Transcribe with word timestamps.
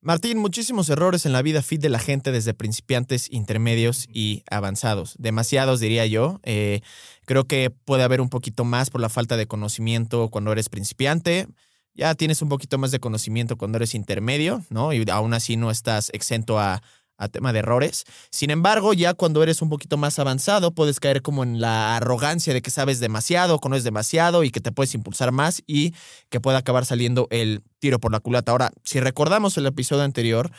Martín, 0.00 0.38
muchísimos 0.38 0.88
errores 0.88 1.26
en 1.26 1.32
la 1.32 1.42
vida 1.42 1.62
fit 1.62 1.80
de 1.80 1.88
la 1.88 1.98
gente 1.98 2.30
desde 2.30 2.54
principiantes, 2.54 3.30
intermedios 3.32 4.06
y 4.12 4.44
avanzados. 4.50 5.16
Demasiados, 5.18 5.80
diría 5.80 6.06
yo. 6.06 6.38
Eh, 6.44 6.80
creo 7.24 7.44
que 7.44 7.70
puede 7.70 8.04
haber 8.04 8.20
un 8.20 8.28
poquito 8.28 8.64
más 8.64 8.90
por 8.90 9.00
la 9.00 9.08
falta 9.08 9.36
de 9.36 9.46
conocimiento 9.46 10.28
cuando 10.28 10.52
eres 10.52 10.68
principiante 10.68 11.48
ya 11.96 12.14
tienes 12.14 12.42
un 12.42 12.48
poquito 12.48 12.78
más 12.78 12.90
de 12.90 13.00
conocimiento 13.00 13.56
cuando 13.56 13.78
eres 13.78 13.94
intermedio, 13.94 14.62
¿no? 14.68 14.92
Y 14.92 15.04
aún 15.10 15.34
así 15.34 15.56
no 15.56 15.70
estás 15.70 16.10
exento 16.12 16.60
a, 16.60 16.82
tema 17.30 17.52
de 17.52 17.60
errores. 17.60 18.04
Sin 18.30 18.50
embargo, 18.50 18.92
ya 18.92 19.14
cuando 19.14 19.42
eres 19.42 19.62
un 19.62 19.68
poquito 19.68 19.96
más 19.96 20.18
avanzado, 20.18 20.72
puedes 20.72 21.00
caer 21.00 21.22
como 21.22 21.42
en 21.42 21.60
la 21.60 21.96
arrogancia 21.96 22.52
de 22.54 22.62
que 22.62 22.70
sabes 22.70 23.00
demasiado, 23.00 23.58
conoces 23.58 23.84
demasiado 23.84 24.44
y 24.44 24.50
que 24.50 24.60
te 24.60 24.72
puedes 24.72 24.94
impulsar 24.94 25.32
más 25.32 25.62
y 25.66 25.94
que 26.28 26.40
pueda 26.40 26.58
acabar 26.58 26.84
saliendo 26.86 27.28
el 27.30 27.62
tiro 27.78 27.98
por 27.98 28.12
la 28.12 28.20
culata. 28.20 28.52
Ahora, 28.52 28.72
si 28.84 29.00
recordamos 29.00 29.56
el 29.56 29.66
episodio 29.66 30.02
anterior, 30.02 30.50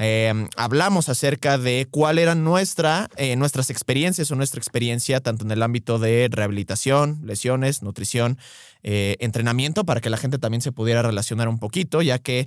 Em, 0.00 0.48
hablamos 0.56 1.08
acerca 1.08 1.58
de 1.58 1.88
cuál 1.90 2.20
eran 2.20 2.44
nuestra, 2.44 3.08
eh, 3.16 3.34
nuestras 3.34 3.68
experiencias 3.68 4.30
o 4.30 4.36
nuestra 4.36 4.60
experiencia 4.60 5.20
tanto 5.20 5.44
en 5.44 5.50
el 5.50 5.60
ámbito 5.60 5.98
de 5.98 6.28
rehabilitación, 6.30 7.18
lesiones, 7.24 7.82
nutrición, 7.82 8.38
eh, 8.84 9.16
entrenamiento, 9.18 9.84
para 9.84 10.00
que 10.00 10.08
la 10.08 10.16
gente 10.16 10.38
también 10.38 10.60
se 10.60 10.70
pudiera 10.70 11.02
relacionar 11.02 11.48
un 11.48 11.58
poquito, 11.58 12.00
ya 12.00 12.20
que 12.20 12.46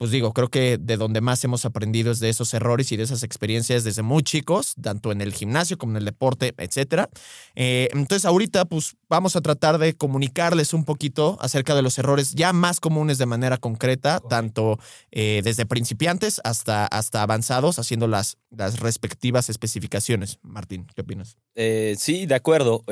pues 0.00 0.12
digo, 0.12 0.32
creo 0.32 0.48
que 0.48 0.78
de 0.78 0.96
donde 0.96 1.20
más 1.20 1.44
hemos 1.44 1.66
aprendido 1.66 2.10
es 2.10 2.20
de 2.20 2.30
esos 2.30 2.54
errores 2.54 2.90
y 2.90 2.96
de 2.96 3.02
esas 3.02 3.22
experiencias 3.22 3.84
desde 3.84 4.00
muy 4.00 4.22
chicos, 4.22 4.74
tanto 4.80 5.12
en 5.12 5.20
el 5.20 5.34
gimnasio 5.34 5.76
como 5.76 5.92
en 5.92 5.98
el 5.98 6.06
deporte, 6.06 6.54
etcétera. 6.56 7.10
Eh, 7.54 7.90
entonces, 7.92 8.24
ahorita, 8.24 8.64
pues 8.64 8.96
vamos 9.10 9.36
a 9.36 9.42
tratar 9.42 9.76
de 9.76 9.92
comunicarles 9.92 10.72
un 10.72 10.86
poquito 10.86 11.36
acerca 11.42 11.74
de 11.74 11.82
los 11.82 11.98
errores 11.98 12.34
ya 12.34 12.54
más 12.54 12.80
comunes 12.80 13.18
de 13.18 13.26
manera 13.26 13.58
concreta, 13.58 14.20
tanto 14.26 14.78
eh, 15.10 15.42
desde 15.44 15.66
principiantes 15.66 16.40
hasta, 16.44 16.86
hasta 16.86 17.20
avanzados, 17.20 17.78
haciendo 17.78 18.08
las, 18.08 18.38
las 18.48 18.80
respectivas 18.80 19.50
especificaciones. 19.50 20.38
Martín, 20.40 20.86
¿qué 20.94 21.02
opinas? 21.02 21.36
Eh, 21.56 21.94
sí, 21.98 22.24
de 22.24 22.36
acuerdo. 22.36 22.84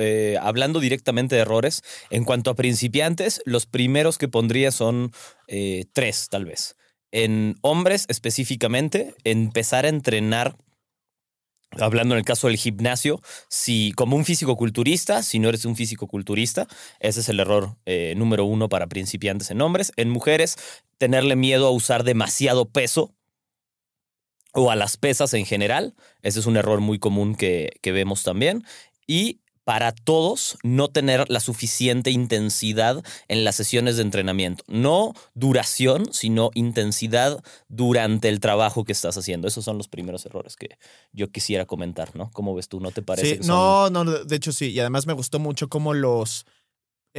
hablando 0.42 0.78
directamente 0.78 1.36
de 1.36 1.40
errores, 1.40 1.82
en 2.10 2.24
cuanto 2.24 2.50
a 2.50 2.54
principiantes, 2.54 3.40
los 3.46 3.64
primeros 3.64 4.18
que 4.18 4.28
pondría 4.28 4.72
son 4.72 5.10
tres, 5.94 6.28
tal 6.28 6.44
vez 6.44 6.76
en 7.12 7.56
hombres 7.62 8.04
específicamente, 8.08 9.14
empezar 9.24 9.86
a 9.86 9.88
entrenar 9.88 10.56
hablando 11.72 12.14
en 12.14 12.18
el 12.18 12.24
caso 12.24 12.46
del 12.46 12.56
gimnasio, 12.56 13.20
si 13.48 13.92
como 13.92 14.16
un 14.16 14.24
físico-culturista, 14.24 15.22
si 15.22 15.38
no 15.38 15.48
eres 15.48 15.64
un 15.64 15.76
físico-culturista, 15.76 16.66
ese 17.00 17.20
es 17.20 17.28
el 17.28 17.40
error 17.40 17.76
eh, 17.86 18.14
número 18.16 18.44
uno 18.44 18.68
para 18.68 18.86
principiantes 18.86 19.50
en 19.50 19.60
hombres. 19.60 19.92
En 19.96 20.10
mujeres, 20.10 20.56
tenerle 20.96 21.36
miedo 21.36 21.66
a 21.66 21.70
usar 21.70 22.04
demasiado 22.04 22.70
peso 22.70 23.14
o 24.52 24.70
a 24.70 24.76
las 24.76 24.96
pesas 24.96 25.34
en 25.34 25.44
general, 25.44 25.94
ese 26.22 26.40
es 26.40 26.46
un 26.46 26.56
error 26.56 26.80
muy 26.80 26.98
común 26.98 27.34
que, 27.34 27.70
que 27.82 27.92
vemos 27.92 28.22
también. 28.22 28.64
Y 29.06 29.40
para 29.68 29.92
todos 29.92 30.56
no 30.62 30.88
tener 30.88 31.28
la 31.28 31.40
suficiente 31.40 32.10
intensidad 32.10 33.04
en 33.28 33.44
las 33.44 33.54
sesiones 33.54 33.96
de 33.96 34.02
entrenamiento. 34.02 34.64
No 34.66 35.12
duración, 35.34 36.08
sino 36.10 36.48
intensidad 36.54 37.44
durante 37.68 38.30
el 38.30 38.40
trabajo 38.40 38.84
que 38.84 38.92
estás 38.92 39.18
haciendo. 39.18 39.46
Esos 39.46 39.66
son 39.66 39.76
los 39.76 39.86
primeros 39.86 40.24
errores 40.24 40.56
que 40.56 40.78
yo 41.12 41.30
quisiera 41.30 41.66
comentar, 41.66 42.16
¿no? 42.16 42.30
¿Cómo 42.30 42.54
ves 42.54 42.68
tú? 42.68 42.80
¿No 42.80 42.92
te 42.92 43.02
parece? 43.02 43.42
Sí, 43.42 43.46
no, 43.46 43.90
no, 43.90 44.06
de 44.06 44.36
hecho 44.36 44.52
sí. 44.52 44.70
Y 44.70 44.80
además 44.80 45.06
me 45.06 45.12
gustó 45.12 45.38
mucho 45.38 45.68
cómo 45.68 45.92
los 45.92 46.46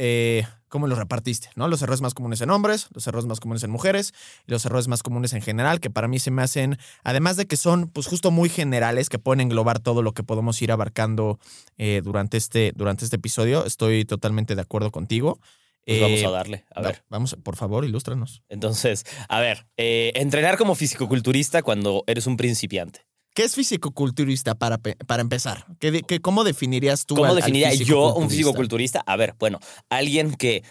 eh, 0.02 0.46
cómo 0.68 0.86
los 0.86 0.98
repartiste, 0.98 1.50
¿no? 1.56 1.68
Los 1.68 1.82
errores 1.82 2.00
más 2.00 2.14
comunes 2.14 2.40
en 2.40 2.48
hombres, 2.48 2.88
los 2.94 3.06
errores 3.06 3.26
más 3.26 3.38
comunes 3.38 3.62
en 3.64 3.70
mujeres 3.70 4.14
y 4.46 4.50
los 4.50 4.64
errores 4.64 4.88
más 4.88 5.02
comunes 5.02 5.34
en 5.34 5.42
general, 5.42 5.78
que 5.78 5.90
para 5.90 6.08
mí 6.08 6.18
se 6.18 6.30
me 6.30 6.40
hacen, 6.40 6.78
además 7.04 7.36
de 7.36 7.46
que 7.46 7.58
son, 7.58 7.88
pues 7.88 8.06
justo 8.06 8.30
muy 8.30 8.48
generales, 8.48 9.10
que 9.10 9.18
pueden 9.18 9.42
englobar 9.42 9.78
todo 9.78 10.00
lo 10.00 10.12
que 10.12 10.22
podemos 10.22 10.62
ir 10.62 10.72
abarcando 10.72 11.38
eh, 11.76 12.00
durante, 12.02 12.38
este, 12.38 12.72
durante 12.74 13.04
este 13.04 13.16
episodio, 13.16 13.66
estoy 13.66 14.06
totalmente 14.06 14.54
de 14.54 14.62
acuerdo 14.62 14.90
contigo. 14.90 15.38
Pues 15.84 16.00
vamos 16.00 16.22
a 16.22 16.28
eh, 16.28 16.30
darle. 16.30 16.64
A 16.74 16.80
ver. 16.80 17.04
Vamos, 17.10 17.36
por 17.42 17.56
favor, 17.56 17.84
ilústranos. 17.84 18.42
Entonces, 18.48 19.04
a 19.28 19.40
ver, 19.40 19.66
entrenar 19.76 20.56
como 20.56 20.74
fisicoculturista 20.74 21.62
cuando 21.62 22.04
eres 22.06 22.26
un 22.26 22.38
principiante. 22.38 23.09
¿Qué 23.34 23.44
es 23.44 23.54
fisicoculturista 23.54 24.54
para, 24.56 24.78
para 24.78 25.22
empezar? 25.22 25.66
¿Qué, 25.78 26.20
¿Cómo 26.20 26.44
definirías 26.44 27.06
tú 27.06 27.14
¿Cómo 27.14 27.34
definiría 27.34 27.72
yo 27.74 28.14
un 28.14 28.28
fisicoculturista? 28.28 29.02
A 29.06 29.16
ver, 29.16 29.34
bueno, 29.38 29.60
alguien 29.88 30.34
que 30.34 30.64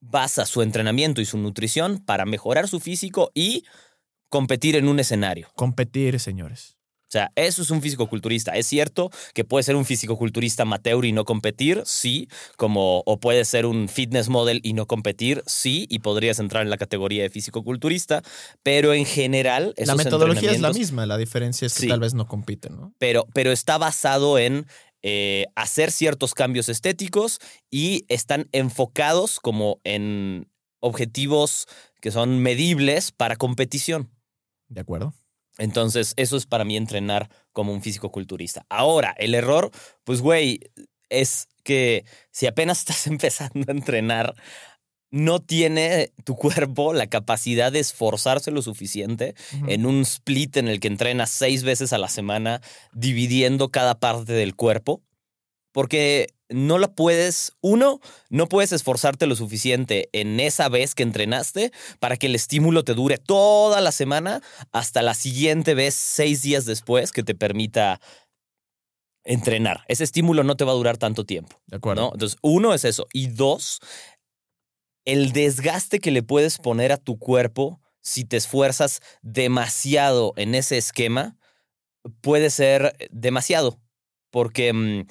basa 0.00 0.46
su 0.46 0.62
entrenamiento 0.62 1.20
y 1.20 1.24
su 1.24 1.38
nutrición 1.38 1.98
para 1.98 2.24
mejorar 2.24 2.68
su 2.68 2.80
físico 2.80 3.30
y 3.34 3.64
competir 4.28 4.76
en 4.76 4.88
un 4.88 4.98
escenario. 4.98 5.48
Competir, 5.54 6.18
señores. 6.18 6.79
O 7.10 7.12
sea, 7.12 7.32
eso 7.34 7.62
es 7.62 7.72
un 7.72 7.82
fisicoculturista. 7.82 8.52
Es 8.52 8.68
cierto 8.68 9.10
que 9.34 9.42
puede 9.42 9.64
ser 9.64 9.74
un 9.74 9.84
fisicoculturista 9.84 10.62
amateur 10.62 11.04
y 11.04 11.10
no 11.10 11.24
competir, 11.24 11.82
sí, 11.84 12.28
como 12.56 13.02
o 13.04 13.18
puede 13.18 13.44
ser 13.44 13.66
un 13.66 13.88
fitness 13.88 14.28
model 14.28 14.60
y 14.62 14.74
no 14.74 14.86
competir, 14.86 15.42
sí, 15.44 15.88
y 15.90 15.98
podrías 15.98 16.38
entrar 16.38 16.62
en 16.62 16.70
la 16.70 16.76
categoría 16.76 17.24
de 17.24 17.30
fisicoculturista, 17.30 18.22
pero 18.62 18.94
en 18.94 19.06
general 19.06 19.74
la 19.76 19.96
metodología 19.96 20.52
es 20.52 20.60
la 20.60 20.72
misma, 20.72 21.04
la 21.04 21.18
diferencia 21.18 21.66
es 21.66 21.74
que 21.74 21.88
tal 21.88 21.98
vez 21.98 22.14
no 22.14 22.28
compiten, 22.28 22.76
¿no? 22.76 22.94
Pero, 22.98 23.26
pero 23.34 23.50
está 23.50 23.76
basado 23.76 24.38
en 24.38 24.68
eh, 25.02 25.46
hacer 25.56 25.90
ciertos 25.90 26.32
cambios 26.32 26.68
estéticos 26.68 27.40
y 27.72 28.04
están 28.06 28.48
enfocados 28.52 29.40
como 29.40 29.80
en 29.82 30.48
objetivos 30.78 31.66
que 32.00 32.12
son 32.12 32.38
medibles 32.38 33.10
para 33.10 33.34
competición. 33.34 34.10
De 34.68 34.82
acuerdo. 34.82 35.12
Entonces, 35.60 36.14
eso 36.16 36.38
es 36.38 36.46
para 36.46 36.64
mí 36.64 36.76
entrenar 36.78 37.28
como 37.52 37.74
un 37.74 37.82
físico-culturista. 37.82 38.64
Ahora, 38.70 39.14
el 39.18 39.34
error, 39.34 39.70
pues, 40.04 40.22
güey, 40.22 40.60
es 41.10 41.48
que 41.64 42.06
si 42.30 42.46
apenas 42.46 42.78
estás 42.80 43.06
empezando 43.06 43.66
a 43.68 43.72
entrenar, 43.72 44.34
no 45.10 45.40
tiene 45.40 46.12
tu 46.24 46.34
cuerpo 46.34 46.94
la 46.94 47.08
capacidad 47.08 47.70
de 47.70 47.80
esforzarse 47.80 48.50
lo 48.50 48.62
suficiente 48.62 49.34
en 49.66 49.84
un 49.84 50.02
split 50.02 50.56
en 50.56 50.68
el 50.68 50.80
que 50.80 50.88
entrenas 50.88 51.30
seis 51.30 51.62
veces 51.62 51.92
a 51.92 51.98
la 51.98 52.08
semana, 52.08 52.62
dividiendo 52.92 53.70
cada 53.70 53.98
parte 53.98 54.32
del 54.32 54.54
cuerpo, 54.54 55.02
porque 55.72 56.28
no 56.50 56.78
lo 56.78 56.94
puedes, 56.94 57.52
uno, 57.60 58.00
no 58.28 58.48
puedes 58.48 58.72
esforzarte 58.72 59.26
lo 59.26 59.36
suficiente 59.36 60.08
en 60.12 60.40
esa 60.40 60.68
vez 60.68 60.94
que 60.94 61.02
entrenaste 61.02 61.72
para 61.98 62.16
que 62.16 62.26
el 62.26 62.34
estímulo 62.34 62.84
te 62.84 62.94
dure 62.94 63.18
toda 63.18 63.80
la 63.80 63.92
semana 63.92 64.42
hasta 64.72 65.02
la 65.02 65.14
siguiente 65.14 65.74
vez, 65.74 65.94
seis 65.94 66.42
días 66.42 66.64
después, 66.64 67.12
que 67.12 67.22
te 67.22 67.34
permita 67.34 68.00
entrenar. 69.24 69.84
Ese 69.88 70.04
estímulo 70.04 70.44
no 70.44 70.56
te 70.56 70.64
va 70.64 70.72
a 70.72 70.76
durar 70.76 70.96
tanto 70.98 71.24
tiempo. 71.24 71.60
De 71.66 71.76
acuerdo. 71.76 72.10
Entonces, 72.12 72.38
uno 72.42 72.74
es 72.74 72.84
eso. 72.84 73.06
Y 73.12 73.28
dos, 73.28 73.80
el 75.04 75.32
desgaste 75.32 76.00
que 76.00 76.10
le 76.10 76.22
puedes 76.22 76.58
poner 76.58 76.92
a 76.92 76.96
tu 76.96 77.18
cuerpo 77.18 77.80
si 78.00 78.24
te 78.24 78.36
esfuerzas 78.36 79.00
demasiado 79.22 80.32
en 80.36 80.54
ese 80.54 80.78
esquema 80.78 81.36
puede 82.20 82.50
ser 82.50 82.96
demasiado. 83.10 83.78
Porque 84.30 84.72
mm, 84.72 85.06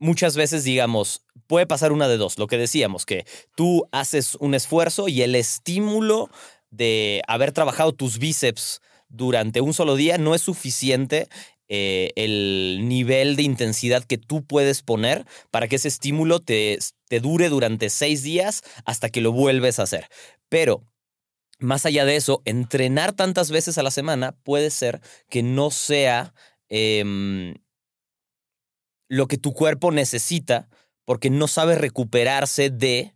muchas 0.00 0.36
veces, 0.36 0.64
digamos, 0.64 1.22
puede 1.46 1.66
pasar 1.66 1.92
una 1.92 2.08
de 2.08 2.16
dos, 2.16 2.38
lo 2.38 2.48
que 2.48 2.58
decíamos, 2.58 3.06
que 3.06 3.24
tú 3.54 3.86
haces 3.92 4.34
un 4.36 4.54
esfuerzo 4.54 5.06
y 5.06 5.22
el 5.22 5.36
estímulo 5.36 6.28
de 6.70 7.22
haber 7.28 7.52
trabajado 7.52 7.92
tus 7.92 8.18
bíceps 8.18 8.80
durante 9.08 9.60
un 9.60 9.74
solo 9.74 9.94
día 9.96 10.18
no 10.18 10.34
es 10.34 10.42
suficiente 10.42 11.28
eh, 11.68 12.10
el 12.16 12.88
nivel 12.88 13.36
de 13.36 13.42
intensidad 13.44 14.02
que 14.04 14.18
tú 14.18 14.44
puedes 14.44 14.82
poner 14.82 15.24
para 15.52 15.68
que 15.68 15.76
ese 15.76 15.88
estímulo 15.88 16.40
te, 16.40 16.78
te 17.08 17.20
dure 17.20 17.48
durante 17.48 17.90
seis 17.90 18.24
días 18.24 18.62
hasta 18.84 19.08
que 19.08 19.20
lo 19.20 19.30
vuelves 19.30 19.78
a 19.78 19.84
hacer. 19.84 20.08
Pero 20.48 20.82
más 21.60 21.86
allá 21.86 22.04
de 22.04 22.16
eso, 22.16 22.42
entrenar 22.44 23.12
tantas 23.12 23.50
veces 23.50 23.78
a 23.78 23.82
la 23.82 23.90
semana 23.90 24.32
puede 24.42 24.70
ser 24.70 25.00
que 25.28 25.42
no 25.42 25.70
sea 25.70 26.34
em, 26.68 27.54
lo 29.10 29.26
que 29.26 29.36
tu 29.36 29.52
cuerpo 29.52 29.90
necesita 29.90 30.68
porque 31.04 31.28
no 31.28 31.48
sabe 31.48 31.74
recuperarse 31.74 32.70
de 32.70 33.12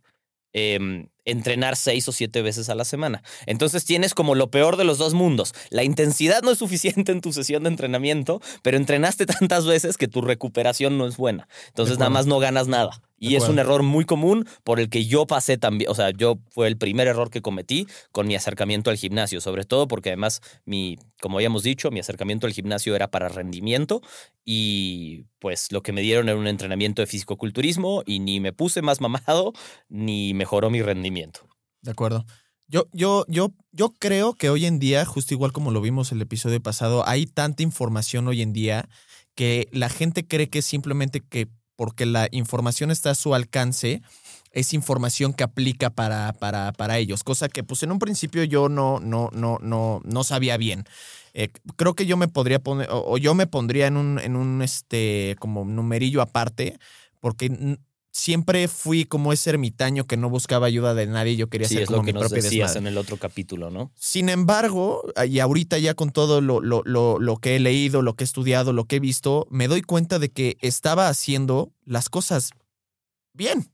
em, 0.53 1.07
entrenar 1.23 1.77
seis 1.77 2.07
o 2.09 2.11
siete 2.11 2.41
veces 2.41 2.69
a 2.69 2.75
la 2.75 2.83
semana. 2.83 3.23
Entonces 3.45 3.85
tienes 3.85 4.13
como 4.13 4.35
lo 4.35 4.51
peor 4.51 4.75
de 4.75 4.83
los 4.83 4.97
dos 4.97 5.13
mundos. 5.13 5.53
La 5.69 5.83
intensidad 5.83 6.43
no 6.43 6.51
es 6.51 6.59
suficiente 6.59 7.13
en 7.13 7.21
tu 7.21 7.31
sesión 7.31 7.63
de 7.63 7.69
entrenamiento, 7.69 8.41
pero 8.61 8.77
entrenaste 8.77 9.25
tantas 9.39 9.65
veces 9.65 9.97
que 9.97 10.09
tu 10.09 10.21
recuperación 10.21 10.97
no 10.97 11.07
es 11.07 11.15
buena. 11.15 11.47
Entonces 11.69 11.97
nada 11.97 12.09
más 12.09 12.27
no 12.27 12.39
ganas 12.39 12.67
nada. 12.67 13.01
Y 13.17 13.35
es 13.35 13.47
un 13.47 13.59
error 13.59 13.81
muy 13.83 14.05
común 14.05 14.47
por 14.63 14.79
el 14.79 14.89
que 14.89 15.05
yo 15.05 15.25
pasé 15.25 15.57
también, 15.57 15.89
o 15.89 15.95
sea, 15.95 16.11
yo 16.11 16.39
fue 16.49 16.67
el 16.67 16.77
primer 16.77 17.07
error 17.07 17.29
que 17.29 17.41
cometí 17.41 17.87
con 18.11 18.27
mi 18.27 18.35
acercamiento 18.35 18.89
al 18.89 18.97
gimnasio, 18.97 19.39
sobre 19.41 19.63
todo 19.63 19.87
porque 19.87 20.09
además 20.09 20.41
mi, 20.65 20.97
como 21.21 21.37
habíamos 21.37 21.63
dicho, 21.63 21.91
mi 21.91 21.99
acercamiento 21.99 22.45
al 22.45 22.53
gimnasio 22.53 22.95
era 22.95 23.09
para 23.09 23.29
rendimiento 23.29 24.01
y 24.43 25.25
pues 25.39 25.71
lo 25.71 25.81
que 25.81 25.93
me 25.93 26.01
dieron 26.01 26.27
era 26.27 26.37
un 26.37 26.47
entrenamiento 26.47 27.01
de 27.01 27.07
fisicoculturismo 27.07 28.03
y 28.05 28.19
ni 28.19 28.39
me 28.39 28.53
puse 28.53 28.81
más 28.81 28.99
mamado 29.01 29.53
ni 29.87 30.33
mejoró 30.33 30.69
mi 30.69 30.81
rendimiento. 30.81 31.47
De 31.81 31.91
acuerdo. 31.91 32.25
Yo, 32.67 32.87
yo, 32.91 33.25
yo, 33.27 33.53
yo 33.71 33.91
creo 33.91 34.33
que 34.33 34.49
hoy 34.49 34.65
en 34.65 34.79
día, 34.79 35.05
justo 35.05 35.33
igual 35.35 35.51
como 35.51 35.69
lo 35.69 35.81
vimos 35.81 36.11
el 36.11 36.21
episodio 36.21 36.61
pasado, 36.61 37.07
hay 37.07 37.27
tanta 37.27 37.61
información 37.61 38.27
hoy 38.27 38.41
en 38.41 38.53
día 38.53 38.89
que 39.35 39.67
la 39.71 39.89
gente 39.89 40.25
cree 40.25 40.49
que 40.49 40.63
simplemente 40.63 41.21
que 41.21 41.47
porque 41.75 42.05
la 42.05 42.27
información 42.31 42.91
está 42.91 43.11
a 43.11 43.15
su 43.15 43.35
alcance, 43.35 44.01
es 44.51 44.73
información 44.73 45.33
que 45.33 45.43
aplica 45.43 45.89
para, 45.89 46.33
para, 46.33 46.71
para 46.71 46.97
ellos, 46.97 47.23
cosa 47.23 47.49
que 47.49 47.63
pues 47.63 47.83
en 47.83 47.91
un 47.91 47.99
principio 47.99 48.43
yo 48.43 48.69
no, 48.69 48.99
no, 48.99 49.29
no, 49.33 49.59
no, 49.61 50.01
no 50.03 50.23
sabía 50.23 50.57
bien. 50.57 50.85
Eh, 51.33 51.49
creo 51.75 51.95
que 51.95 52.05
yo 52.05 52.15
me 52.15 52.29
podría 52.29 52.59
poner, 52.59 52.87
o, 52.89 53.17
yo 53.17 53.35
me 53.35 53.47
pondría 53.47 53.87
en 53.87 53.97
un, 53.97 54.19
en 54.19 54.37
un 54.37 54.61
este, 54.61 55.35
como 55.39 55.65
numerillo 55.65 56.21
aparte, 56.21 56.79
porque 57.19 57.77
siempre 58.15 58.69
fui 58.69 59.03
como 59.03 59.33
ese 59.33 59.49
ermitaño 59.49 60.07
que 60.07 60.15
no 60.15 60.29
buscaba 60.29 60.67
ayuda 60.67 60.93
de 60.93 61.05
nadie, 61.05 61.35
yo 61.35 61.49
quería 61.49 61.67
sí, 61.67 61.73
ser 61.73 61.83
es 61.83 61.87
como 61.89 61.97
lo 61.97 62.05
que 62.05 62.13
mi 62.13 62.19
nos 62.21 62.31
decías 62.31 62.69
desmadre. 62.73 62.79
en 62.79 62.87
el 62.87 62.97
otro 62.97 63.17
capítulo, 63.17 63.69
¿no? 63.69 63.91
Sin 63.95 64.29
embargo, 64.29 65.03
y 65.27 65.39
ahorita 65.39 65.77
ya 65.79 65.95
con 65.95 66.11
todo 66.11 66.39
lo, 66.39 66.61
lo, 66.61 66.81
lo, 66.85 67.19
lo 67.19 67.37
que 67.37 67.57
he 67.57 67.59
leído, 67.59 68.01
lo 68.01 68.15
que 68.15 68.23
he 68.23 68.25
estudiado, 68.25 68.71
lo 68.71 68.85
que 68.85 68.95
he 68.95 68.99
visto, 69.01 69.47
me 69.49 69.67
doy 69.67 69.81
cuenta 69.81 70.17
de 70.17 70.29
que 70.29 70.57
estaba 70.61 71.09
haciendo 71.09 71.73
las 71.83 72.07
cosas 72.07 72.51
bien. 73.33 73.69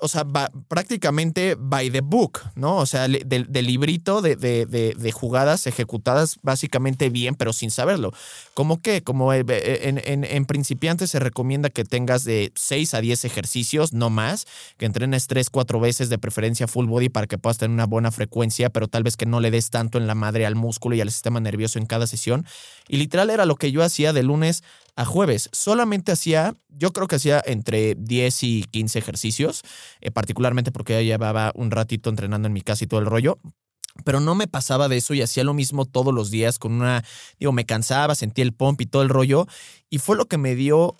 O 0.00 0.08
sea, 0.08 0.24
va- 0.24 0.50
prácticamente 0.68 1.54
by 1.58 1.90
the 1.90 2.00
book, 2.00 2.40
¿no? 2.54 2.76
O 2.78 2.86
sea, 2.86 3.06
del, 3.08 3.46
del 3.50 3.66
librito 3.66 4.20
de, 4.22 4.36
de- 4.36 4.66
de- 4.66 4.94
de 4.94 5.12
jugadas 5.12 5.66
ejecutadas 5.66 6.36
básicamente 6.42 7.10
bien, 7.10 7.34
pero 7.34 7.52
sin 7.52 7.70
saberlo. 7.70 8.12
¿Cómo 8.54 8.82
qué? 8.82 9.02
Como 9.02 9.32
eh, 9.32 9.44
eh, 9.48 9.80
en, 9.84 9.98
en- 10.04 10.24
en 10.24 10.46
principiantes 10.46 11.10
se 11.10 11.18
recomienda 11.20 11.70
que 11.70 11.84
tengas 11.84 12.24
de 12.24 12.52
6 12.54 12.94
a 12.94 13.00
10 13.00 13.24
ejercicios, 13.24 13.92
no 13.92 14.10
más, 14.10 14.46
que 14.76 14.86
entrenes 14.86 15.26
3, 15.26 15.48
4 15.50 15.80
veces 15.80 16.08
de 16.08 16.18
preferencia 16.18 16.66
full 16.68 16.86
body 16.86 17.08
para 17.08 17.26
que 17.26 17.38
puedas 17.38 17.58
tener 17.58 17.72
una 17.74 17.86
buena 17.86 18.10
frecuencia, 18.10 18.70
pero 18.70 18.88
tal 18.88 19.02
vez 19.04 19.16
que 19.16 19.26
no 19.26 19.40
le 19.40 19.50
des 19.50 19.70
tanto 19.70 19.98
en 19.98 20.06
la 20.06 20.14
madre 20.14 20.44
al 20.46 20.54
músculo 20.54 20.96
y 20.96 21.00
al 21.00 21.10
sistema 21.10 21.40
nervioso 21.40 21.78
en 21.78 21.86
cada 21.86 22.06
sesión. 22.06 22.44
Y 22.88 22.96
literal 22.96 23.30
era 23.30 23.46
lo 23.46 23.56
que 23.56 23.70
yo 23.72 23.82
hacía 23.82 24.12
de 24.12 24.22
lunes 24.22 24.62
a 24.96 25.04
jueves. 25.04 25.48
Solamente 25.52 26.10
hacía, 26.10 26.54
yo 26.70 26.92
creo 26.92 27.06
que 27.06 27.16
hacía 27.16 27.40
entre 27.46 27.94
10 27.94 28.42
y 28.42 28.64
15 28.64 28.98
ejercicios, 28.98 29.62
eh, 30.00 30.10
particularmente 30.10 30.72
porque 30.72 30.94
ya 30.94 31.02
llevaba 31.02 31.52
un 31.54 31.70
ratito 31.70 32.10
entrenando 32.10 32.46
en 32.46 32.52
mi 32.52 32.62
casa 32.62 32.84
y 32.84 32.86
todo 32.86 33.00
el 33.00 33.06
rollo. 33.06 33.38
Pero 34.04 34.20
no 34.20 34.34
me 34.34 34.46
pasaba 34.46 34.88
de 34.88 34.98
eso 34.98 35.14
y 35.14 35.22
hacía 35.22 35.42
lo 35.44 35.54
mismo 35.54 35.84
todos 35.84 36.14
los 36.14 36.30
días 36.30 36.58
con 36.58 36.72
una, 36.72 37.04
digo, 37.40 37.52
me 37.52 37.66
cansaba, 37.66 38.14
sentía 38.14 38.44
el 38.44 38.52
pump 38.52 38.80
y 38.80 38.86
todo 38.86 39.02
el 39.02 39.08
rollo. 39.08 39.46
Y 39.90 39.98
fue 39.98 40.16
lo 40.16 40.26
que 40.26 40.38
me 40.38 40.54
dio 40.54 40.96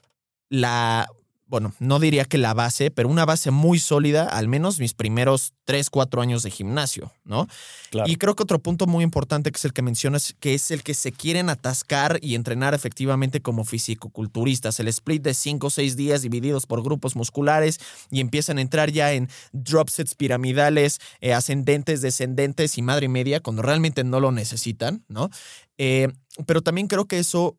la, 0.49 1.09
bueno, 1.49 1.73
no 1.79 1.99
diría 1.99 2.25
que 2.25 2.39
la 2.39 2.55
base, 2.55 2.91
pero 2.91 3.09
una 3.09 3.25
base 3.25 3.51
muy 3.51 3.79
sólida, 3.79 4.29
al 4.29 4.49
menos 4.49 4.79
mis 4.81 4.95
primeros 4.95 5.55
3, 5.65 5.91
4 5.91 6.21
años 6.23 6.43
de 6.43 6.51
gimnasio, 6.51 7.13
¿no? 7.25 7.49
Claro. 7.91 8.11
Y 8.11 8.17
creo 8.17 8.37
que 8.37 8.43
otro 8.43 8.59
punto 8.59 8.87
muy 8.87 9.03
importante 9.03 9.51
que 9.51 9.57
es 9.57 9.65
el 9.65 9.73
que 9.73 9.83
mencionas, 9.83 10.35
que 10.41 10.55
es 10.55 10.71
el 10.71 10.83
que 10.83 10.95
se 10.95 11.13
quieren 11.13 11.49
atascar 11.51 12.19
y 12.23 12.35
entrenar 12.35 12.75
efectivamente 12.75 13.41
como 13.41 13.65
fisicoculturistas. 13.65 14.79
El 14.81 14.89
split 14.89 15.23
de 15.23 15.35
5 15.35 15.67
o 15.67 15.71
6 15.71 15.97
días 15.97 16.23
divididos 16.23 16.67
por 16.67 16.83
grupos 16.83 17.17
musculares 17.17 17.81
y 18.11 18.21
empiezan 18.21 18.59
a 18.59 18.61
entrar 18.61 18.91
ya 18.91 19.13
en 19.13 19.29
drop 19.53 19.89
sets 19.89 20.15
piramidales, 20.15 21.01
eh, 21.21 21.33
ascendentes, 21.33 22.03
descendentes 22.03 22.79
y 22.79 22.83
madre 22.83 23.09
media 23.09 23.41
cuando 23.41 23.63
realmente 23.63 24.05
no 24.05 24.21
lo 24.21 24.33
necesitan, 24.33 25.05
¿no? 25.09 25.31
Eh, 25.79 26.09
pero 26.47 26.63
también 26.63 26.87
creo 26.87 27.07
que 27.07 27.19
eso, 27.19 27.57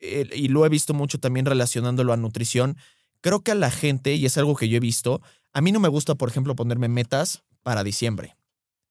eh, 0.00 0.28
y 0.34 0.48
lo 0.48 0.64
he 0.64 0.68
visto 0.68 0.94
mucho 0.94 1.18
también 1.18 1.46
relacionándolo 1.46 2.12
a 2.12 2.16
nutrición, 2.16 2.76
creo 3.22 3.40
que 3.40 3.52
a 3.52 3.54
la 3.54 3.70
gente, 3.70 4.14
y 4.14 4.26
es 4.26 4.36
algo 4.36 4.54
que 4.54 4.68
yo 4.68 4.76
he 4.76 4.80
visto, 4.80 5.22
a 5.54 5.62
mí 5.62 5.72
no 5.72 5.80
me 5.80 5.88
gusta, 5.88 6.14
por 6.14 6.28
ejemplo, 6.28 6.54
ponerme 6.54 6.88
metas 6.88 7.42
para 7.62 7.84
diciembre. 7.84 8.36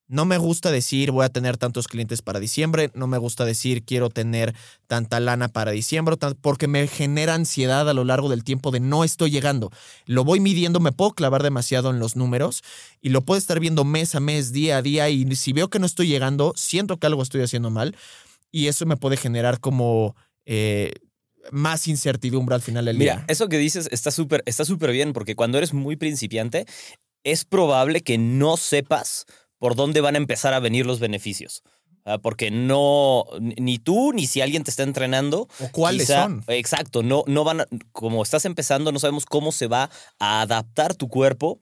No 0.07 0.25
me 0.25 0.37
gusta 0.37 0.71
decir 0.71 1.11
voy 1.11 1.23
a 1.23 1.29
tener 1.29 1.55
tantos 1.55 1.87
clientes 1.87 2.21
para 2.21 2.41
diciembre, 2.41 2.91
no 2.95 3.07
me 3.07 3.17
gusta 3.17 3.45
decir 3.45 3.85
quiero 3.85 4.09
tener 4.09 4.53
tanta 4.85 5.21
lana 5.21 5.47
para 5.47 5.71
diciembre, 5.71 6.17
porque 6.41 6.67
me 6.67 6.85
genera 6.87 7.33
ansiedad 7.33 7.89
a 7.89 7.93
lo 7.93 8.03
largo 8.03 8.27
del 8.27 8.43
tiempo 8.43 8.71
de 8.71 8.81
no 8.81 9.05
estoy 9.05 9.31
llegando. 9.31 9.71
Lo 10.05 10.25
voy 10.25 10.41
midiendo, 10.41 10.81
me 10.81 10.91
puedo 10.91 11.11
clavar 11.11 11.43
demasiado 11.43 11.91
en 11.91 11.99
los 11.99 12.17
números 12.17 12.61
y 12.99 13.07
lo 13.07 13.21
puedo 13.21 13.37
estar 13.37 13.61
viendo 13.61 13.85
mes 13.85 14.13
a 14.13 14.19
mes, 14.19 14.51
día 14.51 14.77
a 14.77 14.81
día 14.81 15.07
y 15.07 15.33
si 15.37 15.53
veo 15.53 15.69
que 15.69 15.79
no 15.79 15.85
estoy 15.85 16.07
llegando, 16.07 16.51
siento 16.57 16.97
que 16.97 17.07
algo 17.07 17.23
estoy 17.23 17.43
haciendo 17.43 17.69
mal 17.69 17.95
y 18.51 18.67
eso 18.67 18.85
me 18.85 18.97
puede 18.97 19.15
generar 19.15 19.61
como 19.61 20.17
eh, 20.45 20.91
más 21.51 21.87
incertidumbre 21.87 22.55
al 22.55 22.61
final 22.61 22.85
del 22.85 22.97
Mira, 22.97 23.15
día. 23.17 23.25
eso 23.27 23.49
que 23.49 23.57
dices 23.57 23.87
está 23.91 24.11
súper 24.11 24.43
está 24.45 24.65
súper 24.65 24.91
bien 24.91 25.13
porque 25.13 25.35
cuando 25.35 25.57
eres 25.57 25.73
muy 25.73 25.95
principiante 25.95 26.65
es 27.23 27.45
probable 27.45 28.01
que 28.01 28.17
no 28.17 28.57
sepas 28.57 29.25
por 29.57 29.75
dónde 29.75 30.01
van 30.01 30.15
a 30.15 30.17
empezar 30.17 30.53
a 30.53 30.59
venir 30.59 30.85
los 30.85 30.99
beneficios. 30.99 31.61
Porque 32.23 32.49
no, 32.49 33.25
ni 33.39 33.77
tú, 33.77 34.11
ni 34.11 34.25
si 34.25 34.41
alguien 34.41 34.63
te 34.63 34.71
está 34.71 34.81
entrenando. 34.81 35.47
¿O 35.59 35.69
cuáles 35.71 36.07
quizá- 36.07 36.23
son? 36.23 36.43
Exacto, 36.47 37.03
no, 37.03 37.23
no 37.27 37.43
van 37.43 37.61
a- 37.61 37.67
como 37.91 38.23
estás 38.23 38.45
empezando, 38.45 38.91
no 38.91 38.97
sabemos 38.97 39.27
cómo 39.27 39.51
se 39.51 39.67
va 39.67 39.91
a 40.19 40.41
adaptar 40.41 40.95
tu 40.95 41.09
cuerpo 41.09 41.59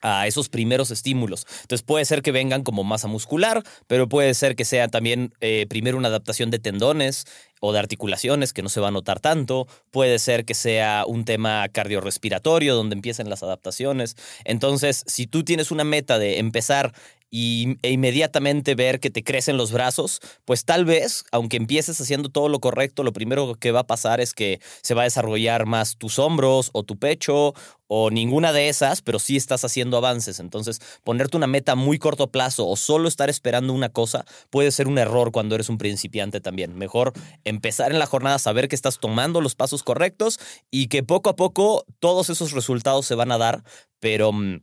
a 0.00 0.26
esos 0.26 0.48
primeros 0.48 0.90
estímulos. 0.90 1.46
Entonces 1.62 1.82
puede 1.82 2.04
ser 2.04 2.22
que 2.22 2.32
vengan 2.32 2.62
como 2.62 2.84
masa 2.84 3.08
muscular, 3.08 3.62
pero 3.86 4.08
puede 4.08 4.34
ser 4.34 4.56
que 4.56 4.64
sea 4.64 4.88
también 4.88 5.34
eh, 5.40 5.66
primero 5.68 5.98
una 5.98 6.08
adaptación 6.08 6.50
de 6.50 6.58
tendones 6.58 7.26
o 7.60 7.72
de 7.72 7.78
articulaciones 7.78 8.52
que 8.52 8.62
no 8.62 8.68
se 8.68 8.80
va 8.80 8.88
a 8.88 8.92
notar 8.92 9.20
tanto. 9.20 9.66
Puede 9.90 10.18
ser 10.18 10.44
que 10.44 10.54
sea 10.54 11.04
un 11.06 11.24
tema 11.24 11.68
cardiorrespiratorio 11.68 12.74
donde 12.74 12.94
empiecen 12.94 13.28
las 13.28 13.42
adaptaciones. 13.42 14.16
Entonces, 14.44 15.04
si 15.06 15.26
tú 15.26 15.44
tienes 15.44 15.70
una 15.70 15.84
meta 15.84 16.18
de 16.18 16.38
empezar 16.38 16.92
y, 17.30 17.76
e 17.82 17.90
inmediatamente 17.90 18.74
ver 18.74 19.00
que 19.00 19.10
te 19.10 19.22
crecen 19.22 19.56
los 19.56 19.72
brazos, 19.72 20.20
pues 20.44 20.64
tal 20.64 20.84
vez, 20.84 21.24
aunque 21.32 21.56
empieces 21.56 22.00
haciendo 22.00 22.28
todo 22.28 22.48
lo 22.48 22.60
correcto, 22.60 23.02
lo 23.02 23.12
primero 23.12 23.54
que 23.54 23.72
va 23.72 23.80
a 23.80 23.86
pasar 23.86 24.20
es 24.20 24.34
que 24.34 24.60
se 24.82 24.94
va 24.94 25.02
a 25.02 25.04
desarrollar 25.04 25.66
más 25.66 25.96
tus 25.96 26.18
hombros 26.18 26.70
o 26.72 26.82
tu 26.82 26.98
pecho 26.98 27.54
o 27.88 28.10
ninguna 28.10 28.52
de 28.52 28.68
esas, 28.68 29.02
pero 29.02 29.18
sí 29.18 29.36
estás 29.36 29.64
haciendo 29.64 29.96
avances. 29.96 30.40
Entonces, 30.40 30.80
ponerte 31.04 31.36
una 31.36 31.46
meta 31.46 31.72
a 31.72 31.74
muy 31.74 31.98
corto 31.98 32.30
plazo 32.30 32.68
o 32.68 32.76
solo 32.76 33.08
estar 33.08 33.30
esperando 33.30 33.72
una 33.72 33.88
cosa 33.88 34.24
puede 34.50 34.70
ser 34.70 34.88
un 34.88 34.98
error 34.98 35.32
cuando 35.32 35.54
eres 35.54 35.68
un 35.68 35.78
principiante 35.78 36.40
también. 36.40 36.76
Mejor 36.76 37.12
empezar 37.44 37.90
en 37.90 37.98
la 37.98 38.06
jornada, 38.06 38.38
saber 38.38 38.68
que 38.68 38.76
estás 38.76 39.00
tomando 39.00 39.40
los 39.40 39.54
pasos 39.54 39.82
correctos 39.82 40.38
y 40.70 40.88
que 40.88 41.02
poco 41.02 41.30
a 41.30 41.36
poco 41.36 41.84
todos 41.98 42.30
esos 42.30 42.52
resultados 42.52 43.06
se 43.06 43.14
van 43.14 43.32
a 43.32 43.38
dar, 43.38 43.64
pero 44.00 44.32
mm, 44.32 44.60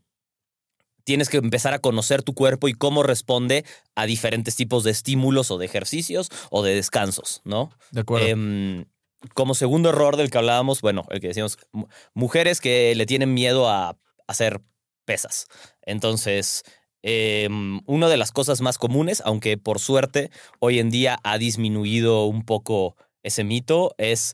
tienes 1.06 1.30
que 1.30 1.38
empezar 1.38 1.74
a 1.74 1.80
conocer 1.80 2.22
tu 2.24 2.34
cuerpo 2.34 2.68
y 2.68 2.74
cómo 2.74 3.02
responde 3.04 3.64
a 3.96 4.06
diferentes 4.06 4.56
tipos 4.58 4.84
de 4.84 4.92
estímulos 4.92 5.52
o 5.52 5.58
de 5.58 5.66
ejercicios 5.66 6.30
o 6.52 6.62
de 6.64 6.76
descansos, 6.76 7.42
¿no? 7.46 7.72
De 7.92 8.02
acuerdo. 8.02 8.28
Em, 8.28 8.86
como 9.34 9.56
segundo 9.56 9.90
error 9.90 10.18
del 10.18 10.30
que 10.30 10.38
hablábamos, 10.38 10.82
bueno, 10.82 11.06
el 11.10 11.20
que 11.22 11.28
decíamos, 11.30 11.58
mu- 11.72 11.88
mujeres 12.14 12.60
que 12.60 12.94
le 12.96 13.06
tienen 13.06 13.34
miedo 13.34 13.70
a 13.70 13.98
hacer 14.28 14.62
pesas. 15.06 15.48
Entonces, 15.84 16.64
em, 17.04 17.82
una 17.86 18.10
de 18.10 18.18
las 18.18 18.32
cosas 18.32 18.62
más 18.62 18.78
comunes, 18.78 19.22
aunque 19.26 19.58
por 19.58 19.80
suerte 19.80 20.32
hoy 20.60 20.80
en 20.80 20.90
día 20.90 21.20
ha 21.24 21.38
disminuido 21.38 22.26
un 22.26 22.44
poco 22.44 22.96
ese 23.24 23.44
mito, 23.44 23.94
es, 23.98 24.34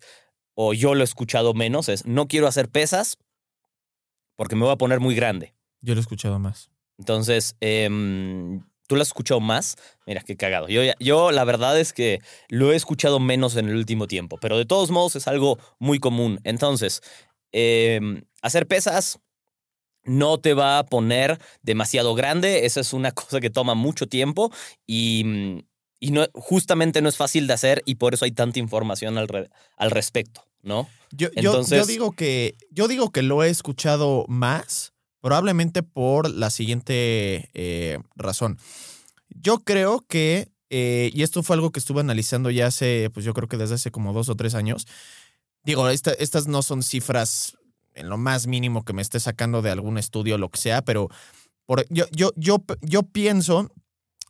o 0.56 0.74
yo 0.74 0.96
lo 0.96 1.02
he 1.02 1.04
escuchado 1.04 1.54
menos, 1.54 1.90
es 1.90 2.06
no 2.06 2.28
quiero 2.28 2.48
hacer 2.48 2.70
pesas 2.70 3.18
porque 4.36 4.56
me 4.56 4.64
voy 4.64 4.72
a 4.74 4.78
poner 4.78 5.00
muy 5.00 5.16
grande. 5.16 5.54
Yo 5.82 5.94
lo 5.94 6.00
he 6.00 6.02
escuchado 6.02 6.40
más. 6.40 6.70
Entonces, 6.98 7.56
em, 7.62 8.62
¿tú 8.88 8.96
lo 8.96 9.02
has 9.02 9.08
escuchado 9.10 9.40
más? 9.40 9.76
Mira, 10.06 10.22
qué 10.22 10.36
cagado. 10.38 10.68
Yo, 10.68 10.82
yo 11.00 11.32
la 11.32 11.44
verdad 11.44 11.80
es 11.80 11.94
que 11.94 12.22
lo 12.50 12.72
he 12.72 12.76
escuchado 12.76 13.20
menos 13.20 13.56
en 13.56 13.70
el 13.70 13.76
último 13.76 14.08
tiempo, 14.08 14.38
pero 14.40 14.58
de 14.58 14.66
todos 14.66 14.92
modos 14.92 15.16
es 15.16 15.28
algo 15.28 15.58
muy 15.80 16.00
común. 16.00 16.40
Entonces, 16.44 17.02
em, 17.52 18.24
hacer 18.42 18.68
pesas 18.68 19.20
no 20.04 20.40
te 20.40 20.54
va 20.54 20.80
a 20.80 20.86
poner 20.86 21.40
demasiado 21.62 22.16
grande. 22.16 22.66
Esa 22.66 22.80
es 22.82 22.94
una 22.94 23.12
cosa 23.14 23.40
que 23.40 23.50
toma 23.50 23.74
mucho 23.76 24.08
tiempo 24.08 24.52
y, 24.88 25.24
mm, 25.26 25.60
y 26.00 26.12
no, 26.12 26.26
justamente 26.34 27.02
no 27.02 27.10
es 27.10 27.18
fácil 27.18 27.48
de 27.48 27.54
hacer 27.54 27.84
y 27.86 27.96
por 27.96 28.14
eso 28.14 28.26
hay 28.26 28.32
tanta 28.32 28.60
información 28.60 29.18
al, 29.18 29.28
re- 29.28 29.50
al 29.78 29.92
respecto, 29.92 30.44
¿no? 30.64 30.90
Yo, 31.44 31.52
yo 31.78 31.86
digo 31.88 32.12
que, 32.14 32.56
yo 32.72 32.88
digo 32.88 33.12
que 33.12 33.22
lo 33.22 33.44
he 33.44 33.50
escuchado 33.50 34.26
más, 34.28 34.94
probablemente 35.22 35.84
por 35.84 36.30
la 36.30 36.50
siguiente 36.50 37.50
eh, 37.54 38.00
razón. 38.16 38.58
Yo 39.30 39.60
creo 39.60 40.04
que, 40.08 40.50
eh, 40.70 41.12
y 41.14 41.24
esto 41.24 41.44
fue 41.44 41.56
algo 41.56 41.72
que 41.72 41.80
estuve 41.80 42.02
analizando 42.02 42.50
ya 42.50 42.68
hace, 42.68 43.10
pues 43.14 43.26
yo 43.26 43.34
creo 43.34 43.48
que 43.48 43.58
desde 43.58 43.76
hace 43.76 43.92
como 43.92 44.14
dos 44.14 44.30
o 44.30 44.36
tres 44.36 44.56
años. 44.56 44.88
Digo, 45.64 45.88
esta- 45.90 46.14
estas 46.14 46.48
no 46.48 46.62
son 46.64 46.84
cifras 46.84 47.56
en 47.94 48.10
lo 48.10 48.18
más 48.18 48.48
mínimo 48.48 48.84
que 48.84 48.94
me 48.94 49.02
esté 49.02 49.20
sacando 49.20 49.62
de 49.62 49.70
algún 49.70 49.98
estudio 49.98 50.38
lo 50.38 50.50
que 50.50 50.60
sea, 50.60 50.82
pero 50.82 51.10
por, 51.66 51.86
yo, 51.90 52.06
yo, 52.12 52.32
yo, 52.36 52.64
yo 52.82 53.04
pienso 53.04 53.70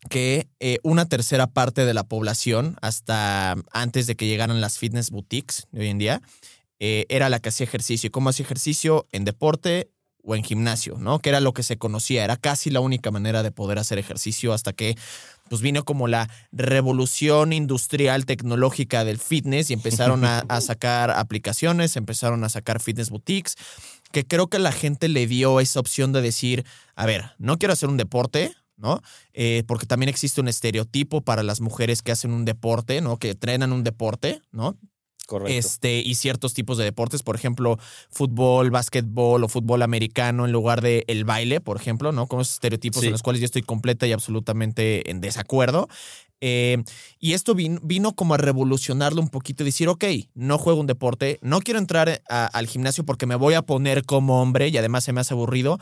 que 0.10 0.48
eh, 0.60 0.80
una 0.84 1.06
tercera 1.06 1.48
parte 1.48 1.86
de 1.86 1.94
la 1.94 2.04
población, 2.04 2.76
hasta 2.82 3.56
antes 3.72 4.08
de 4.08 4.16
que 4.16 4.26
llegaran 4.28 4.60
las 4.60 4.78
fitness 4.80 5.12
boutiques 5.12 5.68
de 5.72 5.82
hoy 5.82 5.88
en 5.90 6.00
día, 6.00 6.22
era 6.80 7.30
la 7.30 7.40
que 7.40 7.50
hacía 7.50 7.66
ejercicio. 7.66 8.08
¿Y 8.08 8.10
cómo 8.10 8.30
hacía 8.30 8.44
ejercicio? 8.44 9.06
En 9.12 9.24
deporte 9.24 9.92
o 10.24 10.36
en 10.36 10.44
gimnasio, 10.44 10.98
¿no? 10.98 11.20
Que 11.20 11.30
era 11.30 11.40
lo 11.40 11.54
que 11.54 11.64
se 11.64 11.78
conocía. 11.78 12.24
Era 12.24 12.38
casi 12.38 12.70
la 12.70 12.80
única 12.80 13.12
manera 13.12 13.44
de 13.44 13.52
poder 13.52 13.80
hacer 13.80 13.98
ejercicio 13.98 14.54
hasta 14.54 14.74
que 14.74 14.98
pues 15.50 15.62
vino 15.62 15.84
como 15.84 16.08
la 16.08 16.30
revolución 16.52 17.52
industrial 17.52 18.26
tecnológica 18.26 19.04
del 19.04 19.20
fitness 19.20 19.70
y 19.70 19.74
empezaron 19.74 20.24
a, 20.24 20.40
a 20.48 20.62
sacar 20.62 21.12
aplicaciones, 21.12 21.98
empezaron 21.98 22.44
a 22.44 22.50
sacar 22.50 22.80
fitness 22.80 23.10
boutiques, 23.10 23.58
que 24.12 24.26
creo 24.26 24.48
que 24.48 24.60
la 24.60 24.72
gente 24.72 25.10
le 25.10 25.28
dio 25.28 25.60
esa 25.60 25.80
opción 25.80 26.14
de 26.14 26.22
decir, 26.22 26.66
a 26.96 27.06
ver, 27.06 27.32
no 27.38 27.58
quiero 27.58 27.74
hacer 27.74 27.90
un 27.90 27.98
deporte, 27.98 28.56
¿no? 28.82 29.02
Eh, 29.34 29.64
porque 29.68 29.86
también 29.86 30.10
existe 30.10 30.42
un 30.42 30.48
estereotipo 30.48 31.22
para 31.22 31.44
las 31.44 31.62
mujeres 31.62 32.02
que 32.02 32.12
hacen 32.12 32.32
un 32.32 32.46
deporte, 32.46 33.00
¿no? 33.00 33.18
Que 33.18 33.30
entrenan 33.30 33.72
un 33.72 33.84
deporte, 33.84 34.42
¿no? 34.52 34.78
Correcto. 35.32 35.54
Este, 35.58 36.02
y 36.02 36.16
ciertos 36.16 36.54
tipos 36.54 36.78
de 36.78 36.84
deportes, 36.84 37.24
por 37.24 37.38
ejemplo, 37.38 37.80
fútbol, 38.10 38.70
básquetbol 38.70 39.42
o 39.46 39.48
fútbol 39.48 39.82
americano 39.82 40.44
en 40.44 40.52
lugar 40.52 40.82
de 40.82 41.06
el 41.08 41.24
baile, 41.24 41.62
por 41.62 41.78
ejemplo, 41.78 42.12
¿no? 42.12 42.28
Con 42.28 42.42
esos 42.42 42.56
estereotipos 42.56 43.00
Sí. 43.00 43.06
en 43.06 43.14
los 43.14 43.24
cuales 43.24 43.40
yo 43.40 43.46
estoy 43.46 43.62
completa 43.62 44.06
y 44.08 44.12
absolutamente 44.12 45.10
en 45.10 45.22
desacuerdo. 45.22 45.88
Eh, 46.42 46.84
y 47.20 47.34
esto 47.34 47.54
vin- 47.56 47.80
vino 47.84 48.14
como 48.14 48.34
a 48.34 48.38
revolucionarlo 48.38 49.22
un 49.22 49.30
poquito 49.30 49.64
decir, 49.64 49.88
ok, 49.88 50.04
no 50.34 50.58
juego 50.58 50.80
un 50.82 50.88
deporte, 50.88 51.38
no 51.42 51.62
quiero 51.62 51.80
entrar 51.80 52.22
a- 52.28 52.46
al 52.48 52.68
gimnasio 52.68 53.06
porque 53.06 53.26
me 53.28 53.36
voy 53.36 53.54
a 53.54 53.62
poner 53.62 54.04
como 54.06 54.42
hombre 54.42 54.68
y 54.70 54.78
además 54.78 55.04
se 55.04 55.14
me 55.14 55.22
hace 55.22 55.34
aburrido. 55.36 55.78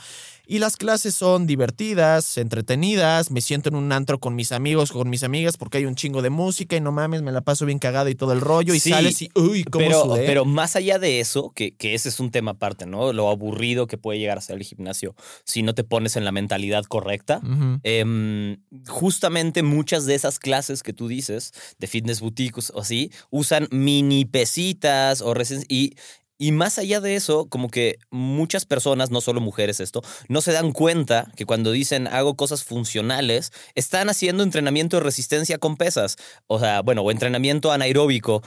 Y 0.46 0.58
las 0.58 0.78
clases 0.78 1.14
son 1.14 1.46
divertidas, 1.46 2.38
entretenidas, 2.40 3.30
me 3.30 3.40
siento 3.40 3.70
en 3.70 3.76
un 3.76 3.92
antro 3.92 4.20
con 4.20 4.34
mis 4.36 4.52
amigos, 4.52 4.92
con 4.92 5.08
mis 5.10 5.22
amigas 5.24 5.58
porque 5.58 5.78
hay 5.78 5.86
un 5.86 5.94
chingo 5.96 6.24
de 6.24 6.32
música 6.32 6.76
y 6.76 6.82
no 6.82 6.92
mames, 6.92 7.22
me 7.22 7.32
la 7.32 7.42
paso 7.42 7.66
bien 7.68 7.78
cagada 7.78 8.10
y 8.10 8.16
todo 8.16 8.34
el 8.34 8.42
rollo 8.42 8.74
y 8.74 8.80
Sí, 8.80 8.90
sales 8.90 9.22
y, 9.22 9.30
uy, 9.36 9.64
¿cómo 9.64 9.86
pero, 9.86 10.02
sudé? 10.02 10.26
pero 10.26 10.46
más 10.46 10.76
allá 10.76 10.98
de 10.98 11.20
eso, 11.20 11.52
que, 11.56 11.76
que 11.76 11.94
ese 11.94 12.10
es 12.10 12.20
un 12.20 12.32
tema 12.32 12.52
aparte, 12.52 12.88
¿no? 12.88 13.14
Lo 13.14 13.30
aburrido 13.30 13.86
que 13.86 14.00
puede 14.00 14.18
llegar 14.18 14.40
a 14.40 14.42
ser 14.42 14.58
el 14.58 14.64
gimnasio 14.64 15.16
si 15.46 15.62
no 15.62 15.76
te 15.76 15.84
pones 15.84 16.16
en 16.16 16.26
la 16.26 16.32
mentalidad 16.32 16.84
correcta. 16.86 17.42
Em, 17.84 18.58
justamente 18.88 19.62
muchas 19.64 20.06
de 20.08 20.16
esas 20.16 20.40
clases 20.40 20.49
que 20.84 20.94
tú 20.94 21.08
dices, 21.08 21.54
de 21.80 21.88
fitness 21.88 22.22
boutiques 22.22 22.72
o 22.76 22.82
así, 22.82 23.12
usan 23.30 23.68
mini 23.72 24.26
pesitas 24.26 25.22
o 25.22 25.34
resen- 25.34 25.66
y, 25.70 25.96
y 26.38 26.52
más 26.54 26.78
allá 26.78 27.02
de 27.02 27.16
eso, 27.16 27.48
como 27.50 27.70
que 27.70 27.98
muchas 28.12 28.66
personas, 28.66 29.12
no 29.12 29.20
solo 29.22 29.42
mujeres 29.42 29.80
esto, 29.80 30.02
no 30.30 30.42
se 30.42 30.54
dan 30.54 30.72
cuenta 30.72 31.32
que 31.36 31.46
cuando 31.46 31.72
dicen 31.72 32.08
hago 32.08 32.36
cosas 32.36 32.64
funcionales, 32.64 33.52
están 33.76 34.10
haciendo 34.10 34.44
entrenamiento 34.44 34.98
de 34.98 35.04
resistencia 35.04 35.58
con 35.58 35.76
pesas. 35.76 36.16
O 36.48 36.60
sea, 36.60 36.82
bueno, 36.82 37.02
o 37.02 37.12
entrenamiento 37.12 37.72
anaeróbico. 37.72 38.42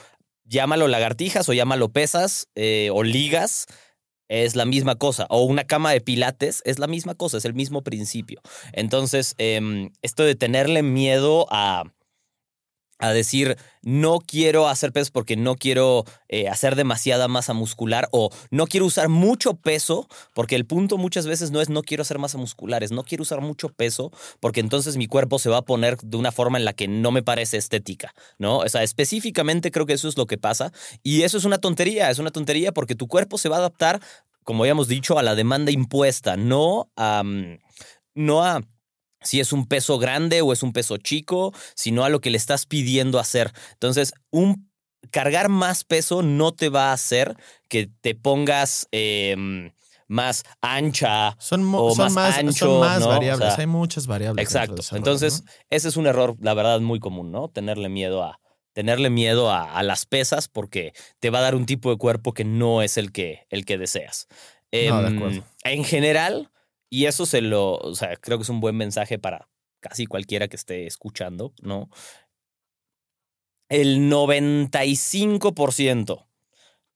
Llámalo 0.45 0.89
lagartijas 0.89 1.49
o 1.49 1.53
llámalo 1.53 1.91
pesas 1.91 2.49
eh, 2.55 2.89
o 2.93 3.03
ligas. 3.03 3.67
Es 4.33 4.57
la 4.57 4.65
misma 4.65 4.95
cosa. 4.95 5.27
O 5.29 5.43
una 5.43 5.65
cama 5.65 5.91
de 5.91 6.01
pilates 6.01 6.63
es 6.65 6.79
la 6.79 6.87
misma 6.87 7.15
cosa, 7.15 7.37
es 7.37 7.45
el 7.45 7.53
mismo 7.53 7.83
principio. 7.83 8.41
Entonces, 8.73 9.35
em, 9.37 9.91
esto 10.01 10.23
de 10.23 10.35
tenerle 10.35 10.83
miedo 10.83 11.47
a, 11.51 11.85
a 13.03 13.13
decir, 13.13 13.59
no 13.83 14.21
quiero 14.21 14.69
hacer 14.69 14.93
peso 14.93 15.11
porque 15.13 15.37
no 15.37 15.57
quiero 15.57 16.05
eh, 16.29 16.49
hacer 16.49 16.77
demasiada 16.77 17.27
masa 17.27 17.53
muscular 17.53 18.09
o 18.13 18.31
no 18.53 18.69
quiero 18.69 18.87
usar 18.87 19.09
mucho 19.09 19.55
peso, 19.55 20.09
porque 20.35 20.55
el 20.55 20.67
punto 20.67 20.99
muchas 20.99 21.27
veces 21.27 21.51
no 21.51 21.61
es 21.61 21.69
no 21.69 21.83
quiero 21.83 22.03
hacer 22.03 22.21
masa 22.21 22.39
muscular, 22.39 22.85
es 22.85 22.93
no 22.93 23.03
quiero 23.03 23.23
usar 23.23 23.41
mucho 23.41 23.71
peso 23.71 24.13
porque 24.39 24.61
entonces 24.61 24.97
mi 24.97 25.09
cuerpo 25.09 25.41
se 25.41 25.51
va 25.51 25.59
a 25.59 25.63
poner 25.63 25.97
de 25.97 26.17
una 26.17 26.31
forma 26.31 26.59
en 26.59 26.65
la 26.65 26.75
que 26.75 26.87
no 26.87 27.11
me 27.11 27.25
parece 27.25 27.57
estética, 27.57 28.15
¿no? 28.39 28.59
O 28.59 28.69
sea, 28.69 28.85
específicamente 28.85 29.73
creo 29.73 29.85
que 29.85 29.95
eso 29.95 30.07
es 30.07 30.17
lo 30.17 30.27
que 30.27 30.39
pasa 30.39 30.73
y 31.03 31.23
eso 31.23 31.37
es 31.37 31.45
una 31.45 31.59
tontería, 31.59 32.09
es 32.09 32.21
una 32.21 32.31
tontería 32.31 32.71
porque 32.71 32.95
tu 32.95 33.09
cuerpo 33.09 33.37
se 33.37 33.49
va 33.49 33.57
a 33.57 33.59
adaptar, 33.59 34.01
como 34.45 34.63
habíamos 34.63 34.87
dicho, 34.87 35.19
a 35.19 35.25
la 35.25 35.35
demanda 35.35 35.73
impuesta, 35.73 36.37
no 36.37 36.89
a... 36.97 37.25
no 38.15 38.45
a 38.45 38.61
si 39.23 39.41
es 39.41 39.53
un 39.53 39.67
peso 39.67 39.99
grande 39.99 40.41
o 40.43 40.53
es 40.53 40.63
un 40.63 40.73
peso 40.73 40.97
chico, 40.97 41.53
sino 41.75 42.05
a 42.05 42.09
lo 42.09 42.21
que 42.21 42.31
le 42.31 42.37
estás 42.39 42.67
pidiendo 42.67 43.19
hacer. 43.19 43.53
Entonces, 43.73 44.13
un 44.31 44.71
cargar 45.11 45.49
más 45.49 45.85
peso 45.85 46.23
no 46.23 46.53
te 46.53 46.69
va 46.69 46.91
a 46.91 46.93
hacer 46.93 47.37
que 47.69 47.89
te 48.01 48.15
pongas 48.15 48.87
em, 48.93 49.73
más 50.07 50.45
ancha. 50.61 51.37
Son, 51.39 51.73
o 51.75 51.95
son 51.95 52.05
más 52.05 52.13
más, 52.15 52.39
ancho, 52.39 52.67
son 52.67 52.81
más 52.81 53.01
¿no? 53.01 53.09
variables, 53.09 53.49
O 53.49 53.51
sea, 53.51 53.61
hay 53.61 53.67
muchas 53.67 54.07
variables. 54.07 54.45
Exacto. 54.45 54.83
Entonces, 54.95 55.43
¿no? 55.43 55.51
ese 55.71 55.89
es 55.89 55.97
un 55.97 56.07
error, 56.07 56.37
la 56.41 56.55
verdad, 56.55 56.81
muy 56.81 57.01
común, 57.01 57.33
¿no? 57.33 57.49
Tenerle 57.49 57.89
miedo 57.89 58.23
a 58.23 58.39
tenerle 58.75 59.11
miedo 59.11 59.51
a, 59.51 59.71
a 59.75 59.83
las 59.83 60.07
pesas 60.07 60.49
porque 60.49 60.95
te 61.19 61.29
va 61.29 61.41
a 61.41 61.43
dar 61.43 61.55
un 61.55 61.67
tipo 61.67 61.91
de 61.91 61.99
cuerpo 61.99 62.33
que 62.33 62.45
no 62.45 62.81
es 62.81 62.97
el 62.97 63.13
que, 63.13 63.47
el 63.51 63.67
que 63.67 63.77
deseas. 63.77 64.29
No, 64.31 64.39
de 65.03 65.09
Em, 65.09 65.19
acuerdo. 65.19 65.45
En 65.65 65.85
general, 65.85 66.51
y 66.93 67.07
eso 67.07 67.25
se 67.25 67.41
lo, 67.41 67.79
o 67.79 67.95
sea, 67.95 68.17
creo 68.17 68.37
que 68.37 68.43
es 68.43 68.51
un 68.51 68.61
buen 68.61 68.77
mensaje 68.77 69.19
para 69.19 69.49
casi 69.81 70.05
cualquiera 70.05 70.49
que 70.49 70.57
esté 70.57 70.87
escuchando, 70.87 71.55
¿no? 71.63 71.89
El 73.71 74.11
95% 74.11 76.27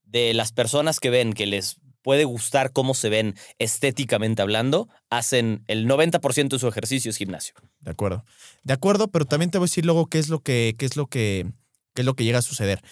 de 0.03 0.35
las 0.35 0.51
personas 0.51 0.99
que 0.99 1.09
ven 1.09 1.33
que 1.33 1.47
les 1.47 1.77
puede 2.03 2.25
gustar 2.25 2.73
cómo 2.73 2.93
se 2.93 3.09
ven 3.09 3.33
estéticamente 3.57 4.43
hablando, 4.43 4.87
hacen 5.09 5.63
el 5.65 5.87
90% 5.87 6.49
de 6.49 6.59
su 6.59 6.67
ejercicio 6.67 7.09
es 7.09 7.17
gimnasio. 7.17 7.55
De 7.79 7.89
acuerdo. 7.89 8.23
De 8.61 8.73
acuerdo, 8.73 9.07
pero 9.07 9.25
también 9.25 9.49
te 9.49 9.57
voy 9.57 9.65
a 9.65 9.69
decir 9.69 9.83
luego 9.83 10.05
qué 10.05 10.19
es 10.19 10.29
lo 10.29 10.41
que, 10.41 10.75
qué 10.77 10.85
es 10.85 10.95
lo 10.95 11.07
que, 11.07 11.47
qué 11.95 12.03
es 12.03 12.05
lo 12.05 12.13
que 12.13 12.23
llega 12.23 12.37
a 12.37 12.43
suceder. 12.43 12.83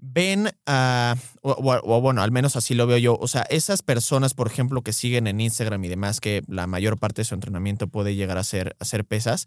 Ven 0.00 0.50
a, 0.66 1.16
o, 1.42 2.00
bueno, 2.00 2.22
al 2.22 2.30
menos 2.30 2.56
así 2.56 2.74
lo 2.74 2.86
veo 2.86 2.98
yo. 2.98 3.18
O 3.20 3.28
sea, 3.28 3.42
esas 3.42 3.82
personas, 3.82 4.34
por 4.34 4.46
ejemplo, 4.46 4.82
que 4.82 4.92
siguen 4.92 5.26
en 5.26 5.40
Instagram 5.40 5.84
y 5.84 5.88
demás, 5.88 6.20
que 6.20 6.42
la 6.46 6.66
mayor 6.66 6.98
parte 6.98 7.22
de 7.22 7.24
su 7.26 7.34
entrenamiento 7.34 7.88
puede 7.88 8.14
llegar 8.14 8.38
a 8.38 8.44
ser, 8.44 8.76
a 8.78 8.84
ser 8.84 9.04
pesas, 9.04 9.46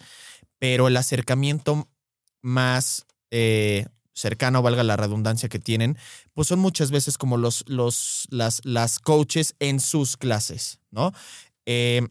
pero 0.59 0.87
el 0.87 0.97
acercamiento 0.97 1.87
más 2.41 3.05
eh, 3.31 3.85
cercano, 4.13 4.61
valga 4.61 4.83
la 4.83 4.97
redundancia 4.97 5.49
que 5.49 5.59
tienen, 5.59 5.97
pues 6.33 6.47
son 6.47 6.59
muchas 6.59 6.91
veces 6.91 7.17
como 7.17 7.37
los, 7.37 7.63
los, 7.67 8.27
las, 8.29 8.61
las 8.63 8.99
coaches 8.99 9.55
en 9.59 9.79
sus 9.79 10.17
clases, 10.17 10.79
¿no? 10.91 11.13
Eh, 11.65 12.07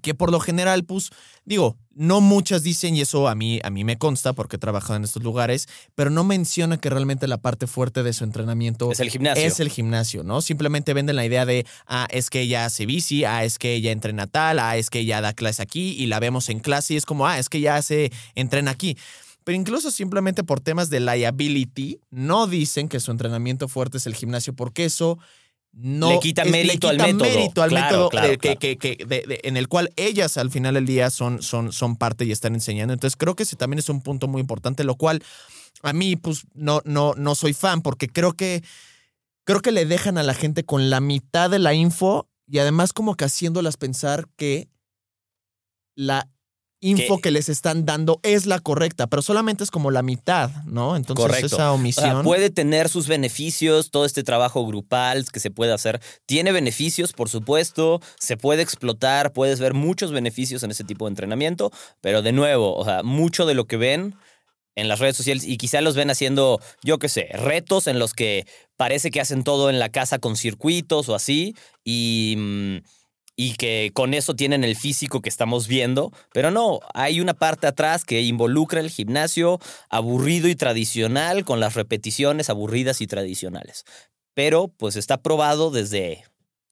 que 0.00 0.14
por 0.14 0.30
lo 0.30 0.40
general, 0.40 0.84
pues, 0.84 1.10
digo, 1.44 1.76
no 1.94 2.22
muchas 2.22 2.62
dicen, 2.62 2.96
y 2.96 3.02
eso 3.02 3.28
a 3.28 3.34
mí, 3.34 3.60
a 3.62 3.68
mí 3.68 3.84
me 3.84 3.98
consta 3.98 4.32
porque 4.32 4.56
he 4.56 4.58
trabajado 4.58 4.96
en 4.96 5.04
estos 5.04 5.22
lugares, 5.22 5.68
pero 5.94 6.08
no 6.08 6.24
menciona 6.24 6.78
que 6.78 6.88
realmente 6.88 7.28
la 7.28 7.38
parte 7.38 7.66
fuerte 7.66 8.02
de 8.02 8.12
su 8.14 8.24
entrenamiento 8.24 8.90
Es 8.90 9.00
el 9.00 9.10
gimnasio. 9.10 9.44
es 9.44 9.60
el 9.60 9.68
gimnasio, 9.68 10.24
¿no? 10.24 10.40
Simplemente 10.40 10.94
venden 10.94 11.16
la 11.16 11.26
idea 11.26 11.44
de, 11.44 11.66
ah, 11.86 12.06
es 12.10 12.30
que 12.30 12.40
ella 12.40 12.64
hace 12.64 12.86
bici, 12.86 13.24
ah, 13.24 13.44
es 13.44 13.58
que 13.58 13.74
ella 13.74 13.92
entrena 13.92 14.26
tal, 14.26 14.58
ah, 14.58 14.76
es 14.76 14.88
que 14.88 15.00
ella 15.00 15.20
da 15.20 15.34
clase 15.34 15.60
aquí 15.60 15.94
y 15.98 16.06
la 16.06 16.20
vemos 16.20 16.48
en 16.48 16.60
clase 16.60 16.94
y 16.94 16.96
es 16.96 17.04
como, 17.04 17.26
ah, 17.26 17.38
es 17.38 17.50
que 17.50 17.58
ella 17.58 17.76
hace, 17.76 18.10
entrena 18.34 18.70
aquí. 18.70 18.96
Pero 19.44 19.56
incluso 19.56 19.90
simplemente 19.90 20.44
por 20.44 20.60
temas 20.60 20.88
de 20.88 21.00
liability, 21.00 21.98
no 22.10 22.46
dicen 22.46 22.88
que 22.88 23.00
su 23.00 23.10
entrenamiento 23.10 23.68
fuerte 23.68 23.98
es 23.98 24.06
el 24.06 24.14
gimnasio, 24.14 24.54
porque 24.54 24.84
eso 24.84 25.18
no 25.72 26.10
Le 26.10 26.20
quita 26.20 26.44
mérito 26.44 26.88
al 26.88 26.98
método. 26.98 27.18
mérito 27.20 27.62
al 27.62 27.70
Claro, 27.70 27.86
método 27.86 28.08
claro, 28.10 28.28
de- 28.28 28.38
que- 28.38 28.56
claro. 28.56 28.58
que- 28.58 28.76
que- 28.78 29.04
de- 29.06 29.22
de- 29.26 29.40
en 29.44 29.56
el 29.56 29.68
cual 29.68 29.90
ellas 29.96 30.36
al 30.36 30.50
final 30.50 30.74
del 30.74 30.84
día 30.86 31.08
son, 31.10 31.42
son, 31.42 31.72
son 31.72 31.96
parte 31.96 32.24
y 32.26 32.32
están 32.32 32.54
enseñando. 32.54 32.92
Entonces 32.92 33.16
creo 33.16 33.34
que 33.34 33.44
ese 33.44 33.56
también 33.56 33.78
es 33.78 33.88
un 33.88 34.02
punto 34.02 34.28
muy 34.28 34.40
importante, 34.40 34.84
lo 34.84 34.96
cual 34.96 35.22
a 35.82 35.92
mí 35.94 36.16
pues 36.16 36.42
no, 36.54 36.82
no, 36.84 37.14
no 37.16 37.34
soy 37.34 37.54
fan 37.54 37.80
porque 37.80 38.08
creo 38.08 38.34
que, 38.34 38.62
creo 39.44 39.60
que 39.60 39.72
le 39.72 39.86
dejan 39.86 40.18
a 40.18 40.22
la 40.22 40.34
gente 40.34 40.64
con 40.64 40.90
la 40.90 41.00
mitad 41.00 41.48
de 41.50 41.58
la 41.58 41.72
info 41.74 42.28
y 42.46 42.58
además 42.58 42.92
como 42.92 43.14
que 43.14 43.24
haciéndolas 43.24 43.76
pensar 43.78 44.28
que 44.36 44.68
la 45.94 46.28
info 46.82 47.18
que, 47.18 47.30
les 47.30 47.48
están 47.48 47.86
dando 47.86 48.20
es 48.22 48.44
la 48.44 48.58
correcta, 48.58 49.06
pero 49.06 49.22
solamente 49.22 49.64
es 49.64 49.70
como 49.70 49.90
la 49.90 50.02
mitad, 50.02 50.50
¿no? 50.66 50.96
Entonces 50.96 51.24
Correcto. 51.24 51.46
esa 51.46 51.72
O 51.72 51.76
omisión. 51.76 52.04
sea, 52.04 52.22
puede 52.22 52.50
tener 52.50 52.90
sus 52.90 53.06
beneficios, 53.08 53.90
todo 53.90 54.04
este 54.04 54.22
trabajo 54.22 54.66
grupal 54.66 55.24
que 55.32 55.40
se 55.40 55.50
puede 55.50 55.72
hacer. 55.72 56.00
Tiene 56.26 56.52
beneficios, 56.52 57.12
por 57.14 57.30
supuesto, 57.30 58.00
se 58.18 58.36
puede 58.36 58.62
explotar, 58.62 59.32
puedes 59.32 59.60
ver 59.60 59.72
muchos 59.72 60.12
beneficios 60.12 60.62
en 60.64 60.72
ese 60.72 60.84
tipo 60.84 61.06
de 61.06 61.10
entrenamiento, 61.10 61.70
pero 62.02 62.20
de 62.20 62.32
nuevo, 62.32 62.76
o 62.76 62.84
sea, 62.84 63.02
mucho 63.02 63.46
de 63.46 63.54
lo 63.54 63.64
que 63.66 63.76
ven 63.78 64.14
en 64.74 64.88
las 64.88 64.98
redes 64.98 65.16
sociales 65.16 65.44
y 65.46 65.58
quizá 65.58 65.80
los 65.80 65.94
ven 65.96 66.10
haciendo, 66.10 66.60
yo 66.82 66.98
qué 66.98 67.08
sé, 67.08 67.28
retos 67.34 67.86
en 67.86 67.98
los 67.98 68.12
que 68.12 68.46
parece 68.76 69.10
que 69.10 69.20
hacen 69.20 69.44
todo 69.44 69.70
en 69.70 69.78
la 69.78 69.90
casa 69.90 70.18
con 70.18 70.36
circuitos 70.36 71.08
o 71.08 71.14
así 71.14 71.54
y... 71.84 72.34
mm, 72.36 72.76
y 73.42 73.54
que 73.54 73.90
con 73.92 74.14
eso 74.14 74.36
tienen 74.36 74.62
el 74.62 74.76
físico 74.76 75.20
que 75.20 75.28
estamos 75.28 75.66
viendo, 75.66 76.12
pero 76.32 76.52
no, 76.52 76.78
hay 76.94 77.20
una 77.20 77.34
parte 77.34 77.66
atrás 77.66 78.04
que 78.04 78.20
involucra 78.20 78.78
el 78.78 78.88
gimnasio 78.88 79.58
aburrido 79.90 80.46
y 80.46 80.54
tradicional 80.54 81.44
con 81.44 81.58
las 81.58 81.74
repeticiones 81.74 82.50
aburridas 82.50 83.00
y 83.00 83.08
tradicionales. 83.08 83.84
Pero 84.34 84.68
pues 84.68 84.94
está 84.94 85.22
probado 85.22 85.72
desde 85.72 86.22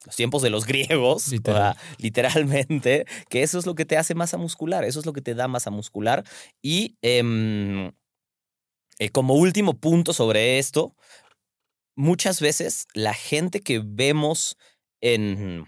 los 0.07 0.15
tiempos 0.15 0.43
de 0.43 0.51
los 0.51 0.65
griegos, 0.65 1.27
o 1.27 1.31
Literal. 1.33 1.75
sea, 1.75 1.83
literalmente, 1.99 3.05
que 3.29 3.43
eso 3.43 3.59
es 3.59 3.67
lo 3.67 3.75
que 3.75 3.85
te 3.85 3.97
hace 3.97 4.15
masa 4.15 4.37
muscular, 4.37 4.85
eso 4.85 5.01
es 5.01 5.07
lo 5.07 5.13
que 5.13 5.23
te 5.23 5.35
da 5.35 5.49
masa 5.49 5.71
muscular. 5.71 6.23
Y 6.63 6.95
em, 7.03 7.91
eh, 9.01 9.11
como 9.11 9.35
último 9.35 9.75
punto 9.75 10.13
sobre 10.13 10.61
esto, 10.61 10.95
muchas 11.97 12.41
veces 12.41 12.87
la 12.95 13.13
gente 13.13 13.61
que 13.61 13.83
vemos 13.85 14.57
en, 15.01 15.67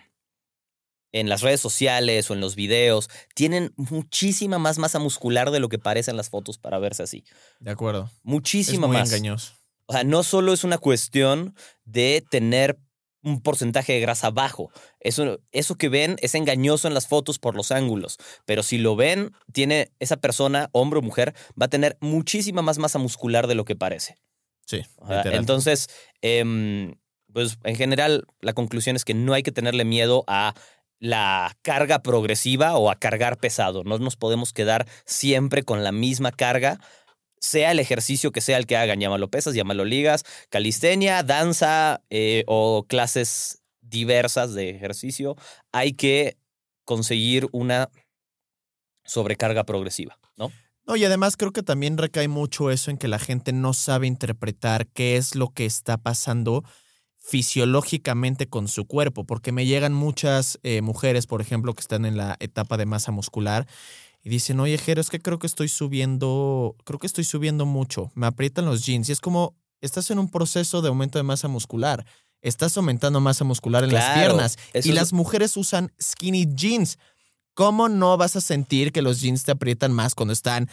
en 1.12 1.28
las 1.28 1.42
redes 1.42 1.60
sociales 1.60 2.30
o 2.30 2.34
en 2.34 2.40
los 2.40 2.56
videos 2.56 3.08
tienen 3.34 3.72
muchísima 3.76 4.58
más 4.58 4.78
masa 4.78 4.98
muscular 4.98 5.50
de 5.50 5.60
lo 5.60 5.68
que 5.68 5.78
parecen 5.78 6.16
las 6.16 6.30
fotos 6.30 6.58
para 6.58 6.78
verse 6.78 7.02
así. 7.02 7.24
De 7.60 7.70
acuerdo. 7.70 8.10
Es 8.12 8.20
Muchísima 8.22 8.86
muy 8.86 8.96
más. 8.96 9.10
engañoso. 9.12 9.54
O 9.86 9.92
sea, 9.92 10.04
no 10.04 10.22
solo 10.22 10.52
es 10.52 10.64
una 10.64 10.78
cuestión 10.78 11.54
de 11.84 12.24
tener 12.30 12.78
un 13.22 13.40
porcentaje 13.40 13.92
de 13.92 14.00
grasa 14.00 14.30
bajo. 14.30 14.70
Eso, 15.00 15.38
eso 15.52 15.76
que 15.76 15.88
ven 15.88 16.16
es 16.20 16.34
engañoso 16.34 16.88
en 16.88 16.94
las 16.94 17.06
fotos 17.06 17.38
por 17.38 17.54
los 17.54 17.70
ángulos. 17.70 18.18
Pero 18.46 18.62
si 18.62 18.78
lo 18.78 18.96
ven, 18.96 19.32
tiene 19.52 19.92
esa 20.00 20.16
persona, 20.16 20.70
hombre 20.72 20.98
o 20.98 21.02
mujer, 21.02 21.34
va 21.60 21.66
a 21.66 21.70
tener 21.70 21.96
muchísima 22.00 22.62
más 22.62 22.78
masa 22.78 22.98
muscular 22.98 23.46
de 23.46 23.54
lo 23.54 23.64
que 23.64 23.76
parece. 23.76 24.16
Sí. 24.66 24.82
Entonces, 25.24 25.88
em, 26.20 26.94
pues 27.32 27.58
en 27.64 27.76
general, 27.76 28.26
la 28.40 28.54
conclusión 28.54 28.96
es 28.96 29.04
que 29.04 29.14
no 29.14 29.34
hay 29.34 29.42
que 29.42 29.52
tenerle 29.52 29.84
miedo 29.84 30.24
a 30.26 30.54
la 31.02 31.58
carga 31.62 32.00
progresiva 32.00 32.76
o 32.76 32.88
a 32.88 32.94
cargar 32.94 33.36
pesado. 33.36 33.82
No 33.82 33.98
nos 33.98 34.14
podemos 34.14 34.52
quedar 34.52 34.86
siempre 35.04 35.64
con 35.64 35.82
la 35.82 35.90
misma 35.90 36.30
carga, 36.30 36.78
sea 37.40 37.72
el 37.72 37.80
ejercicio 37.80 38.30
que 38.30 38.40
sea 38.40 38.56
el 38.56 38.66
que 38.66 38.76
hagan, 38.76 39.00
llámalo 39.00 39.28
pesas, 39.28 39.54
llámalo 39.54 39.84
ligas, 39.84 40.24
calistenia, 40.48 41.24
danza 41.24 42.02
eh, 42.08 42.44
o 42.46 42.86
clases 42.88 43.64
diversas 43.80 44.54
de 44.54 44.70
ejercicio. 44.70 45.34
Hay 45.72 45.94
que 45.94 46.36
conseguir 46.84 47.48
una 47.50 47.90
sobrecarga 49.04 49.64
progresiva, 49.64 50.20
¿no? 50.36 50.52
No, 50.86 50.94
y 50.94 51.04
además 51.04 51.36
creo 51.36 51.52
que 51.52 51.64
también 51.64 51.98
recae 51.98 52.28
mucho 52.28 52.70
eso 52.70 52.92
en 52.92 52.96
que 52.96 53.08
la 53.08 53.18
gente 53.18 53.52
no 53.52 53.74
sabe 53.74 54.06
interpretar 54.06 54.86
qué 54.86 55.16
es 55.16 55.34
lo 55.34 55.48
que 55.48 55.66
está 55.66 55.96
pasando 55.98 56.62
fisiológicamente 57.22 58.48
con 58.48 58.68
su 58.68 58.86
cuerpo, 58.86 59.24
porque 59.24 59.52
me 59.52 59.66
llegan 59.66 59.92
muchas 59.92 60.58
eh, 60.62 60.80
mujeres, 60.82 61.26
por 61.26 61.40
ejemplo, 61.40 61.74
que 61.74 61.80
están 61.80 62.04
en 62.04 62.16
la 62.16 62.36
etapa 62.40 62.76
de 62.76 62.86
masa 62.86 63.12
muscular 63.12 63.66
y 64.22 64.28
dicen, 64.30 64.58
oye, 64.60 64.78
Jero, 64.78 65.00
es 65.00 65.10
que 65.10 65.20
creo 65.20 65.38
que 65.38 65.46
estoy 65.46 65.68
subiendo, 65.68 66.76
creo 66.84 66.98
que 66.98 67.06
estoy 67.06 67.24
subiendo 67.24 67.66
mucho, 67.66 68.10
me 68.14 68.26
aprietan 68.26 68.64
los 68.64 68.84
jeans 68.86 69.08
y 69.08 69.12
es 69.12 69.20
como, 69.20 69.54
estás 69.80 70.10
en 70.10 70.18
un 70.18 70.30
proceso 70.30 70.82
de 70.82 70.88
aumento 70.88 71.18
de 71.18 71.24
masa 71.24 71.48
muscular, 71.48 72.04
estás 72.40 72.76
aumentando 72.76 73.20
masa 73.20 73.44
muscular 73.44 73.84
en 73.84 73.92
las 73.92 74.04
piernas 74.18 74.56
eso 74.72 74.88
y 74.88 74.90
es- 74.92 74.96
las 74.96 75.12
mujeres 75.12 75.56
usan 75.56 75.92
skinny 76.00 76.46
jeans. 76.54 76.98
¿Cómo 77.54 77.88
no 77.90 78.16
vas 78.16 78.34
a 78.36 78.40
sentir 78.40 78.92
que 78.92 79.02
los 79.02 79.20
jeans 79.20 79.44
te 79.44 79.52
aprietan 79.52 79.92
más 79.92 80.14
cuando 80.14 80.32
están 80.32 80.70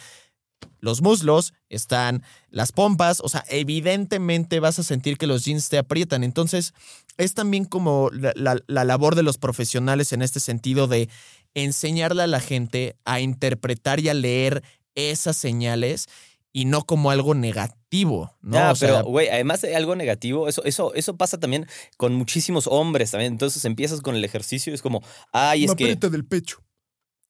los 0.80 1.02
muslos, 1.02 1.52
están 1.68 2.22
las 2.50 2.72
pompas? 2.72 3.20
O 3.22 3.28
sea, 3.28 3.44
evidentemente 3.48 4.60
vas 4.60 4.78
a 4.78 4.82
sentir 4.82 5.18
que 5.18 5.26
los 5.26 5.44
jeans 5.44 5.68
te 5.68 5.78
aprietan. 5.78 6.24
Entonces, 6.24 6.74
es 7.16 7.34
también 7.34 7.64
como 7.64 8.10
la, 8.12 8.32
la- 8.34 8.60
la 8.66 8.84
labor 8.84 9.14
de 9.14 9.22
los 9.22 9.38
profesionales 9.38 10.12
en 10.12 10.22
este 10.22 10.40
sentido 10.40 10.86
de 10.86 11.08
enseñarle 11.54 12.22
a 12.22 12.26
la 12.26 12.40
gente 12.40 12.96
a 13.04 13.20
interpretar 13.20 14.00
y 14.00 14.08
a 14.08 14.14
leer 14.14 14.62
esas 14.94 15.36
señales 15.36 16.06
y 16.52 16.64
no 16.64 16.82
como 16.84 17.10
algo 17.10 17.34
negativo, 17.34 18.36
¿no? 18.42 18.56
O 18.72 18.76
sea, 18.76 18.88
pero, 18.88 19.04
güey, 19.04 19.28
además 19.28 19.60
de 19.60 19.76
algo 19.76 19.94
negativo, 19.94 20.48
eso, 20.48 20.64
eso, 20.64 20.92
eso 20.94 21.16
pasa 21.16 21.38
también 21.38 21.66
con 21.96 22.14
muchísimos 22.14 22.66
hombres 22.66 23.12
también. 23.12 23.32
Entonces 23.32 23.64
empiezas 23.64 24.00
con 24.00 24.16
el 24.16 24.24
ejercicio 24.24 24.72
y 24.72 24.74
es 24.74 24.82
como, 24.82 25.02
ay, 25.32 25.64
es 25.64 25.70
que 25.76 25.84
del 26.10 26.24
pecho. 26.24 26.62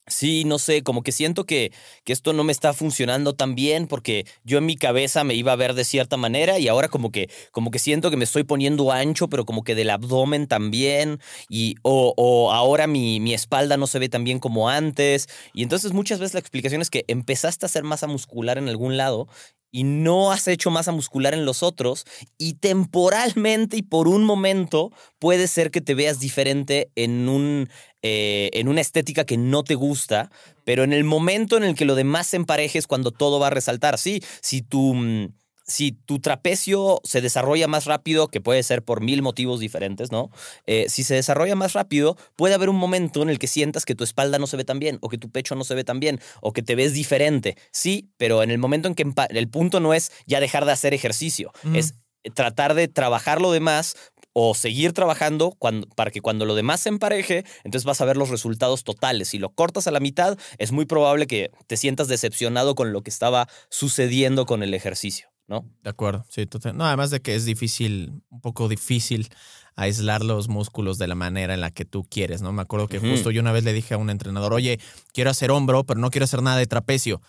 Sí, 0.07 0.45
no 0.45 0.59
sé, 0.59 0.83
como 0.83 1.03
que 1.03 1.13
siento 1.13 1.45
que, 1.45 1.73
que 2.05 2.13
esto 2.13 2.33
no 2.33 2.45
me 2.45 2.53
está 2.53 2.73
funcionando 2.73 3.35
tan 3.35 3.55
bien 3.55 3.87
porque 3.87 4.27
yo 4.45 4.59
en 4.59 4.67
mi 4.67 4.77
cabeza 4.77 5.25
me 5.25 5.35
iba 5.35 5.53
a 5.53 5.57
ver 5.57 5.75
de 5.75 5.85
cierta 5.85 6.17
manera 6.17 6.59
y 6.59 6.69
ahora 6.69 6.89
como 6.89 7.11
que, 7.11 7.31
como 7.53 7.71
que 7.71 7.79
siento 7.79 8.11
que 8.11 8.17
me 8.17 8.25
estoy 8.25 8.45
poniendo 8.45 8.93
ancho, 8.93 9.29
pero 9.29 9.45
como 9.45 9.63
que 9.63 9.75
del 9.75 9.91
abdomen 9.91 10.47
también. 10.47 11.21
Y, 11.49 11.77
o, 11.83 12.15
o 12.17 12.53
ahora 12.53 12.87
mi, 12.87 13.21
mi 13.21 13.35
espalda 13.35 13.77
no 13.77 13.87
se 13.87 13.99
ve 13.99 14.09
tan 14.09 14.25
bien 14.25 14.39
como 14.41 14.69
antes. 14.69 15.29
Y 15.55 15.63
entonces 15.63 15.93
muchas 15.93 16.19
veces 16.19 16.35
la 16.35 16.41
explicación 16.41 16.83
es 16.83 16.91
que 16.91 17.05
empezaste 17.09 17.65
a 17.65 17.69
hacer 17.69 17.85
masa 17.85 18.07
muscular 18.07 18.59
en 18.59 18.69
algún 18.69 18.97
lado 18.97 19.29
y 19.73 19.85
no 19.85 20.33
has 20.33 20.49
hecho 20.49 20.71
masa 20.71 20.93
muscular 20.93 21.35
en 21.35 21.45
los 21.45 21.63
otros 21.63 22.05
y 22.39 22.55
temporalmente 22.55 23.77
y 23.77 23.83
por 23.83 24.09
un 24.09 24.25
momento 24.25 24.91
puede 25.19 25.47
ser 25.47 25.71
que 25.71 25.81
te 25.81 25.95
veas 25.95 26.19
diferente 26.19 26.91
en 26.97 27.29
un 27.29 27.69
eh, 28.03 28.51
en 28.55 28.69
una 28.69 28.81
estética 28.81 29.25
que 29.25 29.37
no 29.37 29.63
te 29.65 29.75
gusta, 29.75 30.31
pero 30.65 30.85
en 30.85 30.93
el 30.93 31.05
momento 31.05 31.57
en 31.57 31.65
el 31.65 31.75
que 31.75 31.85
lo 31.85 31.95
demás 31.95 32.29
se 32.29 32.37
empareje 32.37 32.79
es 32.79 32.87
cuando 32.87 33.11
todo 33.11 33.39
va 33.39 33.49
a 33.49 33.51
resaltar. 33.51 33.99
Sí, 33.99 34.23
si 34.41 34.63
tu 34.63 34.95
mm, 34.95 35.29
si 35.67 35.93
tu 35.93 36.19
trapecio 36.19 37.01
se 37.05 37.21
desarrolla 37.21 37.69
más 37.69 37.85
rápido, 37.85 38.27
que 38.27 38.41
puede 38.41 38.61
ser 38.65 38.83
por 38.83 39.01
mil 39.01 39.23
motivos 39.23 39.61
diferentes, 39.61 40.11
¿no? 40.11 40.31
Eh, 40.67 40.87
si 40.89 41.05
se 41.05 41.15
desarrolla 41.15 41.55
más 41.55 41.75
rápido, 41.75 42.17
puede 42.35 42.55
haber 42.55 42.69
un 42.71 42.77
momento 42.77 43.23
en 43.23 43.31
el 43.31 43.39
que 43.39 43.47
sientas 43.47 43.85
que 43.85 43.95
tu 43.95 44.03
espalda 44.03 44.41
no 44.41 44.49
se 44.49 44.57
ve 44.57 44.65
tan 44.65 44.81
bien, 44.81 44.99
o 45.01 45.09
que 45.09 45.17
tu 45.17 45.31
pecho 45.31 45.55
no 45.55 45.63
se 45.63 45.77
ve 45.77 45.85
tan 45.85 46.01
bien, 46.01 46.19
o 46.41 46.53
que 46.53 46.63
te 46.63 46.75
ves 46.75 46.93
diferente. 46.93 47.57
Sí, 47.71 48.11
pero 48.17 48.43
en 48.43 48.51
el 48.51 48.59
momento 48.59 48.89
en 48.89 48.97
que 48.97 49.05
el 49.31 49.49
punto 49.49 49.79
no 49.79 49.95
es 49.95 50.11
ya 50.27 50.41
dejar 50.41 50.65
de 50.65 50.73
hacer 50.73 50.93
ejercicio, 50.93 51.53
Mm. 51.63 51.77
es 51.77 51.95
tratar 52.35 52.75
de 52.75 52.89
trabajar 52.89 53.41
lo 53.41 53.53
demás 53.53 53.95
o 54.43 54.55
seguir 54.55 54.95
trabajando 54.95 55.55
cuando, 55.59 55.87
para 55.89 56.11
que 56.11 56.23
cuando 56.23 56.47
lo 56.47 56.55
demás 56.55 56.81
se 56.81 56.89
empareje, 56.89 57.45
entonces 57.63 57.85
vas 57.85 58.01
a 58.01 58.07
ver 58.07 58.17
los 58.17 58.31
resultados 58.31 58.85
totales. 58.85 59.29
Si 59.29 59.39
lo 59.39 59.51
cortas 59.51 59.87
a 59.87 59.91
la 59.91 60.01
mitad, 60.01 60.39
es 60.57 60.73
muy 60.73 60.87
probable 60.87 61.27
que 61.27 61.51
te 61.67 61.77
sientas 61.77 62.09
decepcionado 62.09 62.75
con 62.75 62.91
lo 62.91 63.03
que 63.03 63.11
estaba 63.11 63.49
sucediendo 63.69 64.47
con 64.47 64.63
el 64.63 64.73
ejercicio, 64.73 65.29
¿no? 65.47 65.67
De 65.83 65.91
acuerdo, 65.91 66.25
sí, 66.31 66.47
total. 66.47 66.75
No, 66.75 66.87
además 66.87 67.11
de 67.11 67.21
que 67.21 67.35
es 67.35 67.45
difícil, 67.45 68.23
un 68.31 68.41
poco 68.41 68.67
difícil 68.71 69.29
aislar 69.77 70.25
los 70.25 70.49
músculos 70.49 70.97
de 70.97 71.07
la 71.07 71.15
manera 71.15 71.53
en 71.53 71.61
la 71.61 71.71
que 71.71 71.85
tú 71.85 72.05
quieres, 72.05 72.41
¿no? 72.41 72.51
Me 72.51 72.63
acuerdo 72.63 72.89
que 72.89 72.99
justo 72.99 73.31
yo 73.31 73.43
una 73.43 73.53
vez 73.53 73.65
le 73.65 73.75
dije 73.75 73.93
a 73.93 73.99
un 73.99 74.09
entrenador, 74.09 74.55
oye, 74.55 74.81
quiero 75.13 75.29
hacer 75.29 75.51
hombro, 75.51 75.85
pero 75.85 76.01
no 76.01 76.11
quiero 76.11 76.25
hacer 76.25 76.41
nada 76.41 76.57
de 76.57 76.67
trapecio. 76.67 77.21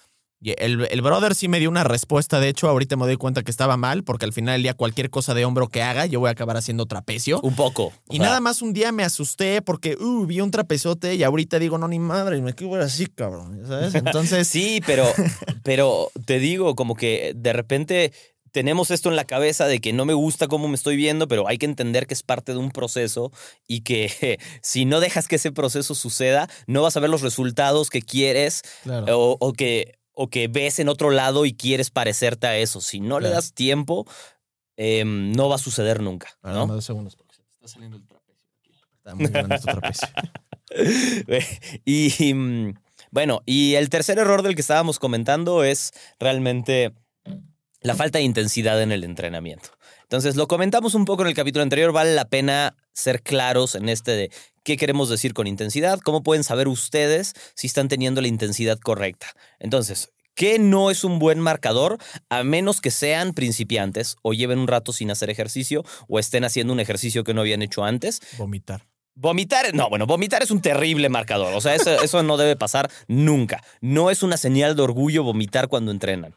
El, 0.43 0.87
el 0.89 1.01
brother 1.01 1.35
sí 1.35 1.47
me 1.47 1.59
dio 1.59 1.69
una 1.69 1.83
respuesta, 1.83 2.39
de 2.39 2.49
hecho, 2.49 2.67
ahorita 2.67 2.95
me 2.95 3.05
doy 3.05 3.17
cuenta 3.17 3.43
que 3.43 3.51
estaba 3.51 3.77
mal, 3.77 4.03
porque 4.03 4.25
al 4.25 4.33
final 4.33 4.55
del 4.55 4.63
día 4.63 4.73
cualquier 4.73 5.09
cosa 5.09 5.33
de 5.33 5.45
hombro 5.45 5.67
que 5.67 5.83
haga, 5.83 6.07
yo 6.07 6.19
voy 6.19 6.29
a 6.29 6.31
acabar 6.31 6.57
haciendo 6.57 6.85
trapecio. 6.87 7.39
Un 7.41 7.55
poco. 7.55 7.93
Y 8.09 8.17
sea, 8.17 8.25
nada 8.25 8.39
más 8.39 8.61
un 8.61 8.73
día 8.73 8.91
me 8.91 9.03
asusté 9.03 9.61
porque 9.61 9.95
uh, 9.99 10.25
vi 10.25 10.41
un 10.41 10.49
trapezote 10.49 11.15
y 11.15 11.23
ahorita 11.23 11.59
digo, 11.59 11.77
no, 11.77 11.87
ni 11.87 11.99
madre, 11.99 12.41
me 12.41 12.53
ver 12.53 12.81
así, 12.81 13.07
cabrón, 13.07 13.61
¿sabes? 13.67 13.95
Entonces, 13.95 14.47
Sí, 14.51 14.81
pero, 14.85 15.05
pero 15.63 16.11
te 16.25 16.39
digo, 16.39 16.75
como 16.75 16.95
que 16.95 17.33
de 17.35 17.53
repente 17.53 18.11
tenemos 18.51 18.91
esto 18.91 19.09
en 19.09 19.15
la 19.15 19.25
cabeza 19.25 19.65
de 19.65 19.79
que 19.79 19.93
no 19.93 20.05
me 20.05 20.13
gusta 20.13 20.47
cómo 20.47 20.67
me 20.67 20.75
estoy 20.75 20.97
viendo, 20.97 21.27
pero 21.27 21.47
hay 21.47 21.57
que 21.57 21.65
entender 21.65 22.05
que 22.05 22.13
es 22.13 22.23
parte 22.23 22.51
de 22.51 22.57
un 22.57 22.71
proceso 22.71 23.31
y 23.67 23.81
que 23.81 24.39
si 24.61 24.85
no 24.85 24.99
dejas 24.99 25.27
que 25.27 25.37
ese 25.37 25.51
proceso 25.51 25.95
suceda, 25.95 26.49
no 26.67 26.81
vas 26.81 26.97
a 26.97 26.99
ver 26.99 27.09
los 27.09 27.21
resultados 27.21 27.89
que 27.89 28.01
quieres 28.01 28.61
claro. 28.83 29.05
o, 29.17 29.37
o 29.39 29.53
que, 29.53 30.00
o 30.13 30.29
que 30.29 30.47
ves 30.47 30.79
en 30.79 30.89
otro 30.89 31.11
lado 31.11 31.45
y 31.45 31.53
quieres 31.53 31.89
parecerte 31.89 32.47
a 32.47 32.57
eso. 32.57 32.81
Si 32.81 32.99
no 32.99 33.19
le 33.19 33.29
das 33.29 33.53
tiempo, 33.53 34.05
em, 34.77 35.31
no 35.31 35.49
va 35.49 35.55
a 35.55 35.59
suceder 35.59 36.01
nunca. 36.01 36.29
Ah, 36.41 36.51
¿no? 36.51 36.59
dame 36.59 36.73
dos 36.73 36.85
segundos 36.85 37.15
porque 37.15 37.35
se 37.35 37.43
te 37.43 37.51
está 37.51 37.67
saliendo 37.67 37.97
el 37.97 38.07
trapecio 38.07 38.43
aquí. 38.59 38.71
Está 38.95 39.15
muy 39.15 39.27
grande 39.27 39.57
tu 39.59 39.65
trapecio. 39.65 40.07
y 41.85 42.33
mm, 42.33 42.73
bueno, 43.11 43.43
y 43.45 43.75
el 43.75 43.89
tercer 43.89 44.17
error 44.19 44.41
del 44.41 44.55
que 44.55 44.61
estábamos 44.61 44.97
comentando 44.99 45.63
es 45.63 45.91
realmente 46.19 46.93
la 47.81 47.95
falta 47.95 48.19
de 48.19 48.23
intensidad 48.23 48.81
en 48.81 48.91
el 48.91 49.03
entrenamiento. 49.03 49.69
Entonces, 50.11 50.35
lo 50.35 50.49
comentamos 50.49 50.93
un 50.93 51.05
poco 51.05 51.21
en 51.21 51.29
el 51.29 51.33
capítulo 51.33 51.63
anterior, 51.63 51.93
vale 51.93 52.13
la 52.13 52.25
pena 52.25 52.75
ser 52.91 53.23
claros 53.23 53.75
en 53.75 53.87
este 53.87 54.11
de 54.11 54.31
qué 54.61 54.75
queremos 54.75 55.07
decir 55.07 55.33
con 55.33 55.47
intensidad, 55.47 56.01
cómo 56.01 56.21
pueden 56.21 56.43
saber 56.43 56.67
ustedes 56.67 57.33
si 57.55 57.67
están 57.67 57.87
teniendo 57.87 58.19
la 58.19 58.27
intensidad 58.27 58.77
correcta. 58.77 59.27
Entonces, 59.57 60.11
¿qué 60.35 60.59
no 60.59 60.91
es 60.91 61.05
un 61.05 61.17
buen 61.17 61.39
marcador 61.39 61.97
a 62.27 62.43
menos 62.43 62.81
que 62.81 62.91
sean 62.91 63.31
principiantes 63.31 64.17
o 64.21 64.33
lleven 64.33 64.59
un 64.59 64.67
rato 64.67 64.91
sin 64.91 65.11
hacer 65.11 65.29
ejercicio 65.29 65.85
o 66.09 66.19
estén 66.19 66.43
haciendo 66.43 66.73
un 66.73 66.81
ejercicio 66.81 67.23
que 67.23 67.33
no 67.33 67.39
habían 67.39 67.61
hecho 67.61 67.85
antes? 67.85 68.19
Vomitar. 68.37 68.90
Vomitar, 69.13 69.73
no, 69.75 69.89
bueno, 69.89 70.05
vomitar 70.05 70.41
es 70.41 70.51
un 70.51 70.61
terrible 70.61 71.09
marcador. 71.09 71.53
O 71.53 71.61
sea, 71.61 71.75
eso, 71.75 72.01
eso, 72.01 72.23
no 72.23 72.37
debe 72.37 72.55
pasar 72.55 72.89
nunca. 73.07 73.61
No 73.81 74.09
es 74.09 74.23
una 74.23 74.37
señal 74.37 74.75
de 74.75 74.81
orgullo 74.81 75.23
vomitar 75.23 75.67
cuando 75.67 75.91
entrenan. 75.91 76.33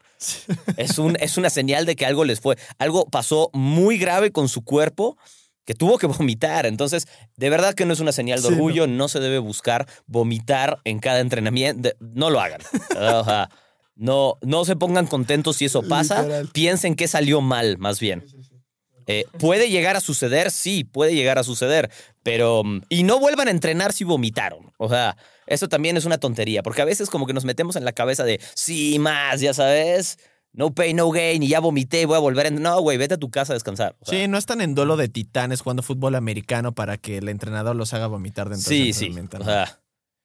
Es, 0.77 0.97
un, 0.97 1.15
es 1.19 1.37
una 1.37 1.49
señal 1.49 1.85
de 1.85 1.95
que 1.95 2.05
algo 2.05 2.25
les 2.25 2.39
fue, 2.41 2.57
algo 2.77 3.05
pasó 3.05 3.49
muy 3.53 3.97
grave 3.97 4.31
con 4.31 4.49
su 4.49 4.63
cuerpo 4.63 5.17
que 5.65 5.73
tuvo 5.73 5.97
que 5.97 6.07
vomitar. 6.07 6.65
Entonces, 6.65 7.07
de 7.35 7.49
verdad 7.49 7.73
que 7.73 7.85
no 7.85 7.93
es 7.93 7.99
una 7.99 8.11
señal 8.11 8.41
de 8.41 8.49
orgullo, 8.49 8.87
no. 8.87 9.07
se 9.07 9.19
debe 9.19 9.39
buscar 9.39 9.87
vomitar 10.05 10.79
en 10.83 10.99
cada 10.99 11.19
entrenamiento. 11.19 11.89
No 11.99 12.29
lo 12.29 12.39
hagan. 12.39 12.61
O 12.97 13.23
sea, 13.23 13.49
no, 13.95 14.37
no 14.41 14.65
se 14.65 14.75
pongan 14.75 15.07
contentos 15.07 15.57
si 15.57 15.65
eso 15.65 15.81
pasa. 15.81 16.21
Literal. 16.21 16.49
Piensen 16.53 16.95
que 16.95 17.07
salió 17.07 17.41
mal, 17.41 17.77
más 17.77 17.99
bien. 17.99 18.25
Eh, 19.07 19.25
¿Puede 19.39 19.69
llegar 19.69 19.95
a 19.95 19.99
suceder? 19.99 20.51
Sí, 20.51 20.83
puede 20.83 21.13
llegar 21.15 21.37
a 21.37 21.43
suceder, 21.43 21.91
pero... 22.23 22.63
Y 22.89 23.03
no 23.03 23.19
vuelvan 23.19 23.47
a 23.47 23.51
entrenar 23.51 23.93
si 23.93 24.03
vomitaron. 24.03 24.71
O 24.77 24.89
sea, 24.89 25.17
eso 25.47 25.69
también 25.69 25.97
es 25.97 26.05
una 26.05 26.17
tontería, 26.17 26.63
porque 26.63 26.81
a 26.81 26.85
veces 26.85 27.09
como 27.09 27.25
que 27.25 27.33
nos 27.33 27.45
metemos 27.45 27.75
en 27.75 27.85
la 27.85 27.93
cabeza 27.93 28.23
de, 28.23 28.39
sí, 28.55 28.97
más, 28.99 29.41
ya 29.41 29.53
sabes, 29.53 30.17
no 30.53 30.73
pain, 30.73 30.95
no 30.95 31.09
gain, 31.11 31.43
y 31.43 31.47
ya 31.47 31.59
vomité, 31.59 32.05
voy 32.05 32.15
a 32.15 32.19
volver 32.19 32.47
a... 32.47 32.49
No, 32.49 32.81
güey, 32.81 32.97
vete 32.97 33.15
a 33.15 33.17
tu 33.17 33.29
casa 33.29 33.53
a 33.53 33.55
descansar. 33.55 33.95
O 33.99 34.05
sea, 34.05 34.19
sí, 34.19 34.27
no 34.27 34.37
están 34.37 34.61
en 34.61 34.73
dolo 34.73 34.97
de 34.97 35.07
titanes 35.07 35.61
jugando 35.61 35.83
fútbol 35.83 36.15
americano 36.15 36.73
para 36.73 36.97
que 36.97 37.17
el 37.17 37.29
entrenador 37.29 37.75
los 37.75 37.93
haga 37.93 38.07
vomitar 38.07 38.49
dentro 38.49 38.69
sí, 38.69 38.85
del 38.85 38.93
Sí, 38.93 39.13
sí, 39.13 39.37
o 39.39 39.43
sea... 39.43 39.79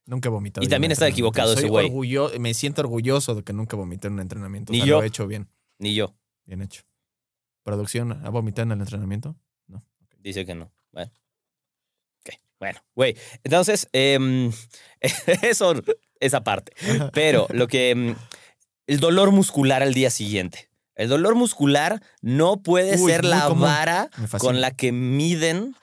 Nunca 0.07 0.29
he 0.29 0.33
vomitado. 0.33 0.65
Y 0.65 0.69
también 0.69 0.91
está 0.91 1.07
equivocado 1.07 1.53
ese 1.53 1.69
güey. 1.69 1.93
Me 2.41 2.53
siento 2.55 2.83
orgulloso 2.83 3.37
de 3.37 3.45
que 3.45 3.53
nunca 3.53 3.77
vomité 3.77 4.09
en 4.09 4.15
un 4.15 4.21
entrenamiento. 4.21 4.73
Ni 4.73 4.81
o 4.81 4.83
sea, 4.83 4.89
yo. 4.89 4.97
Lo 4.97 5.05
he 5.05 5.07
hecho 5.07 5.27
bien. 5.29 5.47
Ni 5.79 5.95
yo. 5.95 6.17
Bien 6.47 6.63
hecho. 6.63 6.83
¿Producción 7.71 8.27
ha 8.27 8.31
vomitado 8.31 8.65
en 8.65 8.73
el 8.73 8.81
entrenamiento? 8.81 9.37
No. 9.69 9.85
Dice 10.19 10.45
que 10.45 10.57
no. 10.57 10.73
Bueno. 10.91 11.13
Bueno, 12.59 12.81
güey. 12.97 13.17
Entonces, 13.45 13.89
eh, 13.93 14.51
eso, 15.43 15.75
esa 16.19 16.43
parte. 16.43 16.73
Pero 17.13 17.47
lo 17.51 17.69
que. 17.69 18.17
El 18.89 18.99
dolor 18.99 19.31
muscular 19.31 19.85
al 19.85 19.95
día 19.95 20.11
siguiente. 20.11 20.69
El 20.97 21.09
dolor 21.09 21.37
muscular 21.37 22.03
no 22.23 22.61
puede 22.61 23.01
Uy, 23.01 23.09
ser 23.11 23.25
la 23.25 23.47
común. 23.47 23.63
vara 23.63 24.11
con 24.41 24.61
la 24.61 24.73
que 24.73 24.91
miden 24.91 25.77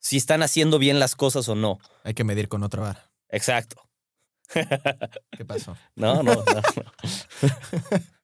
si 0.00 0.16
están 0.16 0.42
haciendo 0.42 0.80
bien 0.80 0.98
las 0.98 1.14
cosas 1.14 1.48
o 1.48 1.54
no. 1.54 1.78
Hay 2.02 2.14
que 2.14 2.24
medir 2.24 2.48
con 2.48 2.64
otra 2.64 2.82
vara. 2.82 3.12
Exacto. 3.28 3.80
¿Qué 5.30 5.44
pasó? 5.46 5.76
No, 5.94 6.24
no, 6.24 6.34
no. 6.34 6.44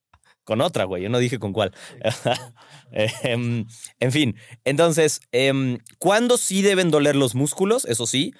con 0.46 0.60
otra, 0.62 0.84
güey. 0.84 1.02
Yo 1.02 1.10
no 1.10 1.18
dije 1.18 1.38
con 1.38 1.52
cuál. 1.52 1.74
Em, 2.92 3.66
en 3.98 4.12
fin, 4.12 4.36
entonces, 4.64 5.20
em, 5.32 5.78
¿cuándo 5.98 6.38
sí 6.38 6.62
deben 6.62 6.90
doler 6.90 7.16
los 7.16 7.34
músculos? 7.34 7.84
Eso 7.84 8.06
sí. 8.06 8.32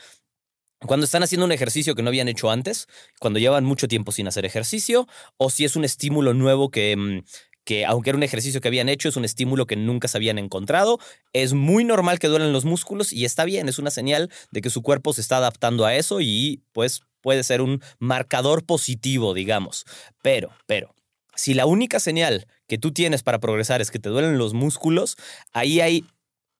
Cuando 0.87 1.05
están 1.05 1.25
haciendo 1.25 1.45
un 1.45 1.53
ejercicio 1.53 1.97
que 1.97 2.03
no 2.03 2.09
habían 2.09 2.29
hecho 2.29 2.49
antes, 2.49 2.87
cuando 3.19 3.40
llevan 3.40 3.64
mucho 3.64 3.88
tiempo 3.88 4.12
sin 4.12 4.29
hacer 4.29 4.45
ejercicio, 4.45 5.09
o 5.37 5.51
si 5.51 5.64
es 5.64 5.75
un 5.75 5.85
estímulo 5.85 6.33
nuevo 6.33 6.71
que, 6.71 6.92
em, 6.92 7.23
que 7.64 7.85
aunque 7.85 8.11
era 8.11 8.16
un 8.16 8.23
ejercicio 8.23 8.61
que 8.61 8.69
habían 8.69 8.88
hecho, 8.88 9.09
es 9.09 9.16
un 9.16 9.25
estímulo 9.25 9.66
que 9.66 9.75
nunca 9.75 10.07
se 10.07 10.16
habían 10.16 10.38
encontrado. 10.38 11.01
Es 11.33 11.53
muy 11.53 11.83
normal 11.83 12.21
que 12.21 12.29
duelen 12.29 12.53
los 12.53 12.64
músculos 12.64 13.12
y 13.12 13.25
está 13.25 13.45
bien, 13.45 13.69
es 13.69 13.81
una 13.81 13.90
señal 13.90 14.31
de 14.53 14.62
que 14.62 14.71
su 14.71 14.81
cuerpo 14.83 15.12
se 15.12 15.23
está 15.23 15.38
adaptando 15.38 15.85
a 15.85 15.97
eso 15.97 16.21
y 16.21 16.62
pues 16.73 17.03
puede 17.21 17.42
ser 17.42 17.62
un 17.62 17.83
marcador 17.99 18.64
positivo, 18.64 19.35
digamos. 19.35 19.85
Pero, 20.23 20.51
pero, 20.66 20.95
si 21.37 21.55
la 21.55 21.66
única 21.66 22.01
señal 22.01 22.46
que 22.66 22.79
tú 22.79 22.92
tienes 22.92 23.22
para 23.22 23.38
progresar 23.38 23.81
es 23.81 23.90
que 23.90 23.99
te 23.99 24.09
duelen 24.09 24.38
los 24.38 24.55
músculos, 24.55 25.16
ahí 25.53 25.81
hay, 25.81 26.05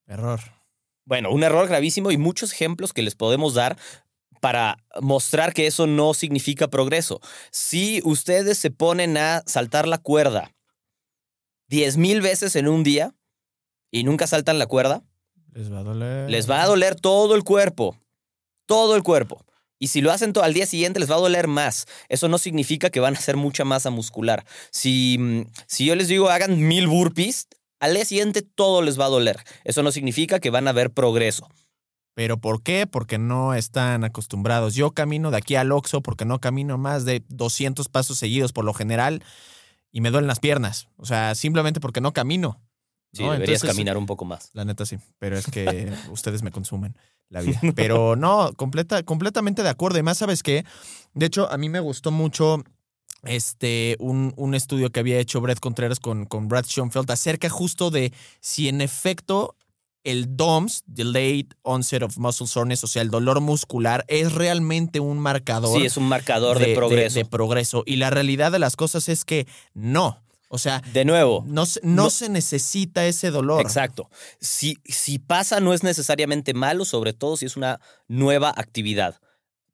Error. 0.07 0.39
bueno, 1.05 1.31
un 1.31 1.43
error 1.43 1.67
gravísimo 1.67 2.11
y 2.11 2.17
muchos 2.17 2.53
ejemplos 2.53 2.93
que 2.93 3.01
les 3.01 3.15
podemos 3.15 3.53
dar 3.53 3.77
para 4.39 4.77
mostrar 5.01 5.53
que 5.53 5.65
eso 5.67 5.87
no 5.87 6.13
significa 6.13 6.67
progreso. 6.67 7.19
Si 7.51 8.01
ustedes 8.05 8.57
se 8.59 8.69
ponen 8.71 9.17
a 9.17 9.41
saltar 9.47 9.87
la 9.87 9.97
cuerda 9.97 10.53
10 11.69 11.97
mil 11.97 12.21
veces 12.21 12.55
en 12.55 12.67
un 12.67 12.83
día 12.83 13.13
y 13.91 14.03
nunca 14.03 14.27
saltan 14.27 14.59
la 14.59 14.67
cuerda, 14.67 15.03
Les 15.53 15.71
va 15.73 15.79
a 15.79 15.83
doler. 15.83 16.29
les 16.29 16.49
va 16.49 16.61
a 16.61 16.67
doler 16.67 16.95
todo 16.95 17.35
el 17.35 17.43
cuerpo. 17.43 17.97
Todo 18.67 18.95
el 18.95 19.01
cuerpo. 19.03 19.43
Y 19.79 19.87
si 19.87 20.01
lo 20.01 20.11
hacen 20.11 20.33
to- 20.33 20.43
al 20.43 20.53
día 20.53 20.65
siguiente, 20.65 20.99
les 20.99 21.09
va 21.11 21.15
a 21.15 21.19
doler 21.19 21.47
más. 21.47 21.85
Eso 22.09 22.27
no 22.27 22.37
significa 22.37 22.89
que 22.89 22.99
van 22.99 23.15
a 23.15 23.19
hacer 23.19 23.37
mucha 23.37 23.63
masa 23.63 23.89
muscular. 23.89 24.45
Si, 24.71 25.17
mm, 25.19 25.41
si 25.67 25.85
yo 25.85 25.95
les 25.95 26.07
digo 26.07 26.29
hagan 26.29 26.67
mil 26.67 26.87
burpees, 26.87 27.47
al 27.79 27.93
día 27.93 28.05
siguiente 28.05 28.41
todo 28.41 28.81
les 28.81 28.99
va 28.99 29.05
a 29.05 29.09
doler. 29.09 29.37
Eso 29.63 29.83
no 29.83 29.91
significa 29.91 30.39
que 30.39 30.49
van 30.49 30.67
a 30.67 30.71
ver 30.73 30.91
progreso. 30.91 31.47
¿Pero 32.15 32.39
por 32.39 32.63
qué? 32.63 32.87
Porque 32.87 33.19
no 33.19 33.53
están 33.53 34.03
acostumbrados. 34.03 34.73
Yo 34.73 34.89
camino 34.91 35.29
de 35.29 35.37
aquí 35.37 35.55
al 35.55 35.71
Oxxo 35.71 36.01
porque 36.01 36.25
no 36.25 36.39
camino 36.39 36.79
más 36.79 37.05
de 37.05 37.23
200 37.29 37.89
pasos 37.89 38.17
seguidos 38.17 38.53
por 38.53 38.65
lo 38.65 38.73
general 38.73 39.23
y 39.91 40.01
me 40.01 40.09
duelen 40.09 40.27
las 40.27 40.39
piernas. 40.39 40.87
O 40.97 41.05
sea, 41.05 41.35
simplemente 41.35 41.79
porque 41.79 42.01
no 42.01 42.13
camino. 42.13 42.59
Sí, 43.17 43.23
¿no? 43.23 43.31
deberías 43.31 43.61
Entonces, 43.61 43.75
caminar 43.75 43.97
un 43.97 44.05
poco 44.05 44.25
más. 44.25 44.49
La 44.53 44.65
neta 44.65 44.85
sí, 44.85 44.97
pero 45.19 45.37
es 45.37 45.47
que 45.47 45.91
ustedes 46.11 46.43
me 46.43 46.51
consumen 46.51 46.95
la 47.29 47.41
vida. 47.41 47.59
Pero 47.75 48.15
no, 48.15 48.51
completa, 48.55 49.03
completamente 49.03 49.63
de 49.63 49.69
acuerdo. 49.69 49.99
Y 49.99 50.03
más, 50.03 50.17
¿sabes 50.17 50.43
qué? 50.43 50.65
De 51.13 51.25
hecho, 51.25 51.51
a 51.51 51.57
mí 51.57 51.69
me 51.69 51.79
gustó 51.79 52.11
mucho 52.11 52.63
este, 53.23 53.97
un, 53.99 54.33
un 54.37 54.55
estudio 54.55 54.91
que 54.91 54.99
había 54.99 55.19
hecho 55.19 55.41
Brett 55.41 55.59
Contreras 55.59 55.99
con, 55.99 56.25
con 56.25 56.47
Brad 56.47 56.65
Schoenfeld 56.65 57.09
acerca 57.11 57.49
justo 57.49 57.89
de 57.89 58.13
si 58.39 58.69
en 58.69 58.81
efecto 58.81 59.55
el 60.07 60.37
DOMS, 60.37 60.83
Delayed 60.85 61.47
Onset 61.63 62.01
of 62.01 62.17
Muscle 62.17 62.47
Soreness, 62.47 62.83
o 62.85 62.87
sea, 62.87 63.01
el 63.01 63.09
dolor 63.09 63.41
muscular, 63.41 64.05
es 64.07 64.31
realmente 64.31 65.01
un 65.01 65.19
marcador 65.19 65.77
Sí, 65.77 65.85
es 65.85 65.97
un 65.97 66.07
marcador 66.07 66.59
de, 66.59 66.73
progreso. 66.75 67.19
de 67.19 67.25
progreso. 67.25 67.83
Y 67.85 67.97
la 67.97 68.09
realidad 68.09 68.53
de 68.53 68.59
las 68.59 68.77
cosas 68.77 69.09
es 69.09 69.25
que 69.25 69.47
no. 69.73 70.23
O 70.49 70.57
sea, 70.57 70.81
De 70.93 71.03
nuevo, 71.05 71.43
no, 71.47 71.65
se- 71.65 71.81
no 71.83 72.03
No. 72.03 72.09
se 72.09 72.29
necesita 72.29 73.05
ese 73.05 73.31
dolor. 73.31 73.61
Exacto. 73.61 74.09
Si, 74.39 74.77
si 74.85 75.19
pasa, 75.19 75.59
no 75.59 75.73
es 75.73 75.83
necesariamente 75.83 76.53
malo, 76.53 76.85
sobre 76.85 77.13
todo 77.13 77.35
si 77.37 77.45
es 77.45 77.57
una 77.57 77.79
nueva 78.07 78.53
actividad. 78.55 79.19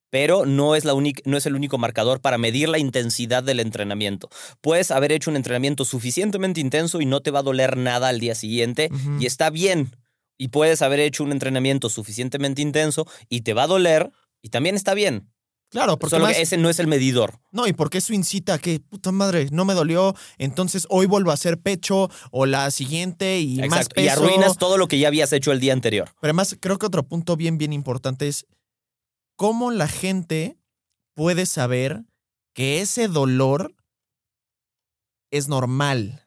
Pero 0.09 0.45
no 0.45 0.75
es, 0.75 0.85
la 0.85 0.93
única- 0.93 1.21
no 1.25 1.37
es 1.37 1.45
el 1.47 1.55
único 1.55 1.77
marcador 1.79 2.21
para 2.21 2.37
medir 2.37 2.69
la 2.69 2.77
intensidad 2.77 3.43
del 3.43 3.59
entrenamiento. 3.59 4.29
Puedes 4.61 4.91
haber 4.91 5.11
hecho 5.11 5.31
un 5.31 5.35
entrenamiento 5.37 5.85
suficientemente 5.85 6.59
intenso 6.61 7.01
y 7.01 7.05
no 7.05 7.21
te 7.21 7.31
va 7.31 7.39
a 7.39 7.43
doler 7.43 7.77
nada 7.77 8.09
al 8.09 8.19
día 8.19 8.35
siguiente 8.35 8.89
y 9.19 9.25
está 9.25 9.49
bien. 9.49 9.95
Y 10.37 10.49
puedes 10.49 10.81
haber 10.81 10.99
hecho 10.99 11.23
un 11.23 11.31
entrenamiento 11.31 11.89
suficientemente 11.89 12.61
intenso 12.61 13.07
y 13.29 13.41
te 13.41 13.53
va 13.53 13.63
a 13.63 13.67
doler 13.67 14.11
y 14.41 14.49
también 14.49 14.75
está 14.75 14.93
bien. 14.93 15.29
Claro, 15.73 15.97
porque 15.97 16.11
Solo 16.11 16.25
más- 16.25 16.35
que 16.35 16.43
ese 16.43 16.55
no 16.57 16.69
es 16.69 16.77
el 16.77 16.85
medidor. 16.85 17.39
No, 17.51 17.65
y 17.65 17.73
porque 17.73 17.97
eso 17.97 18.13
incita 18.13 18.53
a 18.53 18.59
que, 18.59 18.79
puta 18.79 19.11
madre, 19.11 19.47
no 19.51 19.65
me 19.65 19.73
dolió, 19.73 20.15
entonces 20.37 20.85
hoy 20.89 21.07
vuelvo 21.07 21.31
a 21.31 21.33
hacer 21.33 21.59
pecho 21.59 22.09
o 22.31 22.45
la 22.45 22.69
siguiente 22.69 23.39
y 23.39 23.57
más 23.67 23.89
peso. 23.89 24.05
Y 24.05 24.07
arruinas 24.07 24.57
todo 24.59 24.77
lo 24.77 24.87
que 24.87 24.99
ya 24.99 25.07
habías 25.07 25.33
hecho 25.33 25.51
el 25.51 25.59
día 25.59 25.73
anterior. 25.73 26.09
Pero 26.21 26.29
además, 26.31 26.55
creo 26.59 26.77
que 26.77 26.85
otro 26.85 27.01
punto 27.03 27.35
bien, 27.35 27.57
bien 27.57 27.73
importante 27.73 28.27
es 28.27 28.45
cómo 29.35 29.71
la 29.71 29.87
gente 29.87 30.57
puede 31.15 31.47
saber 31.47 32.03
que 32.53 32.81
ese 32.81 33.07
dolor 33.07 33.73
es 35.31 35.47
normal. 35.47 36.22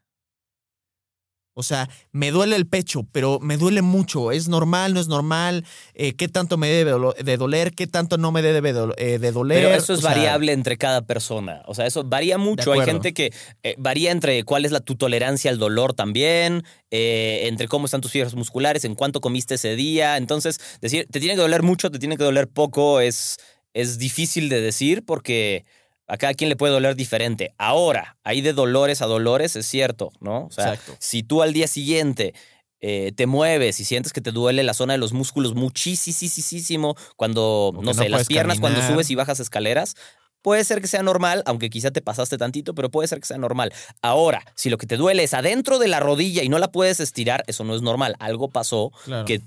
O 1.58 1.62
sea, 1.62 1.88
me 2.12 2.30
duele 2.32 2.54
el 2.54 2.66
pecho, 2.66 3.06
pero 3.12 3.40
me 3.40 3.56
duele 3.56 3.80
mucho. 3.80 4.30
¿Es 4.30 4.46
normal? 4.46 4.92
¿No 4.92 5.00
es 5.00 5.08
normal? 5.08 5.64
Eh, 5.94 6.12
¿Qué 6.14 6.28
tanto 6.28 6.58
me 6.58 6.68
debe 6.68 6.92
de 7.24 7.36
doler? 7.38 7.72
¿Qué 7.72 7.86
tanto 7.86 8.18
no 8.18 8.30
me 8.30 8.42
debe 8.42 8.74
de, 8.74 8.92
eh, 8.98 9.18
de 9.18 9.32
doler? 9.32 9.62
Pero 9.62 9.74
eso 9.74 9.94
es 9.94 10.00
O 10.00 10.02
sea, 10.02 10.10
variable 10.10 10.52
entre 10.52 10.76
cada 10.76 11.06
persona. 11.06 11.62
O 11.64 11.74
sea, 11.74 11.86
eso 11.86 12.04
varía 12.04 12.36
mucho. 12.36 12.72
Hay 12.72 12.82
gente 12.82 13.14
que 13.14 13.32
eh, 13.62 13.74
varía 13.78 14.10
entre 14.10 14.44
cuál 14.44 14.66
es 14.66 14.70
la, 14.70 14.80
tu 14.80 14.96
tolerancia 14.96 15.50
al 15.50 15.58
dolor 15.58 15.94
también, 15.94 16.62
eh, 16.90 17.40
entre 17.44 17.68
cómo 17.68 17.86
están 17.86 18.02
tus 18.02 18.12
fibras 18.12 18.34
musculares, 18.34 18.84
en 18.84 18.94
cuánto 18.94 19.22
comiste 19.22 19.54
ese 19.54 19.76
día. 19.76 20.18
Entonces, 20.18 20.60
decir, 20.82 21.08
te 21.10 21.20
tiene 21.20 21.36
que 21.36 21.40
doler 21.40 21.62
mucho, 21.62 21.90
te 21.90 21.98
tiene 21.98 22.18
que 22.18 22.24
doler 22.24 22.48
poco, 22.48 23.00
es, 23.00 23.38
es 23.72 23.96
difícil 23.96 24.50
de 24.50 24.60
decir 24.60 25.06
porque 25.06 25.64
a 26.08 26.16
cada 26.16 26.34
quien 26.34 26.48
le 26.50 26.56
puede 26.56 26.72
doler 26.72 26.94
diferente. 26.96 27.52
Ahora, 27.58 28.16
hay 28.24 28.40
de 28.40 28.52
dolores 28.52 29.02
a 29.02 29.06
dolores, 29.06 29.56
es 29.56 29.66
cierto, 29.66 30.10
¿no? 30.20 30.46
O 30.46 30.50
sea, 30.50 30.74
Exacto. 30.74 30.96
si 31.00 31.22
tú 31.22 31.42
al 31.42 31.52
día 31.52 31.66
siguiente 31.68 32.34
eh, 32.80 33.12
te 33.16 33.26
mueves 33.26 33.80
y 33.80 33.84
sientes 33.84 34.12
que 34.12 34.20
te 34.20 34.30
duele 34.32 34.62
la 34.62 34.74
zona 34.74 34.92
de 34.92 34.98
los 34.98 35.12
músculos 35.12 35.54
muchísimo 35.54 36.94
cuando, 37.16 37.72
no 37.74 37.82
no 37.82 37.94
sé, 37.94 38.08
las 38.08 38.26
piernas 38.26 38.60
cuando 38.60 38.82
subes 38.82 39.10
y 39.10 39.14
bajas 39.14 39.40
escaleras, 39.40 39.94
puede 40.42 40.62
ser 40.62 40.80
que 40.80 40.86
sea 40.86 41.02
normal, 41.02 41.42
aunque 41.46 41.70
quizá 41.70 41.90
te 41.90 42.02
pasaste 42.02 42.38
tantito, 42.38 42.74
pero 42.74 42.90
puede 42.90 43.08
ser 43.08 43.18
que 43.18 43.26
sea 43.26 43.38
normal. 43.38 43.72
Ahora, 44.02 44.44
si 44.54 44.70
lo 44.70 44.78
que 44.78 44.86
te 44.86 44.96
duele 44.96 45.24
es 45.24 45.34
adentro 45.34 45.78
de 45.78 45.88
la 45.88 45.98
rodilla 46.00 46.42
y 46.44 46.48
no 46.48 46.58
la 46.58 46.70
puedes 46.70 47.00
estirar, 47.00 47.42
eso 47.48 47.64
no 47.64 47.74
es 47.74 47.82
normal. 47.82 48.14
Algo 48.20 48.48
pasó 48.50 48.92
Claro. 49.04 49.24
que, 49.24 49.40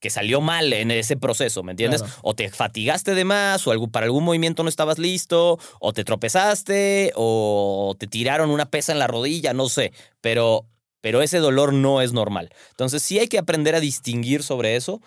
que 0.00 0.10
salió 0.10 0.40
mal 0.40 0.72
en 0.72 0.90
ese 0.90 1.16
proceso, 1.16 1.62
¿me 1.62 1.72
entiendes? 1.72 2.02
Claro. 2.02 2.18
O 2.22 2.34
te 2.34 2.48
fatigaste 2.50 3.14
de 3.14 3.24
más, 3.24 3.66
o 3.66 3.72
algo, 3.72 3.88
para 3.88 4.06
algún 4.06 4.24
movimiento 4.24 4.62
no 4.62 4.68
estabas 4.68 4.98
listo, 4.98 5.58
o 5.80 5.92
te 5.92 6.04
tropezaste, 6.04 7.12
o 7.16 7.96
te 7.98 8.06
tiraron 8.06 8.50
una 8.50 8.70
pesa 8.70 8.92
en 8.92 8.98
la 9.00 9.06
rodilla, 9.08 9.52
no 9.54 9.68
sé. 9.68 9.92
Pero, 10.20 10.66
pero 11.00 11.20
ese 11.22 11.38
dolor 11.38 11.72
no 11.72 12.00
es 12.00 12.12
normal. 12.12 12.50
Entonces 12.70 13.02
sí 13.02 13.18
hay 13.18 13.28
que 13.28 13.38
aprender 13.38 13.74
a 13.74 13.80
distinguir 13.80 14.42
sobre 14.42 14.76
eso. 14.76 15.00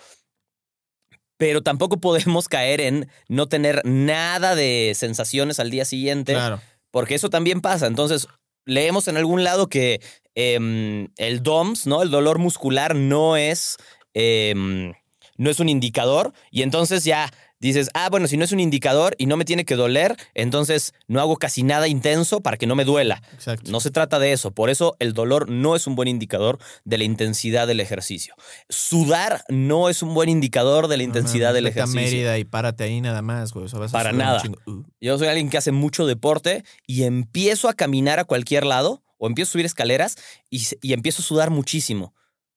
Pero 1.37 1.61
tampoco 1.63 1.97
podemos 2.01 2.47
caer 2.47 2.81
en 2.81 3.09
no 3.27 3.47
tener 3.47 3.81
nada 3.85 4.55
de 4.55 4.93
sensaciones 4.95 5.59
al 5.59 5.71
día 5.71 5.85
siguiente 5.85 6.33
Claro. 6.33 6.61
porque 6.91 7.15
eso 7.15 7.29
también 7.29 7.61
pasa. 7.61 7.87
Entonces, 7.87 8.27
leemos 8.65 9.07
en 9.07 9.17
algún 9.17 9.43
lado 9.43 9.67
que 9.67 10.01
em, 10.35 11.07
el 11.17 11.41
DOMS, 11.43 11.87
¿no? 11.87 12.03
El 12.03 12.11
dolor 12.11 12.37
muscular 12.39 12.95
no 12.95 13.37
es, 13.37 13.77
em, 14.13 14.93
no 15.37 15.49
es 15.49 15.59
un 15.59 15.69
indicador. 15.69 16.33
Y 16.51 16.61
entonces 16.61 17.03
ya 17.03 17.31
dices, 17.61 17.89
ah, 17.93 18.09
bueno, 18.09 18.27
si 18.27 18.37
no 18.37 18.43
es 18.43 18.51
un 18.51 18.59
indicador 18.59 19.15
y 19.17 19.27
no 19.27 19.37
me 19.37 19.45
tiene 19.45 19.65
que 19.65 19.75
doler, 19.75 20.17
entonces 20.33 20.93
no 21.07 21.21
hago 21.21 21.37
casi 21.37 21.63
nada 21.63 21.87
intenso 21.87 22.41
para 22.41 22.57
que 22.57 22.67
no 22.67 22.75
me 22.75 22.85
duela. 22.85 23.21
Exacto. 23.33 23.71
No 23.71 23.79
se 23.79 23.91
trata 23.91 24.19
de 24.19 24.33
eso. 24.33 24.51
Por 24.51 24.69
eso 24.69 24.95
el 24.99 25.13
dolor 25.13 25.49
no 25.49 25.75
es 25.75 25.87
un 25.87 25.95
buen 25.95 26.07
indicador 26.07 26.57
de 26.83 26.97
la 26.97 27.03
intensidad 27.03 27.67
del 27.67 27.79
ejercicio. 27.79 28.35
Sudar 28.67 29.43
no 29.47 29.89
es 29.89 30.01
un 30.01 30.13
buen 30.13 30.27
indicador 30.27 30.87
de 30.87 30.97
la 30.97 31.03
intensidad 31.03 31.49
No, 31.49 31.55
del 31.55 31.67
ejercicio. 31.67 32.01
Mérida 32.01 32.37
y 32.39 32.43
párate 32.43 32.83
ahí 32.83 32.99
nada 32.99 33.21
más, 33.21 33.53
güey. 33.53 33.65
O 33.65 33.69
sea, 33.69 33.79
vas 33.79 33.91
a 33.91 33.97
Para 33.97 34.11
nada. 34.11 34.41
Uh. 34.65 34.83
Yo 34.99 35.17
soy 35.17 35.27
alguien 35.27 35.49
que 35.49 35.57
hace 35.57 35.71
mucho 35.71 36.05
deporte 36.05 36.63
y 36.87 37.03
empiezo 37.03 37.69
a 37.69 37.73
caminar 37.73 38.19
a 38.19 38.25
cualquier 38.25 38.65
lado 38.65 39.03
o 39.17 39.27
empiezo 39.27 39.49
a 39.49 39.53
subir 39.53 39.65
escaleras 39.67 40.17
y 40.49 40.93
empiezo 40.93 41.21
a 41.21 41.25
sudar 41.25 41.51
muchísimo. 41.51 42.13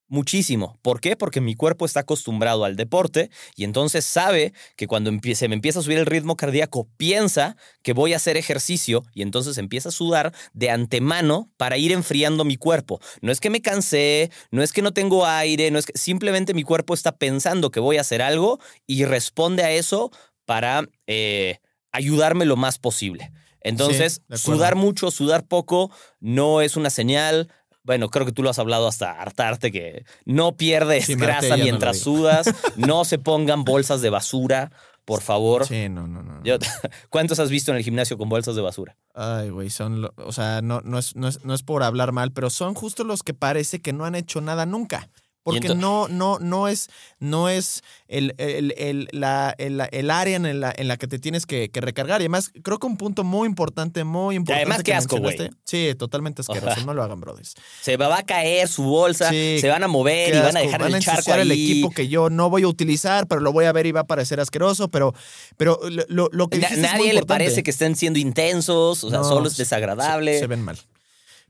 Muchísimo. 0.09 0.79
¿Por 0.83 1.01
qué? 1.01 1.17
Porque 1.17 1.41
mi 1.41 1.55
cuerpo 1.55 1.87
está 1.87 2.01
acostumbrado 2.01 2.65
al 2.65 2.77
deporte 2.77 3.31
y 3.57 3.65
entonces 3.65 4.05
sabe 4.05 4.53
que 4.77 4.87
cuando 4.87 5.11
se 5.35 5.49
me 5.49 5.55
empieza 5.55 5.79
a 5.79 5.83
subir 5.83 5.99
el 5.99 6.07
ritmo 6.07 6.37
cardíaco, 6.37 6.89
piensa 6.97 7.57
que 7.83 7.95
voy 7.95 8.13
a 8.13 8.17
hacer 8.17 8.37
ejercicio 8.37 9.03
y 9.15 9.23
entonces 9.23 9.57
empieza 9.57 9.89
a 9.89 9.93
sudar 9.93 10.35
de 10.53 10.71
antemano 10.71 11.51
para 11.57 11.79
ir 11.79 11.91
enfriando 11.93 12.45
mi 12.45 12.57
cuerpo. 12.57 13.01
No 13.23 13.33
es 13.33 13.41
que 13.41 13.51
me 13.51 13.63
cansé, 13.63 14.31
no 14.51 14.63
es 14.63 14.73
que 14.73 14.83
no 14.83 14.93
tengo 14.93 15.27
aire, 15.27 15.71
no 15.71 15.79
es 15.79 15.87
que 15.87 15.97
simplemente 15.97 16.53
mi 16.53 16.65
cuerpo 16.65 16.93
está 16.93 17.13
pensando 17.13 17.71
que 17.71 17.81
voy 17.81 17.97
a 17.97 18.03
hacer 18.03 18.21
algo 18.21 18.61
y 18.87 19.07
responde 19.07 19.63
a 19.63 19.71
eso 19.71 20.11
para 20.45 20.87
eh, 21.07 21.59
ayudarme 21.93 22.45
lo 22.45 22.57
más 22.57 22.79
posible. 22.79 23.33
Entonces, 23.65 24.21
Sí, 24.31 24.37
sudar 24.37 24.77
mucho, 24.77 25.11
sudar 25.11 25.47
poco, 25.47 25.91
no 26.21 26.61
es 26.61 26.77
una 26.77 26.91
señal. 26.91 27.51
Bueno, 27.85 28.09
creo 28.09 28.25
que 28.27 28.33
tú 28.33 28.43
lo 28.43 28.51
has 28.51 28.59
hablado 28.59 28.89
hasta 28.89 29.13
hartarte, 29.21 29.71
que 29.71 30.05
no 30.25 30.57
pierdes 30.57 31.05
Sí, 31.07 31.15
grasa 31.15 31.57
no 31.57 31.63
mientras 31.63 31.99
sudas, 32.01 32.47
no 32.77 33.05
se 33.05 33.19
pongan 33.19 33.65
bolsas 33.65 34.01
de 34.01 34.09
basura, 34.11 34.73
por 35.05 35.21
favor. 35.21 35.67
Sí, 35.67 35.91
no, 35.91 36.07
no, 36.09 36.23
no. 36.23 36.43
Yo- 36.45 36.57
¿Cuántos 37.11 37.39
has 37.41 37.51
visto 37.51 37.71
en 37.71 37.77
el 37.77 37.85
gimnasio 37.85 38.17
con 38.17 38.29
bolsas 38.31 38.57
de 38.57 38.63
basura? 38.63 38.97
Ay, 39.15 39.51
güey, 39.51 39.69
son, 39.69 40.11
o 40.17 40.33
sea, 40.33 40.63
no, 40.63 40.81
no, 40.81 40.99
es, 40.99 41.15
no, 41.15 41.29
es, 41.29 41.45
no 41.45 41.53
es 41.53 41.63
por 41.63 41.83
hablar 41.83 42.13
mal, 42.13 42.33
pero 42.33 42.49
son 42.49 42.73
justo 42.75 43.05
los 43.05 43.23
que 43.23 43.35
parece 43.35 43.81
que 43.83 43.93
no 43.93 44.07
han 44.07 44.15
hecho 44.15 44.41
nada 44.41 44.65
nunca. 44.65 45.11
Porque 45.45 45.69
no, 45.75 46.09
no, 46.09 46.39
no 46.41 46.69
es, 46.69 46.89
no 47.21 47.49
es 47.51 47.83
el, 48.09 48.35
el, 48.39 48.75
el- 48.79 49.09
la, 49.13 49.55
el, 49.59 49.81
el 49.93 50.11
área 50.11 50.37
en 50.37 50.61
la, 50.61 50.73
en 50.75 50.89
la 50.89 50.97
que 50.97 51.07
te 51.07 51.19
tienes 51.19 51.45
que, 51.45 51.69
que 51.71 51.81
recargar. 51.83 52.21
Y 52.21 52.25
además, 52.25 52.51
creo 52.63 52.79
que 52.79 52.87
un 52.87 52.97
punto 52.97 53.25
muy 53.25 53.47
importante, 53.47 54.05
muy 54.05 54.37
importante. 54.37 54.63
además, 54.63 54.79
qué 54.79 54.85
que 54.93 54.95
asco, 54.95 55.19
güey. 55.19 55.51
Sí, 55.65 55.95
totalmente 55.99 56.41
asqueroso. 56.41 56.71
Ajá. 56.71 56.85
No 56.87 56.95
lo 56.95 57.03
hagan, 57.03 57.21
brothers. 57.21 57.55
Se 57.83 57.97
va 57.99 58.17
a 58.19 58.23
caer 58.25 58.69
su 58.69 58.85
bolsa, 58.85 59.29
Sí, 59.31 59.59
se 59.61 59.69
van 59.69 59.83
a 59.85 59.89
mover 59.89 60.33
Qué 60.33 60.39
y 60.39 60.41
van 60.41 60.57
a 60.57 60.61
dejar 60.61 60.81
van 60.81 60.95
el 60.95 61.03
charco 61.03 61.33
ahí. 61.35 61.43
el 61.43 61.53
equipo 61.53 61.91
que 61.91 62.09
yo 62.09 62.31
no 62.31 62.49
voy 62.49 62.63
a 62.63 62.69
utilizar, 62.69 63.27
pero 63.27 63.43
lo 63.43 63.53
voy 63.53 63.67
a 63.67 63.73
ver 63.73 63.85
y 63.87 63.93
va 63.93 64.01
a 64.01 64.05
parecer 64.07 64.41
asqueroso. 64.41 64.89
Pero, 64.89 65.13
pero 65.59 65.79
lo, 66.09 66.31
lo- 66.33 66.49
que 66.49 66.57
Na- 66.59 66.69
dijiste 66.69 66.87
es 66.87 66.93
muy 66.95 67.01
nadie 67.09 67.13
le 67.21 67.27
parece 67.27 67.63
que 67.63 67.71
estén 67.71 67.97
siendo 67.97 68.19
intensos, 68.19 69.05
o 69.05 69.11
sea, 69.11 69.19
No, 69.19 69.25
solo 69.25 69.49
es 69.49 69.57
desagradable. 69.59 70.33
Se, 70.35 70.41
se 70.41 70.47
ven 70.47 70.63
mal. 70.63 70.79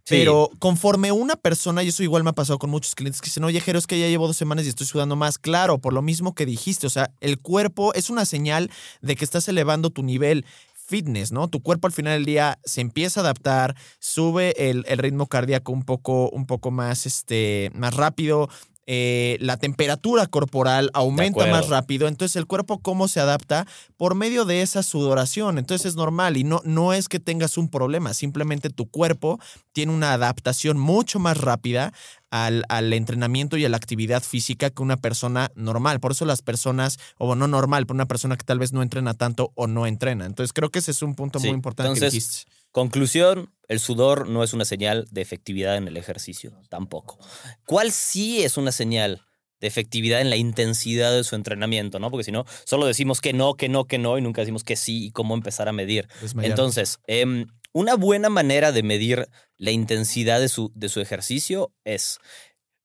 Pero 0.09 0.51
conforme 0.59 1.13
una 1.13 1.37
persona, 1.37 1.83
y 1.83 1.89
eso 1.89 2.03
igual 2.03 2.25
me 2.25 2.31
ha 2.31 2.35
pasado 2.35 2.59
con 2.59 2.71
muchos 2.71 2.95
clientes 2.95 3.21
que 3.21 3.27
dicen, 3.27 3.45
oye, 3.45 3.61
Jero, 3.61 3.79
es 3.79 3.87
que 3.87 3.99
ya 3.99 4.07
llevo 4.07 4.27
dos 4.27 4.37
semanas 4.37 4.67
y 4.67 4.69
estoy 4.69 4.87
sudando 4.87 5.17
más. 5.17 5.39
Claro, 5.39 5.79
por 5.79 5.93
lo 5.93 6.03
mismo 6.03 6.35
que 6.35 6.47
dijiste. 6.47 6.87
O 6.87 6.91
sea, 6.91 7.11
el 7.21 7.39
cuerpo 7.39 7.95
es 7.95 8.11
una 8.11 8.25
señal 8.27 8.71
de 9.01 9.17
que 9.17 9.25
estás 9.25 9.49
elevando 9.49 9.91
tu 9.91 10.03
nivel 10.03 10.45
fitness, 10.87 11.33
¿no? 11.33 11.49
Tu 11.49 11.63
cuerpo 11.63 11.87
al 11.87 11.93
final 11.93 12.15
del 12.15 12.27
día 12.27 12.59
se 12.65 12.81
empieza 12.83 13.21
a 13.21 13.23
adaptar, 13.23 13.75
sube 13.99 14.71
el, 14.71 14.85
el 14.87 14.99
ritmo 14.99 15.27
cardíaco 15.27 15.73
un 15.73 15.83
poco, 15.83 16.29
un 16.31 16.47
poco 16.47 16.71
más, 16.71 17.07
este, 17.07 17.71
más 17.75 17.95
rápido. 17.95 18.49
Eh, 18.87 19.39
la 19.41 19.57
temperatura 19.57 20.27
corporal 20.27 20.91
aumenta 20.93 21.47
más 21.47 21.69
rápido, 21.69 22.09
entonces 22.09 22.37
el 22.37 22.47
cuerpo 22.47 22.81
cómo 22.81 23.09
se 23.09 23.21
adapta 23.21 23.67
por 23.97 24.15
medio 24.15 24.45
de 24.45 24.63
esa 24.63 24.83
sudoración, 24.83 25.59
entonces 25.59 25.87
es 25.87 25.97
normal 25.97 26.37
y 26.37 26.45
no, 26.45 26.61
no 26.65 26.93
es 26.93 27.09
que 27.09 27.21
tengas 27.21 27.57
un 27.57 27.69
problema, 27.69 28.15
simplemente 28.15 28.71
tu 28.71 28.87
cuerpo 28.91 29.41
tiene 29.73 29.93
una 29.93 30.13
adaptación 30.13 30.79
mucho 30.79 31.19
más 31.19 31.39
rápida 31.39 31.93
al, 32.35 32.65
al 32.69 32.93
entrenamiento 32.93 33.57
y 33.57 33.65
a 33.65 33.69
la 33.69 33.77
actividad 33.77 34.21
física 34.21 34.69
que 34.69 34.83
una 34.83 34.97
persona 34.97 35.53
normal. 35.55 36.01
Por 36.01 36.11
eso 36.11 36.25
las 36.25 36.43
personas, 36.43 36.99
o 37.17 37.37
no 37.37 37.47
normal, 37.47 37.87
pero 37.87 37.95
una 37.95 38.07
persona 38.07 38.37
que 38.37 38.43
tal 38.43 38.59
vez 38.59 38.73
no 38.73 38.83
entrena 38.83 39.15
tanto 39.15 39.53
o 39.55 39.69
no 39.69 39.87
entrena. 39.87 40.27
Entonces 40.27 40.53
creo 40.53 40.69
que 40.69 40.81
ese 40.81 40.91
es 40.91 41.03
un 41.03 41.15
punto 41.15 41.39
Sí, 41.39 41.47
muy 41.47 41.55
importante 41.55 41.93
entonces, 41.93 42.11
que 42.11 42.17
dijiste. 42.17 42.53
Conclusión, 42.73 43.53
el 43.69 43.79
sudor 43.79 44.29
no 44.29 44.43
es 44.43 44.53
una 44.53 44.65
señal 44.65 45.07
de 45.13 45.21
efectividad 45.21 45.77
en 45.77 45.87
el 45.87 45.97
ejercicio, 45.97 46.61
tampoco. 46.69 47.21
¿Cuál 47.67 47.93
sí 47.93 48.43
es 48.43 48.57
una 48.57 48.73
señal 48.73 49.23
de 49.61 49.69
efectividad 49.69 50.21
en 50.21 50.29
la 50.29 50.37
intensidad 50.37 51.13
de 51.13 51.23
su 51.23 51.37
entrenamiento, 51.37 52.01
no? 52.01 52.11
Porque 52.11 52.25
si 52.25 52.33
no, 52.33 52.47
solo 52.65 52.87
decimos 52.87 53.21
que 53.21 53.33
no, 53.33 53.55
que 53.55 53.69
no, 53.69 53.85
que 53.85 53.99
no, 53.99 54.19
y 54.19 54.23
nunca 54.23 54.41
decimos 54.41 54.65
que 54.65 54.75
sí 54.75 55.05
y 55.07 55.11
cómo 55.13 55.35
empezar 55.35 55.69
a 55.69 55.73
medir. 55.73 56.09
Entonces, 56.43 56.99
em, 57.07 57.47
una 57.75 57.97
buena 57.97 58.31
manera 58.31 58.73
de 58.73 58.83
medir 58.83 59.29
la 59.59 59.73
intensidad 59.73 60.41
de 60.41 60.49
su, 60.49 60.73
de 60.75 60.89
su 60.89 61.01
ejercicio 61.01 61.75
es, 61.85 62.21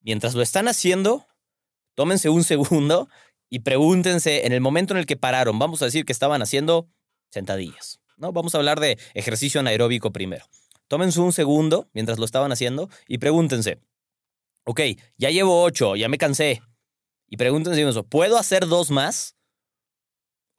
mientras 0.02 0.34
lo 0.34 0.42
están 0.42 0.68
haciendo, 0.68 1.28
tómense 1.96 2.28
un 2.30 2.44
segundo 2.44 3.08
y 3.50 3.60
pregúntense 3.60 4.46
en 4.46 4.52
el 4.52 4.62
momento 4.62 4.94
en 4.94 4.98
el 4.98 5.06
que 5.06 5.16
pararon, 5.16 5.60
vamos 5.60 5.82
a 5.82 5.86
decir 5.86 6.06
que 6.06 6.12
estaban 6.12 6.42
haciendo 6.42 6.90
sentadillas, 7.30 8.00
¿no? 8.18 8.34
Vamos 8.34 8.56
a 8.56 8.58
hablar 8.58 8.80
de 8.80 8.98
ejercicio 9.14 9.60
anaeróbico 9.60 10.12
primero. 10.12 10.46
Tómense 10.88 11.20
un 11.20 11.34
segundo 11.34 11.88
mientras 11.94 12.18
lo 12.18 12.26
estaban 12.26 12.52
haciendo 12.52 12.90
y 13.08 13.20
pregúntense, 13.20 13.80
ok, 14.66 14.82
ya 15.18 15.30
llevo 15.30 15.64
ocho, 15.64 15.96
ya 15.96 16.10
me 16.10 16.18
cansé. 16.18 16.64
Y 17.28 17.38
pregúntense 17.38 18.04
¿puedo 18.10 18.40
hacer 18.40 18.66
dos 18.66 18.90
más? 18.90 19.36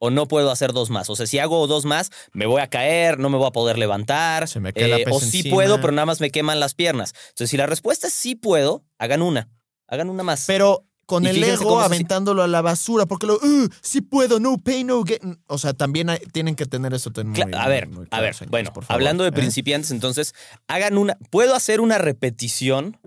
¿O 0.03 0.09
no 0.09 0.27
puedo 0.27 0.49
hacer 0.49 0.73
dos 0.73 0.89
más? 0.89 1.11
O 1.11 1.15
sea, 1.15 1.27
si 1.27 1.37
hago 1.37 1.67
dos 1.67 1.85
más, 1.85 2.09
me 2.33 2.47
voy 2.47 2.59
a 2.61 2.67
caer, 2.67 3.19
no 3.19 3.29
me 3.29 3.37
voy 3.37 3.45
a 3.47 3.51
poder 3.51 3.77
levantar. 3.77 4.47
Se 4.47 4.59
me 4.59 4.73
cae 4.73 4.87
la 4.87 4.97
eh, 4.97 5.03
pesa 5.05 5.15
o 5.17 5.19
sí 5.19 5.37
encima. 5.37 5.53
puedo, 5.55 5.79
pero 5.79 5.93
nada 5.93 6.07
más 6.07 6.19
me 6.19 6.31
queman 6.31 6.59
las 6.59 6.73
piernas. 6.73 7.13
Entonces, 7.29 7.51
si 7.51 7.57
la 7.57 7.67
respuesta 7.67 8.07
es 8.07 8.13
sí 8.13 8.33
puedo, 8.33 8.83
hagan 8.97 9.21
una. 9.21 9.47
Hagan 9.87 10.09
una 10.09 10.23
más. 10.23 10.45
Pero 10.47 10.87
con 11.05 11.23
Y 11.25 11.27
el 11.27 11.43
ego 11.43 11.79
se- 11.81 11.85
aventándolo 11.85 12.41
a 12.41 12.47
la 12.47 12.61
basura, 12.63 13.05
porque 13.05 13.27
lo, 13.27 13.35
"Uh, 13.35 13.67
sí 13.81 14.01
puedo, 14.01 14.39
no 14.39 14.57
pain, 14.57 14.87
no 14.87 15.03
gain. 15.03 15.39
O 15.45 15.59
sea, 15.59 15.73
también 15.73 16.09
hay- 16.09 16.19
tienen 16.31 16.55
que 16.55 16.65
tener 16.65 16.93
eso 16.95 17.11
muy- 17.23 17.39
a 17.53 17.67
ver, 17.67 17.87
muy 17.89 18.07
a 18.09 18.21
ver, 18.21 18.33
señores, 18.33 18.49
bueno, 18.49 18.73
por 18.73 18.85
favor, 18.85 18.95
hablando 19.01 19.23
de 19.23 19.29
¿eh? 19.29 19.33
principiantes, 19.33 19.91
entonces, 19.91 20.33
hagan 20.67 20.97
una, 20.97 21.17
puedo 21.29 21.53
hacer 21.53 21.79
una 21.81 21.97
repetición 21.99 22.97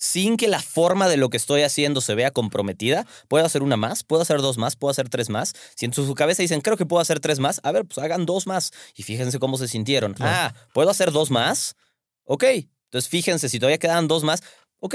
sin 0.00 0.38
que 0.38 0.48
la 0.48 0.60
forma 0.60 1.08
de 1.08 1.18
lo 1.18 1.28
que 1.28 1.36
estoy 1.36 1.62
haciendo 1.62 2.00
se 2.00 2.14
vea 2.14 2.30
comprometida. 2.30 3.06
Puedo 3.28 3.44
hacer 3.44 3.62
una 3.62 3.76
más, 3.76 4.02
puedo 4.02 4.22
hacer 4.22 4.40
dos 4.40 4.56
más, 4.56 4.74
puedo 4.74 4.90
hacer 4.90 5.10
tres 5.10 5.28
más. 5.28 5.52
Si 5.76 5.84
en 5.84 5.92
su 5.92 6.12
cabeza 6.14 6.42
dicen, 6.42 6.62
creo 6.62 6.78
que 6.78 6.86
puedo 6.86 7.02
hacer 7.02 7.20
tres 7.20 7.38
más, 7.38 7.60
a 7.62 7.70
ver, 7.70 7.84
pues 7.84 7.98
hagan 7.98 8.24
dos 8.26 8.46
más 8.46 8.72
y 8.96 9.02
fíjense 9.02 9.38
cómo 9.38 9.58
se 9.58 9.68
sintieron. 9.68 10.14
Claro. 10.14 10.32
Ah, 10.34 10.68
¿puedo 10.72 10.88
hacer 10.90 11.12
dos 11.12 11.30
más? 11.30 11.76
Ok, 12.24 12.44
entonces 12.44 13.10
fíjense, 13.10 13.48
si 13.48 13.58
todavía 13.58 13.78
quedan 13.78 14.08
dos 14.08 14.24
más, 14.24 14.42
ok, 14.78 14.94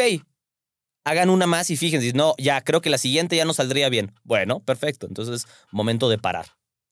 hagan 1.05 1.29
una 1.29 1.45
más 1.45 1.69
y 1.69 1.77
fíjense, 1.77 2.11
no, 2.13 2.33
ya, 2.39 2.61
creo 2.61 2.81
que 2.81 2.89
la 2.89 2.97
siguiente 2.97 3.35
ya 3.35 3.45
no 3.45 3.53
saldría 3.53 3.89
bien. 3.89 4.11
Bueno, 4.23 4.59
perfecto, 4.59 5.05
entonces, 5.05 5.45
momento 5.71 6.09
de 6.09 6.17
parar. 6.17 6.47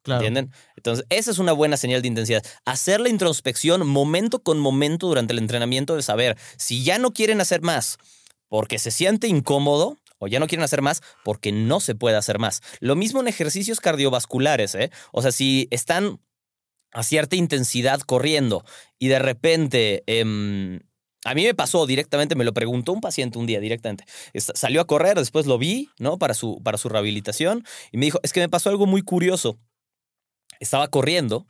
¿Entienden? 0.05 0.51
Entonces, 0.75 1.05
esa 1.09 1.31
es 1.31 1.39
una 1.39 1.53
buena 1.53 1.77
señal 1.77 2.01
de 2.01 2.07
intensidad. 2.07 2.43
Hacer 2.65 2.99
la 2.99 3.09
introspección 3.09 3.87
momento 3.87 4.43
con 4.43 4.59
momento 4.59 5.07
durante 5.07 5.33
el 5.33 5.39
entrenamiento 5.39 5.95
de 5.95 6.01
saber 6.01 6.37
si 6.57 6.83
ya 6.83 6.97
no 6.97 7.13
quieren 7.13 7.41
hacer 7.41 7.61
más 7.61 7.97
porque 8.49 8.79
se 8.79 8.91
siente 8.91 9.27
incómodo 9.27 9.97
o 10.19 10.27
ya 10.27 10.39
no 10.39 10.47
quieren 10.47 10.63
hacer 10.63 10.81
más 10.81 11.01
porque 11.23 11.51
no 11.51 11.79
se 11.79 11.95
puede 11.95 12.17
hacer 12.17 12.39
más. 12.39 12.61
Lo 12.79 12.95
mismo 12.95 13.21
en 13.21 13.27
ejercicios 13.27 13.79
cardiovasculares, 13.79 14.75
¿eh? 14.75 14.91
O 15.11 15.21
sea, 15.21 15.31
si 15.31 15.67
están 15.71 16.19
a 16.91 17.03
cierta 17.03 17.35
intensidad 17.35 18.01
corriendo 18.01 18.63
y 18.99 19.07
de 19.07 19.19
repente... 19.19 20.03
em, 20.07 20.81
a 21.25 21.35
mí 21.35 21.45
me 21.45 21.53
pasó 21.53 21.85
directamente, 21.85 22.35
me 22.35 22.43
lo 22.43 22.53
preguntó 22.53 22.91
un 22.91 22.99
paciente 22.99 23.39
un 23.39 23.45
día 23.45 23.61
directamente. 23.61 24.03
Salió 24.35 24.81
a 24.81 24.87
correr, 24.87 25.17
después 25.17 25.45
lo 25.45 25.57
vi, 25.57 25.89
¿no? 25.97 26.17
Para 26.17 26.33
su, 26.33 26.61
para 26.61 26.77
su 26.77 26.89
rehabilitación 26.89 27.63
y 27.93 27.97
me 27.97 28.07
dijo, 28.07 28.19
es 28.23 28.33
que 28.33 28.41
me 28.41 28.49
pasó 28.49 28.69
algo 28.69 28.87
muy 28.87 29.03
curioso 29.03 29.57
estaba 30.59 30.87
corriendo 30.89 31.45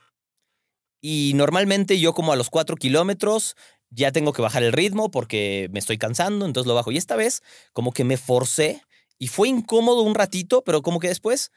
Y 1.01 1.33
normalmente 1.35 1.99
yo 1.99 2.13
como 2.13 2.31
a 2.31 2.35
los 2.37 2.49
cuatro 2.49 2.77
kilómetros 2.77 3.55
ya 3.89 4.11
tengo 4.11 4.33
que 4.33 4.41
bajar 4.41 4.63
el 4.63 4.71
ritmo 4.71 5.11
porque 5.11 5.69
me 5.71 5.79
estoy 5.79 5.97
cansando, 5.97 6.45
entonces 6.45 6.67
lo 6.67 6.75
bajo. 6.75 6.91
Y 6.91 6.97
esta 6.97 7.15
vez 7.15 7.43
como 7.73 7.91
que 7.91 8.05
me 8.05 8.17
forcé 8.17 8.81
y 9.19 9.27
fue 9.27 9.49
incómodo 9.49 10.01
un 10.01 10.15
ratito, 10.15 10.63
pero 10.63 10.81
como 10.81 10.99
que 10.99 11.09
después 11.09 11.51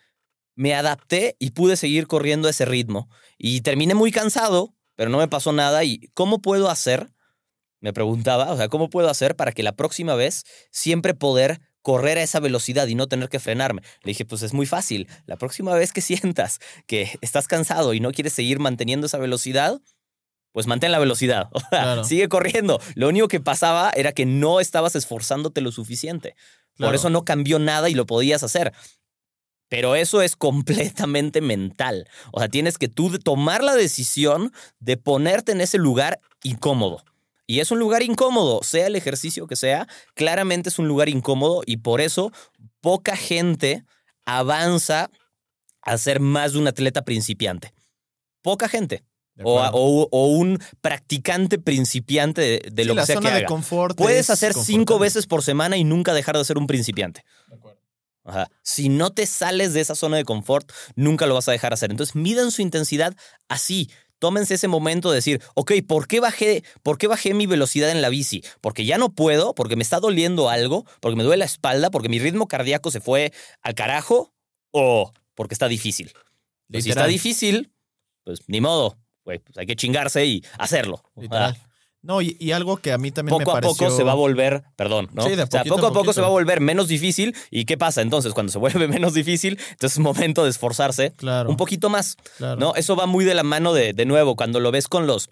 me 0.56 0.74
adapté 0.74 1.36
y 1.38 1.50
pude 1.52 1.76
seguir 1.76 2.06
corriendo 2.08 2.48
ese 2.48 2.64
ritmo. 2.64 3.08
Y 3.38 3.60
terminé 3.60 3.94
muy 3.94 4.10
cansado, 4.10 4.74
pero 4.96 5.10
no 5.10 5.18
me 5.18 5.28
pasó 5.28 5.52
nada. 5.52 5.84
¿Y 5.84 6.10
cómo 6.14 6.40
puedo 6.42 6.68
hacer? 6.70 7.10
Me 7.80 7.92
preguntaba, 7.92 8.52
o 8.52 8.56
sea, 8.56 8.68
¿cómo 8.68 8.90
puedo 8.90 9.08
hacer 9.08 9.36
para 9.36 9.52
que 9.52 9.62
la 9.62 9.76
próxima 9.76 10.14
vez 10.14 10.44
siempre 10.72 11.14
poder 11.14 11.60
correr 11.86 12.18
a 12.18 12.22
esa 12.24 12.40
velocidad 12.40 12.88
y 12.88 12.96
no 12.96 13.06
tener 13.06 13.28
que 13.28 13.38
frenarme? 13.38 13.80
Le 14.02 14.10
dije, 14.10 14.24
pues 14.24 14.42
es 14.42 14.52
muy 14.52 14.66
fácil. 14.66 15.06
La 15.26 15.36
próxima 15.36 15.72
vez 15.72 15.92
que 15.92 16.00
sientas 16.10 16.58
que 16.88 17.16
estás 17.20 17.46
cansado 17.46 17.94
y 17.94 18.00
no 18.00 18.10
quieres 18.10 18.32
seguir 18.32 18.58
manteniendo 18.58 19.06
esa 19.06 19.18
velocidad, 19.18 19.80
pues 20.50 20.66
mantén 20.66 20.90
la 20.90 20.98
velocidad. 20.98 21.48
O 21.52 21.60
sea, 21.60 21.68
Claro. 21.68 22.02
sigue 22.02 22.28
corriendo. 22.28 22.80
Lo 22.96 23.06
único 23.08 23.28
que 23.28 23.38
pasaba 23.38 23.92
era 23.94 24.10
que 24.10 24.26
no 24.26 24.58
estabas 24.58 24.96
esforzándote 24.96 25.60
lo 25.60 25.70
suficiente. 25.70 26.34
Por 26.76 26.96
eso 26.96 27.08
no 27.08 27.24
cambió 27.24 27.60
nada 27.60 27.88
y 27.88 27.94
lo 27.94 28.04
podías 28.04 28.42
hacer. 28.42 28.72
Pero 29.68 29.94
eso 29.94 30.22
es 30.22 30.34
completamente 30.34 31.40
mental. 31.40 32.08
O 32.32 32.40
sea, 32.40 32.48
tienes 32.48 32.78
que 32.78 32.88
tú 32.88 33.16
tomar 33.20 33.62
la 33.62 33.76
decisión 33.76 34.52
de 34.80 34.96
ponerte 34.96 35.52
en 35.52 35.60
ese 35.60 35.78
lugar 35.78 36.20
incómodo. 36.42 37.04
Y 37.46 37.60
es 37.60 37.70
un 37.70 37.78
lugar 37.78 38.02
incómodo, 38.02 38.62
sea 38.62 38.88
el 38.88 38.96
ejercicio 38.96 39.46
que 39.46 39.56
sea, 39.56 39.86
claramente 40.14 40.68
es 40.68 40.78
un 40.78 40.88
lugar 40.88 41.08
incómodo 41.08 41.62
y 41.64 41.76
por 41.78 42.00
eso 42.00 42.32
poca 42.80 43.16
gente 43.16 43.84
avanza 44.24 45.10
a 45.82 45.96
ser 45.98 46.20
más 46.20 46.52
de 46.52 46.58
un 46.58 46.66
atleta 46.66 47.02
principiante. 47.02 47.72
Poca 48.42 48.68
gente. 48.68 49.04
O, 49.42 50.28
un 50.28 50.58
practicante 50.80 51.58
principiante 51.58 52.40
de, 52.40 52.62
de 52.72 52.82
Sí, 52.82 52.88
lo 52.88 52.94
la 52.94 53.02
que 53.02 53.06
sea 53.06 53.16
zona 53.16 53.28
que 53.28 53.34
de 53.34 53.38
haga. 53.40 53.48
confort. 53.48 53.96
Puedes 53.96 54.20
es 54.20 54.30
hacer 54.30 54.54
cinco 54.54 54.98
veces 54.98 55.26
por 55.26 55.42
semana 55.42 55.76
y 55.76 55.84
nunca 55.84 56.14
dejar 56.14 56.38
de 56.38 56.44
ser 56.44 56.56
un 56.56 56.66
principiante. 56.66 57.22
De 57.48 57.54
acuerdo. 57.54 57.80
Ajá. 58.24 58.48
Si 58.62 58.88
no 58.88 59.10
te 59.10 59.26
sales 59.26 59.74
de 59.74 59.80
esa 59.82 59.94
zona 59.94 60.16
de 60.16 60.24
confort, 60.24 60.72
nunca 60.94 61.26
lo 61.26 61.34
vas 61.34 61.48
a 61.48 61.52
dejar 61.52 61.72
hacer. 61.74 61.90
Entonces, 61.90 62.16
midan 62.16 62.50
su 62.50 62.62
intensidad 62.62 63.14
así. 63.48 63.90
Tómense 64.18 64.54
ese 64.54 64.68
momento 64.68 65.10
de 65.10 65.16
decir, 65.16 65.42
ok, 65.54 65.72
¿por 65.86 66.08
qué, 66.08 66.20
bajé, 66.20 66.64
¿por 66.82 66.98
qué 66.98 67.06
bajé 67.06 67.34
mi 67.34 67.46
velocidad 67.46 67.90
en 67.90 68.00
la 68.00 68.08
bici? 68.08 68.42
Porque 68.60 68.84
ya 68.84 68.98
no 68.98 69.10
puedo, 69.10 69.54
porque 69.54 69.76
me 69.76 69.82
está 69.82 70.00
doliendo 70.00 70.48
algo, 70.48 70.86
porque 71.00 71.16
me 71.16 71.22
duele 71.22 71.40
la 71.40 71.44
espalda, 71.44 71.90
porque 71.90 72.08
mi 72.08 72.18
ritmo 72.18 72.48
cardíaco 72.48 72.90
se 72.90 73.00
fue 73.00 73.32
al 73.62 73.74
carajo, 73.74 74.32
o 74.70 75.12
porque 75.34 75.54
está 75.54 75.68
difícil. 75.68 76.12
Pues 76.70 76.84
si 76.84 76.90
está 76.90 77.06
difícil, 77.06 77.72
pues 78.24 78.40
ni 78.48 78.60
modo, 78.60 78.98
pues 79.22 79.40
hay 79.56 79.66
que 79.66 79.76
chingarse 79.76 80.24
y 80.26 80.44
hacerlo. 80.58 81.02
Literal. 81.14 81.56
No, 82.06 82.22
y, 82.22 82.36
y 82.38 82.52
algo 82.52 82.76
que 82.76 82.92
a 82.92 82.98
mí 82.98 83.10
también 83.10 83.30
Poco 83.38 83.50
me 83.52 83.58
a 83.58 83.60
pareció... 83.60 83.86
poco 83.86 83.96
se 83.96 84.02
va 84.04 84.12
a 84.12 84.14
volver, 84.14 84.62
perdón, 84.76 85.08
¿no? 85.12 85.22
Sí, 85.24 85.34
de 85.34 85.42
o 85.42 85.46
sea, 85.46 85.64
poco 85.64 85.86
a 85.86 85.88
a 85.90 85.92
poco 85.92 86.12
se 86.12 86.20
va 86.20 86.28
a 86.28 86.30
volver 86.30 86.60
menos 86.60 86.88
difícil. 86.88 87.34
¿Y 87.50 87.64
qué 87.64 87.76
pasa 87.76 88.00
entonces? 88.02 88.32
Cuando 88.32 88.52
se 88.52 88.58
vuelve 88.58 88.86
menos 88.88 89.14
difícil, 89.14 89.58
entonces 89.70 89.92
es 89.94 89.98
momento 89.98 90.44
de 90.44 90.50
esforzarse 90.50 91.12
Claro. 91.16 91.50
un 91.50 91.56
poquito 91.56 91.88
más, 91.90 92.16
claro. 92.38 92.60
¿no? 92.60 92.74
Eso 92.74 92.96
va 92.96 93.06
muy 93.06 93.24
de 93.24 93.34
la 93.34 93.42
mano 93.42 93.72
de, 93.72 93.92
de 93.92 94.06
nuevo, 94.06 94.36
cuando 94.36 94.60
lo 94.60 94.70
ves 94.70 94.88
con 94.88 95.06
los... 95.06 95.28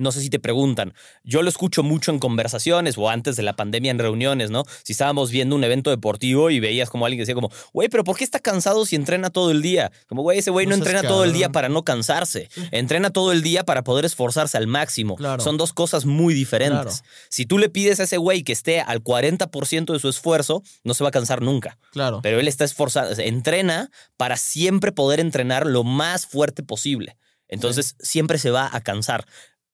No 0.00 0.12
sé 0.12 0.20
si 0.20 0.30
te 0.30 0.38
preguntan. 0.38 0.94
Yo 1.24 1.42
lo 1.42 1.48
escucho 1.48 1.82
mucho 1.82 2.10
en 2.10 2.18
conversaciones 2.18 2.96
o 2.98 3.08
antes 3.08 3.36
de 3.36 3.42
la 3.42 3.54
pandemia 3.54 3.90
en 3.90 3.98
reuniones, 3.98 4.50
¿no? 4.50 4.64
Si 4.82 4.92
estábamos 4.92 5.30
viendo 5.30 5.54
un 5.54 5.62
evento 5.62 5.90
deportivo 5.90 6.50
y 6.50 6.58
veías 6.58 6.90
como 6.90 7.04
alguien 7.04 7.18
que 7.18 7.22
decía 7.22 7.34
como, 7.34 7.50
güey, 7.72 7.88
pero 7.88 8.02
¿por 8.02 8.16
qué 8.16 8.24
está 8.24 8.40
cansado 8.40 8.86
si 8.86 8.96
entrena 8.96 9.30
todo 9.30 9.50
el 9.50 9.62
día? 9.62 9.92
Como, 10.08 10.22
güey, 10.22 10.38
ese 10.38 10.50
güey 10.50 10.66
no, 10.66 10.70
No 10.70 10.76
entrena 10.76 11.02
todo 11.02 11.24
el 11.24 11.32
día 11.32 11.50
para 11.50 11.68
no 11.68 11.84
cansarse. 11.84 12.48
Entrena 12.70 13.10
todo 13.10 13.32
el 13.32 13.42
día 13.42 13.64
para 13.64 13.84
poder 13.84 14.04
esforzarse 14.04 14.56
al 14.56 14.66
máximo. 14.66 15.16
Claro. 15.16 15.42
Son 15.42 15.56
dos 15.56 15.72
cosas 15.72 16.06
muy 16.06 16.32
diferentes. 16.32 17.00
Claro. 17.00 17.14
Si 17.28 17.46
tú 17.46 17.58
le 17.58 17.68
pides 17.68 18.00
a 18.00 18.04
ese 18.04 18.16
güey 18.16 18.42
que 18.42 18.52
esté 18.52 18.80
al 18.80 19.04
40% 19.04 19.92
de 19.92 19.98
su 19.98 20.08
esfuerzo, 20.08 20.62
no 20.84 20.94
se 20.94 21.04
va 21.04 21.08
a 21.08 21.12
cansar 21.12 21.42
nunca. 21.42 21.78
Claro. 21.92 22.20
Pero 22.22 22.40
él 22.40 22.48
está 22.48 22.64
esforzado, 22.64 23.12
entrena 23.18 23.90
para 24.16 24.36
siempre 24.36 24.92
poder 24.92 25.20
entrenar 25.20 25.66
lo 25.66 25.84
más 25.84 26.26
fuerte 26.26 26.62
posible. 26.62 27.16
Entonces, 27.50 27.96
siempre 27.98 28.38
se 28.38 28.50
va 28.50 28.70
a 28.72 28.80
cansar. 28.80 29.26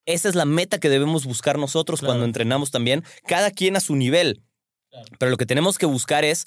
Esa 0.07 0.29
es 0.29 0.35
la 0.35 0.45
meta 0.45 0.79
que 0.79 0.88
debemos 0.88 1.27
buscar 1.27 1.59
nosotros 1.59 2.01
Claro. 2.01 2.12
cuando 2.12 2.25
entrenamos 2.25 2.71
también, 2.71 3.05
cada 3.27 3.51
quien 3.51 3.77
a 3.77 3.81
su 3.81 3.97
nivel. 3.97 4.42
Pero 5.19 5.31
lo 5.31 5.37
que 5.37 5.47
tenemos 5.47 5.77
que 5.77 5.85
buscar 5.87 6.25
es 6.25 6.47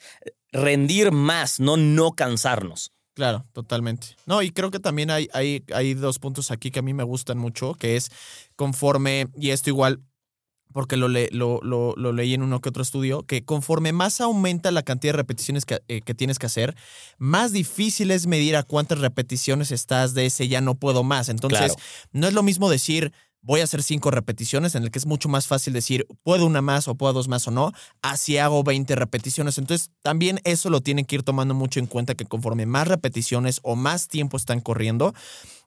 rendir 0.51 1.11
más, 1.11 1.59
no 1.59 1.77
no 1.77 2.13
cansarnos. 2.13 2.91
Claro, 3.13 3.45
totalmente. 3.53 4.15
No, 4.25 4.41
y 4.41 4.51
creo 4.51 4.71
que 4.71 4.79
también 4.79 5.11
hay, 5.11 5.27
hay, 5.33 5.63
hay 5.73 5.93
dos 5.93 6.19
puntos 6.19 6.51
aquí 6.51 6.71
que 6.71 6.79
a 6.79 6.81
mí 6.81 6.93
me 6.93 7.03
gustan 7.03 7.37
mucho, 7.37 7.73
que 7.75 7.95
es 7.97 8.09
conforme, 8.55 9.27
y 9.35 9.49
esto 9.49 9.69
igual, 9.69 9.99
porque 10.71 10.95
lo, 10.97 11.09
le- 11.09 11.29
lo, 11.31 11.59
lo, 11.61 11.95
lo 11.97 12.13
leí 12.13 12.33
en 12.33 12.43
uno 12.43 12.61
que 12.61 12.69
otro 12.69 12.81
estudio, 12.81 13.23
que 13.23 13.43
conforme 13.43 13.91
más 13.91 14.21
aumenta 14.21 14.71
la 14.71 14.83
cantidad 14.83 15.13
de 15.13 15.17
repeticiones 15.17 15.65
que, 15.65 15.81
eh, 15.87 16.01
que 16.01 16.13
tienes 16.15 16.39
que 16.39 16.45
hacer, 16.45 16.75
más 17.17 17.51
difícil 17.51 18.09
es 18.11 18.25
medir 18.25 18.55
a 18.55 18.63
cuántas 18.63 18.99
repeticiones 18.99 19.71
estás 19.71 20.13
de 20.13 20.27
ese 20.27 20.47
ya 20.47 20.61
no 20.61 20.75
puedo 20.75 21.03
más. 21.03 21.27
Entonces, 21.29 21.59
Claro. 21.59 21.75
no 22.13 22.27
es 22.27 22.33
lo 22.33 22.43
mismo 22.43 22.69
decir 22.69 23.11
voy 23.41 23.61
a 23.61 23.63
hacer 23.63 23.83
cinco 23.83 24.11
repeticiones, 24.11 24.75
en 24.75 24.83
el 24.83 24.91
que 24.91 24.99
es 24.99 25.05
mucho 25.05 25.29
más 25.29 25.47
fácil 25.47 25.73
decir 25.73 26.05
puedo 26.23 26.45
una 26.45 26.61
más 26.61 26.87
o 26.87 26.95
puedo 26.95 27.13
dos 27.13 27.27
más 27.27 27.47
o 27.47 27.51
no, 27.51 27.71
así 28.01 28.37
hago 28.37 28.63
20 28.63 28.95
repeticiones. 28.95 29.57
Entonces, 29.57 29.91
también 30.01 30.39
eso 30.43 30.69
lo 30.69 30.81
tienen 30.81 31.05
que 31.05 31.15
ir 31.15 31.23
tomando 31.23 31.53
mucho 31.53 31.79
en 31.79 31.87
cuenta 31.87 32.15
que 32.15 32.25
conforme 32.25 32.65
más 32.65 32.87
repeticiones 32.87 33.59
o 33.63 33.75
más 33.75 34.07
tiempo 34.07 34.37
están 34.37 34.59
corriendo, 34.59 35.13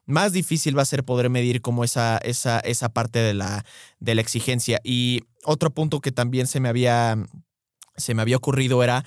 más 0.05 0.33
difícil 0.33 0.77
va 0.77 0.81
a 0.81 0.85
ser 0.85 1.03
poder 1.03 1.29
medir 1.29 1.61
como 1.61 1.83
esa, 1.83 2.17
esa, 2.17 2.59
esa 2.59 2.89
parte 2.89 3.19
de 3.19 3.33
la, 3.33 3.65
de 3.99 4.15
la 4.15 4.21
exigencia. 4.21 4.79
Y 4.83 5.23
otro 5.43 5.71
punto 5.71 6.01
que 6.01 6.11
también 6.11 6.47
se 6.47 6.59
me 6.59 6.69
había, 6.69 7.17
se 7.95 8.13
me 8.13 8.21
había 8.21 8.37
ocurrido 8.37 8.83
era 8.83 9.05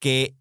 que 0.00 0.34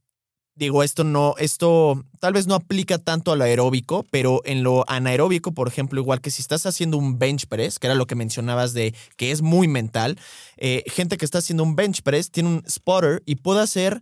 digo, 0.66 0.84
esto 0.84 1.04
no, 1.04 1.36
esto 1.38 2.04
tal 2.20 2.34
vez 2.34 2.48
no 2.48 2.56
aplica 2.56 2.98
tanto 2.98 3.32
a 3.32 3.36
lo 3.36 3.44
aeróbico, 3.44 4.06
pero 4.12 4.42
en 4.46 4.64
lo 4.64 4.86
anaeróbico, 4.88 5.54
por 5.54 5.68
ejemplo, 5.68 6.00
igual 6.00 6.22
que 6.22 6.32
si 6.32 6.42
estás 6.42 6.66
haciendo 6.66 6.98
un 6.98 7.18
bench 7.18 7.48
press, 7.48 7.80
que 7.80 7.88
era 7.88 7.96
lo 7.96 8.08
que 8.08 8.16
mencionabas 8.16 8.74
de 8.74 8.94
que 9.18 9.32
es 9.32 9.42
muy 9.42 9.68
mental, 9.68 10.18
eh, 10.58 10.84
gente 10.88 11.18
que 11.18 11.26
está 11.26 11.40
haciendo 11.40 11.64
un 11.64 11.76
bench 11.76 12.02
press 12.04 12.32
tiene 12.32 12.50
un 12.50 12.64
spotter 12.68 13.24
y 13.26 13.36
puede 13.36 13.62
hacer 13.62 14.02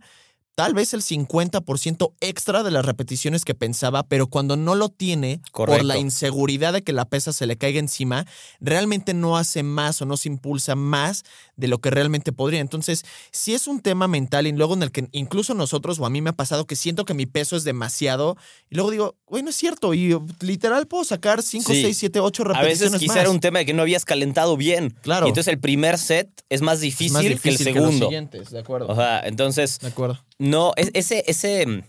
tal 0.60 0.74
vez 0.74 0.92
el 0.92 1.00
50% 1.00 2.12
extra 2.20 2.62
de 2.62 2.70
las 2.70 2.84
repeticiones 2.84 3.46
que 3.46 3.54
pensaba, 3.54 4.02
pero 4.02 4.26
cuando 4.26 4.58
no 4.58 4.74
lo 4.74 4.90
tiene 4.90 5.40
por 5.52 5.82
la 5.82 5.96
inseguridad 5.96 6.74
de 6.74 6.82
que 6.82 6.92
la 6.92 7.08
pesa 7.08 7.32
se 7.32 7.46
le 7.46 7.56
caiga 7.56 7.78
encima, 7.78 8.26
realmente 8.60 9.14
no 9.14 9.38
hace 9.38 9.62
más 9.62 10.02
o 10.02 10.04
no 10.04 10.18
se 10.18 10.28
impulsa 10.28 10.74
más 10.74 11.24
de 11.60 11.68
lo 11.68 11.78
que 11.78 11.90
realmente 11.90 12.32
podría. 12.32 12.60
Entonces, 12.60 13.04
si 13.30 13.54
es 13.54 13.66
un 13.68 13.80
tema 13.80 14.08
mental 14.08 14.46
y 14.46 14.52
luego 14.52 14.74
en 14.74 14.82
el 14.82 14.90
que 14.90 15.08
incluso 15.12 15.54
nosotros 15.54 15.98
o 16.00 16.06
a 16.06 16.10
mí 16.10 16.20
me 16.20 16.30
ha 16.30 16.32
pasado 16.32 16.66
que 16.66 16.74
siento 16.76 17.04
que 17.04 17.14
mi 17.14 17.26
peso 17.26 17.56
es 17.56 17.62
demasiado 17.64 18.36
y 18.70 18.74
luego 18.74 18.90
digo, 18.90 19.16
güey, 19.26 19.42
no 19.42 19.50
es 19.50 19.56
cierto 19.56 19.94
y 19.94 20.16
literal 20.40 20.86
puedo 20.88 21.04
sacar 21.04 21.42
5, 21.42 21.72
Sí. 21.72 21.82
6, 21.82 21.96
7, 21.98 22.20
8 22.20 22.42
A 22.42 22.46
repeticiones 22.48 22.80
veces 22.92 23.00
quizá 23.00 23.12
más. 23.14 23.20
era 23.22 23.30
un 23.30 23.40
tema 23.40 23.60
de 23.60 23.66
que 23.66 23.74
no 23.74 23.82
habías 23.82 24.04
calentado 24.04 24.56
bien. 24.56 24.94
Claro. 25.02 25.26
Y 25.26 25.28
entonces 25.30 25.52
el 25.52 25.60
primer 25.60 25.98
set 25.98 26.28
es 26.48 26.62
más 26.62 26.76
Es 26.76 26.80
difícil, 26.80 27.38
que 27.40 27.48
el 27.50 27.54
los 27.54 27.62
segundo. 27.62 28.06
siguientes, 28.06 28.50
de 28.50 28.58
acuerdo. 28.58 28.88
o 28.88 28.94
sea, 28.96 29.20
entonces, 29.20 29.78
de 29.78 29.88
acuerdo. 29.88 30.18
no, 30.38 30.72
es- 30.76 30.90
ese, 30.94 31.24
ese, 31.26 31.84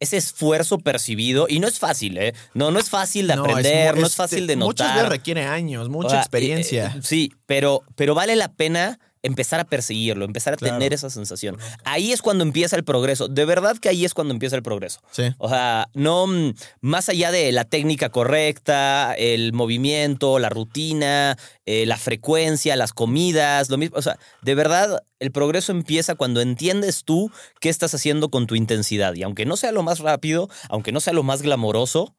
ese 0.00 0.16
esfuerzo 0.18 0.78
percibido, 0.78 1.46
y 1.48 1.58
no 1.60 1.68
es 1.68 1.78
fácil, 1.78 2.18
¿eh? 2.18 2.34
No, 2.54 2.70
no 2.70 2.78
es 2.78 2.90
fácil 2.90 3.26
de 3.26 3.36
No, 3.36 3.44
aprender, 3.44 3.96
no 3.96 4.06
es 4.06 4.14
fácil 4.14 4.46
de 4.46 4.56
Muchas 4.56 4.86
notar. 4.88 4.96
veces 4.96 5.08
requiere 5.10 5.44
años, 5.46 5.88
mucha 5.88 6.06
O 6.06 6.10
sea, 6.10 6.20
experiencia. 6.20 6.86
eh, 6.88 6.92
eh, 6.98 7.00
sí, 7.02 7.32
pero, 7.46 7.82
pero 7.94 8.14
vale 8.14 8.36
la 8.36 8.52
pena 8.52 8.98
empezar 9.22 9.58
a 9.60 9.64
perseguirlo, 9.64 10.24
empezar 10.24 10.54
a 10.54 10.56
Claro. 10.56 10.74
tener 10.76 10.92
esa 10.94 11.10
sensación. 11.10 11.56
Ahí 11.84 12.12
es 12.12 12.22
cuando 12.22 12.44
empieza 12.44 12.76
el 12.76 12.84
progreso. 12.84 13.28
De 13.28 13.44
verdad 13.44 13.76
que 13.78 13.88
ahí 13.88 14.04
es 14.04 14.14
cuando 14.14 14.32
empieza 14.32 14.56
el 14.56 14.62
progreso. 14.62 15.00
sí. 15.10 15.24
O 15.38 15.48
sea, 15.48 15.88
no 15.94 16.26
mm, 16.26 16.54
más 16.80 17.08
allá 17.08 17.30
de 17.32 17.50
la 17.52 17.64
técnica 17.64 18.10
correcta, 18.10 19.14
el 19.14 19.52
movimiento, 19.52 20.38
la 20.38 20.48
rutina, 20.48 21.36
eh, 21.64 21.86
la 21.86 21.96
frecuencia, 21.96 22.76
las 22.76 22.92
comidas, 22.92 23.68
lo 23.70 23.78
mismo. 23.78 23.96
O 23.98 24.02
sea, 24.02 24.18
de 24.42 24.54
verdad, 24.54 25.02
el 25.18 25.32
progreso 25.32 25.72
empieza 25.72 26.14
cuando 26.14 26.40
entiendes 26.40 27.02
tú 27.04 27.30
qué 27.60 27.68
estás 27.68 27.94
haciendo 27.94 28.30
con 28.30 28.46
tu 28.46 28.54
intensidad. 28.54 29.14
Y 29.14 29.22
aunque 29.22 29.46
no 29.46 29.56
sea 29.56 29.72
lo 29.72 29.82
más 29.82 29.98
rápido, 30.00 30.48
aunque 30.68 30.92
no 30.92 31.00
sea 31.00 31.12
lo 31.12 31.22
más 31.22 31.42
glamoroso, 31.42 32.14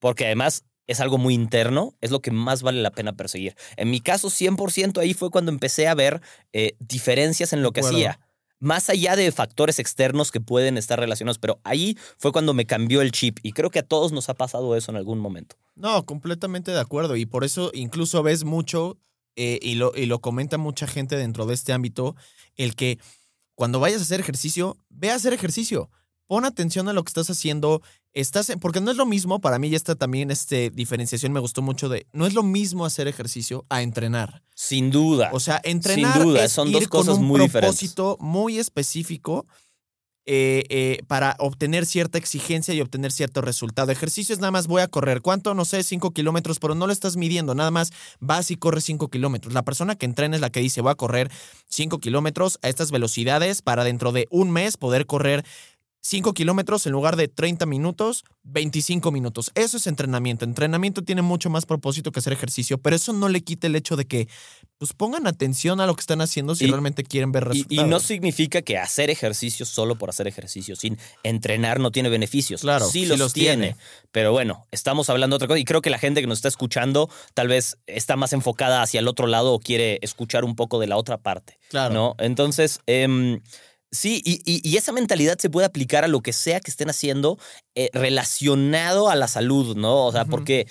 porque 0.00 0.26
además 0.26 0.64
es 0.88 1.00
algo 1.00 1.18
muy 1.18 1.34
interno, 1.34 1.94
es 2.00 2.10
lo 2.10 2.20
que 2.20 2.32
más 2.32 2.62
vale 2.62 2.82
la 2.82 2.90
pena 2.90 3.12
perseguir. 3.12 3.54
En 3.76 3.90
mi 3.90 4.00
caso, 4.00 4.28
100% 4.28 4.98
ahí 4.98 5.14
fue 5.14 5.30
cuando 5.30 5.52
empecé 5.52 5.86
a 5.86 5.94
ver 5.94 6.20
eh, 6.52 6.74
diferencias 6.80 7.52
en 7.52 7.62
lo 7.62 7.72
que 7.72 7.80
hacía. 7.80 8.18
Más 8.58 8.90
allá 8.90 9.14
de 9.14 9.30
factores 9.30 9.78
externos 9.78 10.32
que 10.32 10.40
pueden 10.40 10.76
estar 10.76 10.98
relacionados, 10.98 11.38
pero 11.38 11.60
ahí 11.62 11.96
fue 12.16 12.32
cuando 12.32 12.54
me 12.54 12.66
cambió 12.66 13.02
el 13.02 13.12
chip 13.12 13.38
y 13.44 13.52
creo 13.52 13.70
que 13.70 13.78
a 13.78 13.84
todos 13.84 14.10
nos 14.10 14.28
ha 14.28 14.34
pasado 14.34 14.74
eso 14.74 14.90
en 14.90 14.96
algún 14.96 15.20
momento. 15.20 15.56
No, 15.76 16.04
completamente 16.06 16.72
de 16.72 16.80
acuerdo. 16.80 17.14
Y 17.14 17.24
por 17.24 17.44
eso 17.44 17.70
incluso 17.72 18.22
ves 18.24 18.42
mucho, 18.42 18.98
eh, 19.36 19.60
y, 19.62 19.76
lo, 19.76 19.92
y 19.94 20.06
lo 20.06 20.20
comenta 20.20 20.58
mucha 20.58 20.88
gente 20.88 21.16
dentro 21.16 21.46
de 21.46 21.54
este 21.54 21.72
ámbito, 21.72 22.16
el 22.56 22.74
que 22.74 22.98
cuando 23.54 23.78
vayas 23.78 24.00
a 24.00 24.02
hacer 24.02 24.18
ejercicio, 24.18 24.76
ve 24.88 25.10
a 25.10 25.14
hacer 25.14 25.32
ejercicio. 25.32 25.90
Pon 26.28 26.44
atención 26.44 26.88
a 26.88 26.92
lo 26.92 27.02
que 27.02 27.10
estás 27.10 27.28
haciendo. 27.30 27.82
Estás, 28.12 28.52
porque 28.60 28.80
no 28.80 28.90
es 28.90 28.96
lo 28.96 29.06
mismo, 29.06 29.40
para 29.40 29.58
mí 29.58 29.74
esta 29.74 29.96
también 29.96 30.30
este, 30.30 30.70
diferenciación 30.70 31.32
me 31.32 31.40
gustó 31.40 31.62
mucho 31.62 31.88
de, 31.88 32.06
no 32.12 32.26
es 32.26 32.34
lo 32.34 32.42
mismo 32.42 32.86
hacer 32.86 33.08
ejercicio 33.08 33.66
a 33.68 33.82
entrenar. 33.82 34.42
Sin 34.54 34.90
duda. 34.90 35.30
O 35.32 35.40
sea, 35.40 35.60
entrenar 35.64 36.14
Sin 36.14 36.22
duda, 36.22 36.48
son 36.48 36.72
dos 36.72 36.86
cosas 36.88 37.14
con 37.14 37.24
un 37.24 37.28
muy 37.28 37.48
propósito 37.48 38.16
muy 38.20 38.58
específico 38.58 39.46
eh, 40.30 40.64
eh, 40.68 41.02
para 41.06 41.36
obtener 41.38 41.86
cierta 41.86 42.18
exigencia 42.18 42.74
y 42.74 42.82
obtener 42.82 43.12
cierto 43.12 43.40
resultado. 43.40 43.90
Ejercicio 43.90 44.34
es 44.34 44.40
nada 44.40 44.50
más 44.50 44.66
voy 44.66 44.82
a 44.82 44.88
correr. 44.88 45.22
¿Cuánto? 45.22 45.54
No 45.54 45.64
sé, 45.64 45.82
5 45.82 46.10
kilómetros, 46.10 46.58
pero 46.58 46.74
no 46.74 46.86
lo 46.86 46.92
estás 46.92 47.16
midiendo. 47.16 47.54
Nada 47.54 47.70
más 47.70 47.92
vas 48.20 48.50
y 48.50 48.56
corres 48.56 48.84
5 48.84 49.08
kilómetros. 49.08 49.54
La 49.54 49.62
persona 49.62 49.96
que 49.96 50.04
entrena 50.04 50.36
es 50.36 50.42
la 50.42 50.50
que 50.50 50.60
dice 50.60 50.82
voy 50.82 50.90
a 50.90 50.96
correr 50.96 51.30
5 51.70 51.98
kilómetros 51.98 52.58
a 52.60 52.68
estas 52.68 52.90
velocidades 52.90 53.62
para 53.62 53.84
dentro 53.84 54.12
de 54.12 54.26
un 54.30 54.50
mes 54.50 54.76
poder 54.76 55.06
correr 55.06 55.46
5 56.00 56.32
kilómetros 56.32 56.86
en 56.86 56.92
lugar 56.92 57.16
de 57.16 57.28
30 57.28 57.66
minutos, 57.66 58.24
25 58.44 59.10
minutos. 59.10 59.50
Eso 59.54 59.76
es 59.76 59.86
entrenamiento. 59.86 60.44
Entrenamiento 60.44 61.02
tiene 61.02 61.22
mucho 61.22 61.50
más 61.50 61.66
propósito 61.66 62.12
que 62.12 62.20
hacer 62.20 62.32
ejercicio, 62.32 62.78
pero 62.78 62.96
eso 62.96 63.12
no 63.12 63.28
le 63.28 63.42
quita 63.42 63.66
el 63.66 63.76
hecho 63.76 63.96
de 63.96 64.06
que 64.06 64.28
pues 64.78 64.92
pongan 64.92 65.26
atención 65.26 65.80
a 65.80 65.86
lo 65.86 65.94
que 65.94 66.00
están 66.00 66.20
haciendo 66.20 66.54
si 66.54 66.66
realmente 66.66 67.02
quieren 67.02 67.32
ver 67.32 67.44
resultados. 67.44 67.86
Y, 67.86 67.88
no 67.88 67.98
significa 67.98 68.62
que 68.62 68.78
hacer 68.78 69.10
ejercicio 69.10 69.66
solo 69.66 69.96
por 69.96 70.08
hacer 70.08 70.28
ejercicio, 70.28 70.76
sin 70.76 70.98
entrenar 71.24 71.80
no 71.80 71.90
tiene 71.90 72.08
beneficios. 72.08 72.60
Claro, 72.60 72.88
sí, 72.88 73.04
los, 73.04 73.32
tiene. 73.32 73.76
Pero 74.12 74.30
bueno, 74.30 74.66
estamos 74.70 75.10
hablando 75.10 75.34
de 75.34 75.36
otra 75.38 75.48
cosa 75.48 75.58
y 75.58 75.64
creo 75.64 75.82
que 75.82 75.90
la 75.90 75.98
gente 75.98 76.20
que 76.20 76.28
nos 76.28 76.38
está 76.38 76.48
escuchando 76.48 77.10
tal 77.34 77.48
vez 77.48 77.76
está 77.86 78.16
más 78.16 78.32
enfocada 78.32 78.82
hacia 78.82 79.00
el 79.00 79.08
otro 79.08 79.26
lado 79.26 79.52
o 79.52 79.58
quiere 79.58 79.98
escuchar 80.02 80.44
un 80.44 80.54
poco 80.54 80.78
de 80.78 80.86
la 80.86 80.96
otra 80.96 81.18
parte. 81.18 81.58
Claro. 81.70 81.92
¿no? 81.92 82.14
Entonces, 82.18 82.80
eh, 82.86 83.40
Sí, 83.90 84.22
y, 84.24 84.76
esa 84.76 84.92
mentalidad 84.92 85.38
se 85.38 85.48
puede 85.48 85.66
aplicar 85.66 86.04
a 86.04 86.08
lo 86.08 86.20
que 86.20 86.34
sea 86.34 86.60
que 86.60 86.70
estén 86.70 86.90
haciendo 86.90 87.38
eh, 87.74 87.88
relacionado 87.94 89.08
a 89.08 89.16
la 89.16 89.28
salud, 89.28 89.76
¿no? 89.76 90.04
O 90.04 90.12
sea, 90.12 90.26
porque, 90.26 90.66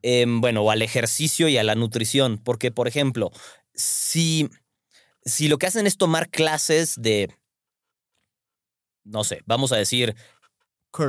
em, 0.00 0.40
bueno, 0.40 0.62
o 0.62 0.70
al 0.70 0.80
ejercicio 0.80 1.48
y 1.48 1.58
a 1.58 1.64
la 1.64 1.74
nutrición. 1.74 2.38
Porque, 2.38 2.70
por 2.70 2.88
ejemplo, 2.88 3.30
si, 3.74 4.48
si 5.24 5.48
lo 5.48 5.58
que 5.58 5.66
hacen 5.66 5.86
es 5.86 5.98
tomar 5.98 6.30
clases 6.30 6.94
de, 6.98 7.28
no 9.04 9.22
sé, 9.22 9.42
vamos 9.44 9.72
a 9.72 9.76
decir, 9.76 10.16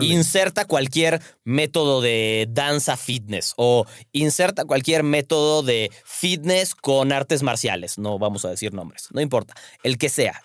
Inserta 0.02 0.64
cualquier 0.64 1.22
método 1.44 2.00
de 2.00 2.48
danza 2.50 2.96
fitness 2.96 3.54
o 3.58 3.86
inserta 4.14 4.64
cualquier 4.64 5.04
método 5.04 5.62
de 5.62 5.92
fitness 6.06 6.74
con 6.74 7.12
artes 7.12 7.44
marciales. 7.44 7.98
No 7.98 8.18
vamos 8.18 8.46
a 8.46 8.50
decir 8.50 8.74
nombres, 8.74 9.10
no 9.12 9.20
importa. 9.20 9.54
El 9.84 9.98
que 9.98 10.08
sea 10.08 10.42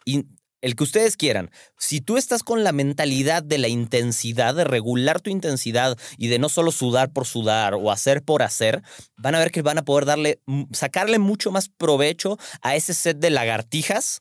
el 0.60 0.74
que 0.74 0.84
ustedes 0.84 1.16
quieran, 1.16 1.50
si 1.76 2.00
tú 2.00 2.16
estás 2.16 2.42
con 2.42 2.64
la 2.64 2.72
mentalidad 2.72 3.42
de 3.42 3.58
la 3.58 3.68
intensidad, 3.68 4.54
de 4.54 4.64
regular 4.64 5.20
tu 5.20 5.30
intensidad 5.30 5.96
y 6.16 6.28
de 6.28 6.38
no 6.38 6.48
solo 6.48 6.72
sudar 6.72 7.12
por 7.12 7.26
sudar 7.26 7.74
o 7.74 7.90
hacer 7.90 8.22
por 8.22 8.42
hacer, 8.42 8.82
van 9.16 9.34
a 9.34 9.38
ver 9.38 9.50
que 9.50 9.62
van 9.62 9.78
a 9.78 9.84
poder 9.84 10.04
darle, 10.04 10.40
sacarle 10.72 11.18
mucho 11.18 11.50
más 11.50 11.68
provecho 11.68 12.38
a 12.60 12.76
ese 12.76 12.94
set 12.94 13.18
de 13.18 13.30
lagartijas 13.30 14.20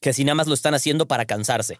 que 0.00 0.12
si 0.12 0.24
nada 0.24 0.34
más 0.34 0.46
lo 0.46 0.54
están 0.54 0.74
haciendo 0.74 1.06
para 1.06 1.26
cansarse. 1.26 1.78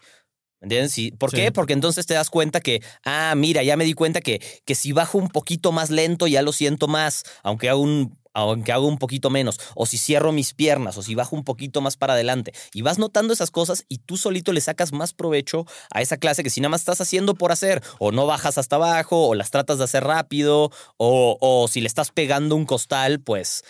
¿Entiendes? 0.61 0.95
¿Por 1.17 1.31
qué? 1.31 1.51
Porque 1.51 1.73
entonces 1.73 2.05
te 2.05 2.13
das 2.13 2.29
cuenta 2.29 2.61
que, 2.61 2.83
ah, 3.03 3.33
mira, 3.35 3.63
ya 3.63 3.75
me 3.77 3.83
di 3.83 3.93
cuenta 3.93 4.21
que, 4.21 4.39
que 4.63 4.75
si 4.75 4.91
bajo 4.91 5.17
un 5.17 5.29
poquito 5.29 5.71
más 5.71 5.89
lento 5.89 6.27
ya 6.27 6.43
lo 6.43 6.53
siento 6.53 6.87
más, 6.87 7.23
aunque 7.41 7.67
hago 7.67 7.81
un 7.81 8.20
aunque 8.33 8.71
hago 8.71 8.87
un 8.87 8.97
poquito 8.97 9.29
menos, 9.29 9.59
o 9.75 9.85
si 9.85 9.97
cierro 9.97 10.31
mis 10.31 10.53
piernas, 10.53 10.97
o 10.97 11.03
si 11.03 11.15
bajo 11.15 11.35
un 11.35 11.43
poquito 11.43 11.81
más 11.81 11.97
para 11.97 12.13
adelante. 12.13 12.53
Y 12.73 12.81
vas 12.81 12.99
notando 12.99 13.33
esas 13.33 13.51
cosas 13.51 13.85
y 13.89 13.99
tú 13.99 14.17
solito 14.17 14.53
le 14.53 14.61
sacas 14.61 14.93
más 14.93 15.13
provecho 15.13 15.65
a 15.93 16.01
esa 16.01 16.17
clase 16.17 16.43
que 16.43 16.49
si 16.49 16.61
nada 16.61 16.69
más 16.69 16.81
estás 16.81 17.01
haciendo 17.01 17.35
por 17.35 17.51
hacer, 17.51 17.81
o 17.99 18.11
no 18.11 18.25
bajas 18.25 18.57
hasta 18.57 18.77
abajo, 18.77 19.27
o 19.27 19.35
las 19.35 19.51
tratas 19.51 19.77
de 19.77 19.83
hacer 19.83 20.03
rápido, 20.03 20.71
o, 20.97 21.37
o 21.39 21.67
si 21.67 21.81
le 21.81 21.87
estás 21.87 22.11
pegando 22.11 22.55
un 22.55 22.65
costal, 22.65 23.19
pues 23.19 23.63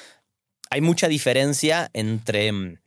hay 0.69 0.81
mucha 0.81 1.07
diferencia 1.07 1.89
entre 1.93 2.51
mm, 2.51 2.81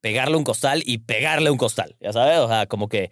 pegarle 0.00 0.36
un 0.36 0.44
costal 0.44 0.82
y 0.86 0.98
pegarle 0.98 1.50
un 1.50 1.58
costal, 1.58 1.96
ya 2.00 2.12
sabes, 2.12 2.38
o 2.38 2.48
sea, 2.48 2.66
como 2.66 2.88
que 2.88 3.10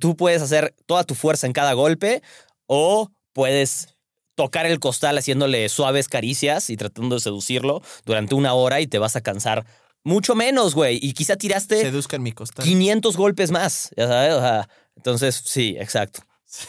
tú 0.00 0.16
puedes 0.16 0.42
hacer 0.42 0.74
toda 0.86 1.04
tu 1.04 1.14
fuerza 1.14 1.46
en 1.46 1.52
cada 1.52 1.72
golpe 1.72 2.22
o 2.66 3.10
puedes 3.32 3.97
tocar 4.38 4.66
el 4.66 4.78
costal 4.78 5.18
haciéndole 5.18 5.68
suaves 5.68 6.06
caricias 6.06 6.70
y 6.70 6.76
tratando 6.76 7.16
de 7.16 7.20
seducirlo 7.20 7.82
durante 8.04 8.36
una 8.36 8.54
hora 8.54 8.80
y 8.80 8.86
te 8.86 9.00
vas 9.00 9.16
a 9.16 9.20
cansar 9.20 9.66
mucho 10.04 10.36
menos, 10.36 10.76
güey. 10.76 11.00
Y 11.02 11.12
quizá 11.12 11.34
tiraste 11.34 11.80
Seduzcan 11.80 12.22
mi 12.22 12.30
costal. 12.30 12.64
500 12.64 13.16
golpes 13.16 13.50
más, 13.50 13.90
ya 13.96 14.06
sabes. 14.06 14.34
O 14.34 14.40
sea, 14.40 14.68
entonces, 14.94 15.42
sí, 15.44 15.74
exacto. 15.76 16.20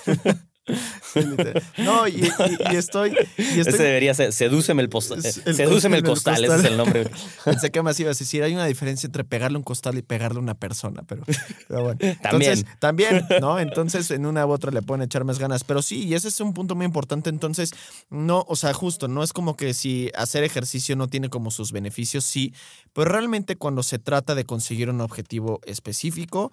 No, 1.78 2.08
y, 2.08 2.30
estoy, 2.74 3.16
Ese 3.38 3.72
debería 3.72 4.14
ser, 4.14 4.34
sedúceme 4.34 4.82
el, 4.82 4.90
postal. 4.90 5.22
sedúceme 5.22 5.98
el 5.98 6.04
costal, 6.04 6.44
ese 6.44 6.56
es 6.56 6.64
el 6.66 6.78
nombre. 6.78 7.10
Pensé 7.46 7.72
que 7.72 7.82
más 7.82 8.00
ibas 8.00 8.18
a 8.18 8.20
decir, 8.20 8.44
hay 8.44 8.54
una 8.54 8.66
diferencia 8.66 9.08
entre 9.08 9.24
pegarle 9.24 9.58
un 9.58 9.64
costal 9.64 9.98
y 9.98 10.02
pegarle 10.02 10.40
a 10.40 10.42
una 10.42 10.56
persona, 10.56 11.04
pero, 11.08 11.24
bueno. 11.70 12.00
También. 12.22 12.66
También, 12.80 13.26
¿no? 13.42 13.60
Entonces, 13.60 14.12
en 14.12 14.26
una 14.26 14.46
u 14.46 14.52
otra 14.52 14.72
le 14.72 14.82
pueden 14.82 15.04
echar 15.04 15.24
más 15.24 15.40
ganas. 15.40 15.64
Pero 15.64 15.82
sí, 15.82 16.06
y 16.06 16.14
ese 16.14 16.28
es 16.28 16.40
un 16.40 16.54
punto 16.54 16.76
muy 16.76 16.86
importante. 16.86 17.30
Entonces, 17.30 17.72
no, 18.10 18.46
o 18.48 18.56
sea, 18.56 18.74
justo, 18.74 19.08
no 19.08 19.24
es 19.24 19.34
como 19.34 19.56
que 19.56 19.74
si 19.74 20.12
hacer 20.16 20.44
ejercicio 20.44 20.96
no 20.96 21.08
tiene 21.08 21.30
como 21.30 21.52
sus 21.52 21.72
beneficios, 21.72 22.24
sí, 22.24 22.54
pero 22.94 23.12
realmente 23.12 23.56
cuando 23.56 23.84
se 23.84 24.00
trata 24.00 24.36
de 24.36 24.46
conseguir 24.46 24.90
un 24.90 25.02
objetivo 25.02 25.62
específico, 25.66 26.52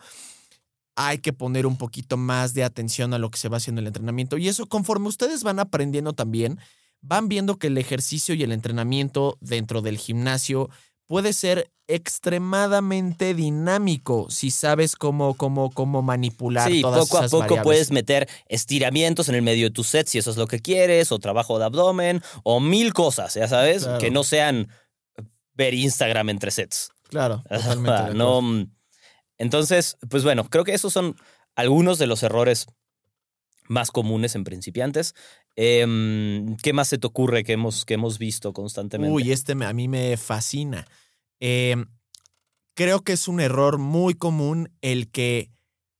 hay 0.96 1.18
que 1.18 1.32
poner 1.32 1.66
un 1.66 1.76
poquito 1.76 2.16
más 2.16 2.54
de 2.54 2.64
atención 2.64 3.14
a 3.14 3.18
lo 3.18 3.30
que 3.30 3.38
se 3.38 3.48
va 3.48 3.58
haciendo 3.58 3.80
en 3.80 3.84
el 3.84 3.88
entrenamiento. 3.88 4.38
Y 4.38 4.48
eso 4.48 4.66
conforme 4.66 5.08
ustedes 5.08 5.44
van 5.44 5.60
aprendiendo 5.60 6.14
también, 6.14 6.58
van 7.02 7.28
viendo 7.28 7.58
que 7.58 7.68
el 7.68 7.78
ejercicio 7.78 8.34
y 8.34 8.42
el 8.42 8.52
entrenamiento 8.52 9.36
dentro 9.40 9.82
del 9.82 9.98
gimnasio 9.98 10.70
puede 11.06 11.32
ser 11.32 11.70
extremadamente 11.88 13.32
dinámico 13.32 14.26
si 14.28 14.50
sabes 14.50 14.96
cómo, 14.96 15.34
cómo, 15.34 15.70
cómo 15.70 16.02
manipular 16.02 16.68
sí, 16.68 16.82
poco 16.82 17.18
a 17.18 17.28
poco 17.28 17.62
puedes 17.62 17.92
meter 17.92 18.28
estiramientos 18.48 19.28
en 19.28 19.36
el 19.36 19.42
medio 19.42 19.66
de 19.66 19.70
tu 19.70 19.84
set 19.84 20.08
si 20.08 20.18
eso 20.18 20.32
es 20.32 20.36
lo 20.36 20.48
que 20.48 20.58
quieres, 20.58 21.12
o 21.12 21.20
trabajo 21.20 21.60
de 21.60 21.66
abdomen, 21.66 22.22
o 22.42 22.58
mil 22.58 22.92
cosas, 22.92 23.34
ya 23.34 23.46
sabes, 23.46 23.86
que 24.00 24.10
no 24.10 24.24
sean 24.24 24.68
ver 25.54 25.74
Instagram 25.74 26.30
entre 26.30 26.50
sets. 26.50 26.90
Claro, 27.08 27.44
totalmente. 27.48 28.14
no, 28.14 28.66
entonces, 29.38 29.96
pues 30.08 30.24
bueno, 30.24 30.44
creo 30.48 30.64
que 30.64 30.74
esos 30.74 30.92
son 30.92 31.16
algunos 31.54 31.98
de 31.98 32.06
los 32.06 32.22
errores 32.22 32.66
más 33.68 33.90
comunes 33.90 34.34
en 34.34 34.44
principiantes. 34.44 35.14
Em, 35.56 36.56
¿Qué 36.58 36.72
más 36.72 36.88
se 36.88 36.98
te 36.98 37.06
ocurre 37.06 37.44
que 37.44 37.52
hemos, 37.54 37.84
que 37.84 37.94
hemos 37.94 38.18
visto 38.18 38.52
constantemente? 38.52 39.12
Uy, 39.12 39.32
este 39.32 39.52
a 39.52 39.72
mí 39.72 39.88
me 39.88 40.16
fascina. 40.16 40.86
Em, 41.40 41.86
creo 42.74 43.02
que 43.02 43.12
es 43.12 43.28
un 43.28 43.40
error 43.40 43.78
muy 43.78 44.14
común 44.14 44.70
el 44.82 45.10
que 45.10 45.50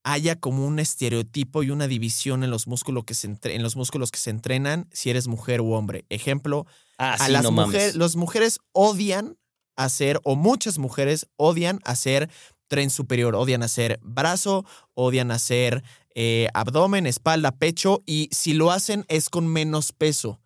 haya 0.05 0.39
como 0.39 0.65
un 0.65 0.79
estereotipo 0.79 1.65
y 1.65 1.71
una 1.71 1.89
división 1.89 2.45
en 2.45 2.51
los 2.51 2.69
músculos 2.69 3.05
que 3.05 3.15
se, 3.15 3.37
en 3.43 3.63
los 3.63 3.75
músculos 3.75 4.13
que 4.13 4.21
se 4.21 4.31
entrenan 4.31 4.89
si 4.93 5.11
eres 5.11 5.27
mujer 5.27 5.61
u 5.61 5.73
hombre. 5.73 6.05
Ejemplo, 6.11 6.65
ah, 6.99 7.17
a 7.19 7.29
las 7.29 7.51
mujeres, 7.51 7.97
las 7.97 8.15
mujeres 8.15 8.61
odian 8.71 9.37
hacer, 9.75 10.21
o 10.23 10.37
muchas 10.37 10.79
mujeres 10.79 11.27
odian 11.37 11.81
hacer 11.85 12.31
tren 12.69 12.91
superior. 12.91 13.35
Odian 13.35 13.63
hacer 13.63 13.99
brazo, 14.03 14.65
odian 14.95 15.31
hacer 15.31 15.83
eh, 16.15 16.49
abdomen, 16.55 17.07
espalda, 17.07 17.53
pecho 17.53 18.03
y 18.07 18.29
si 18.33 18.55
lo 18.55 18.71
hacen 18.71 19.05
es 19.09 19.29
con 19.29 19.47
menos 19.47 19.93
peso. 19.93 20.41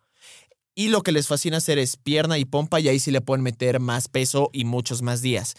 Y 0.73 0.87
lo 0.87 1.01
que 1.01 1.11
les 1.11 1.27
fascina 1.27 1.57
hacer 1.57 1.79
es 1.79 1.97
pierna 1.97 2.37
y 2.37 2.45
pompa 2.45 2.79
y 2.79 2.87
ahí 2.87 2.99
sí 2.99 3.11
le 3.11 3.21
pueden 3.21 3.43
meter 3.43 3.79
más 3.79 4.07
peso 4.07 4.49
y 4.53 4.65
muchos 4.65 5.01
más 5.01 5.21
días. 5.21 5.55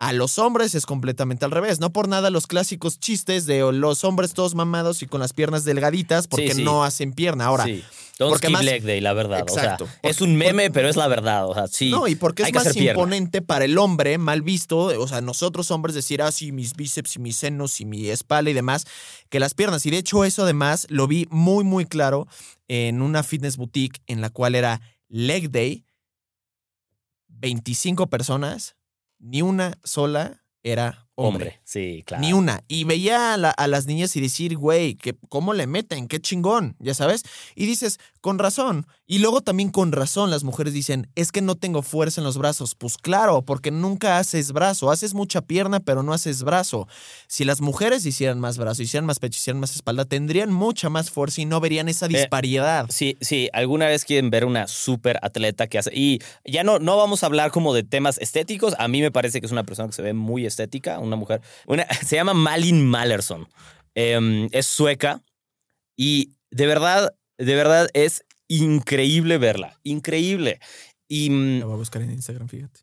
A 0.00 0.12
los 0.12 0.38
hombres 0.38 0.76
es 0.76 0.86
completamente 0.86 1.44
al 1.44 1.50
revés. 1.50 1.80
No 1.80 1.92
por 1.92 2.06
nada 2.06 2.30
los 2.30 2.46
clásicos 2.46 3.00
chistes 3.00 3.46
de 3.46 3.72
los 3.72 4.04
hombres 4.04 4.32
todos 4.32 4.54
mamados 4.54 5.02
y 5.02 5.06
con 5.06 5.20
las 5.20 5.32
piernas 5.32 5.64
delgaditas 5.64 6.28
porque 6.28 6.54
no 6.54 6.84
hacen 6.84 7.12
pierna. 7.12 7.46
Ahora, 7.46 7.66
porque 8.16 8.48
más, 8.48 8.64
leg 8.64 8.84
day, 8.84 9.00
la 9.00 9.12
verdad. 9.12 9.40
Exacto. 9.40 9.88
es 10.02 10.20
un 10.20 10.36
meme, 10.36 10.70
pero 10.70 10.88
es 10.88 10.94
la 10.94 11.08
verdad. 11.08 11.48
O 11.48 11.54
sea, 11.54 11.66
sí. 11.66 11.90
No, 11.90 12.06
y 12.06 12.14
porque 12.14 12.44
es 12.44 12.52
más 12.52 12.76
imponente 12.76 13.42
para 13.42 13.64
el 13.64 13.76
hombre, 13.76 14.18
mal 14.18 14.42
visto, 14.42 14.78
o 14.78 15.08
sea, 15.08 15.20
nosotros 15.20 15.70
hombres 15.72 15.96
decir, 15.96 16.22
ah, 16.22 16.30
sí, 16.30 16.52
mis 16.52 16.74
bíceps 16.74 17.16
y 17.16 17.18
mis 17.18 17.36
senos 17.36 17.80
y 17.80 17.84
mi 17.84 18.08
espalda 18.08 18.50
y 18.50 18.54
demás, 18.54 18.86
que 19.28 19.40
las 19.40 19.54
piernas. 19.54 19.84
Y 19.84 19.90
de 19.90 19.98
hecho, 19.98 20.24
eso 20.24 20.44
además 20.44 20.86
lo 20.90 21.08
vi 21.08 21.26
muy, 21.30 21.64
muy 21.64 21.86
claro 21.86 22.28
en 22.68 23.02
una 23.02 23.24
fitness 23.24 23.56
boutique 23.56 24.00
en 24.06 24.20
la 24.20 24.30
cual 24.30 24.54
era 24.54 24.80
leg 25.08 25.50
day, 25.50 25.84
25 27.28 28.08
personas 28.08 28.77
ni 29.18 29.42
una 29.42 29.78
sola 29.84 30.42
era 30.62 31.07
hombre. 31.26 31.60
Sí, 31.64 32.02
claro. 32.06 32.20
Ni 32.22 32.32
una. 32.32 32.62
Y 32.68 32.84
veía 32.84 33.34
a, 33.34 33.36
la- 33.36 33.50
a 33.50 33.66
las 33.66 33.86
niñas 33.86 34.14
y 34.16 34.20
decir, 34.20 34.56
güey, 34.56 34.94
que 34.94 35.16
¿cómo 35.28 35.52
le 35.54 35.66
meten? 35.66 36.08
Qué 36.08 36.20
chingón, 36.20 36.76
ya 36.78 36.94
sabes. 36.94 37.22
Y 37.54 37.66
dices, 37.66 37.98
con 38.20 38.38
razón. 38.38 38.86
Y 39.06 39.18
luego 39.20 39.40
también 39.40 39.70
con 39.70 39.92
razón 39.92 40.30
las 40.30 40.44
mujeres 40.44 40.72
dicen, 40.74 41.08
es 41.14 41.32
que 41.32 41.40
no 41.40 41.54
tengo 41.54 41.82
fuerza 41.82 42.20
en 42.20 42.24
los 42.24 42.36
brazos. 42.38 42.74
Pues 42.74 42.96
claro, 42.98 43.42
porque 43.42 43.70
nunca 43.70 44.18
haces 44.18 44.52
brazo. 44.52 44.90
Haces 44.90 45.14
mucha 45.14 45.40
pierna, 45.40 45.80
pero 45.80 46.02
no 46.02 46.12
haces 46.12 46.42
brazo. 46.42 46.86
Si 47.26 47.44
las 47.44 47.60
mujeres 47.60 48.04
hicieran 48.06 48.38
más 48.38 48.58
brazo, 48.58 48.82
hicieran 48.82 49.06
más 49.06 49.18
pecho, 49.18 49.38
hicieran 49.38 49.60
más 49.60 49.74
espalda, 49.74 50.04
tendrían 50.04 50.52
mucha 50.52 50.90
más 50.90 51.10
fuerza 51.10 51.40
y 51.40 51.46
no 51.46 51.60
verían 51.60 51.88
esa 51.88 52.06
disparidad. 52.08 52.86
Sí, 52.90 53.16
sí, 53.20 53.48
alguna 53.52 53.86
vez 53.86 54.04
quieren 54.04 54.30
ver 54.30 54.44
una 54.44 54.66
súper 54.68 55.18
atleta 55.22 55.66
que 55.66 55.78
hace. 55.78 55.90
Y 55.94 56.20
ya 56.44 56.62
no, 56.64 56.78
no 56.78 56.96
vamos 56.96 57.22
a 57.22 57.26
hablar 57.26 57.50
como 57.50 57.72
de 57.74 57.82
temas 57.84 58.18
estéticos. 58.18 58.74
A 58.78 58.88
mí 58.88 59.00
me 59.00 59.10
parece 59.10 59.40
que 59.40 59.46
es 59.46 59.52
una 59.52 59.64
persona 59.64 59.88
que 59.88 59.94
se 59.94 60.02
ve 60.02 60.12
muy 60.12 60.44
estética, 60.44 60.98
una 61.08 61.16
mujer. 61.16 61.42
Una, 61.66 61.86
se 62.06 62.16
llama 62.16 62.34
Malin 62.34 62.86
Mallerson. 62.88 63.48
Em, 63.94 64.48
es 64.52 64.66
sueca 64.66 65.22
y 65.96 66.34
de 66.50 66.66
verdad, 66.66 67.14
de 67.38 67.54
verdad 67.56 67.88
es 67.94 68.24
increíble 68.48 69.38
verla. 69.38 69.78
Increíble. 69.82 70.60
Y 71.08 71.30
mm, 71.30 71.58
La 71.60 71.64
voy 71.66 71.74
a 71.74 71.78
buscar 71.78 72.02
en 72.02 72.12
Instagram, 72.12 72.48
fíjate. 72.48 72.80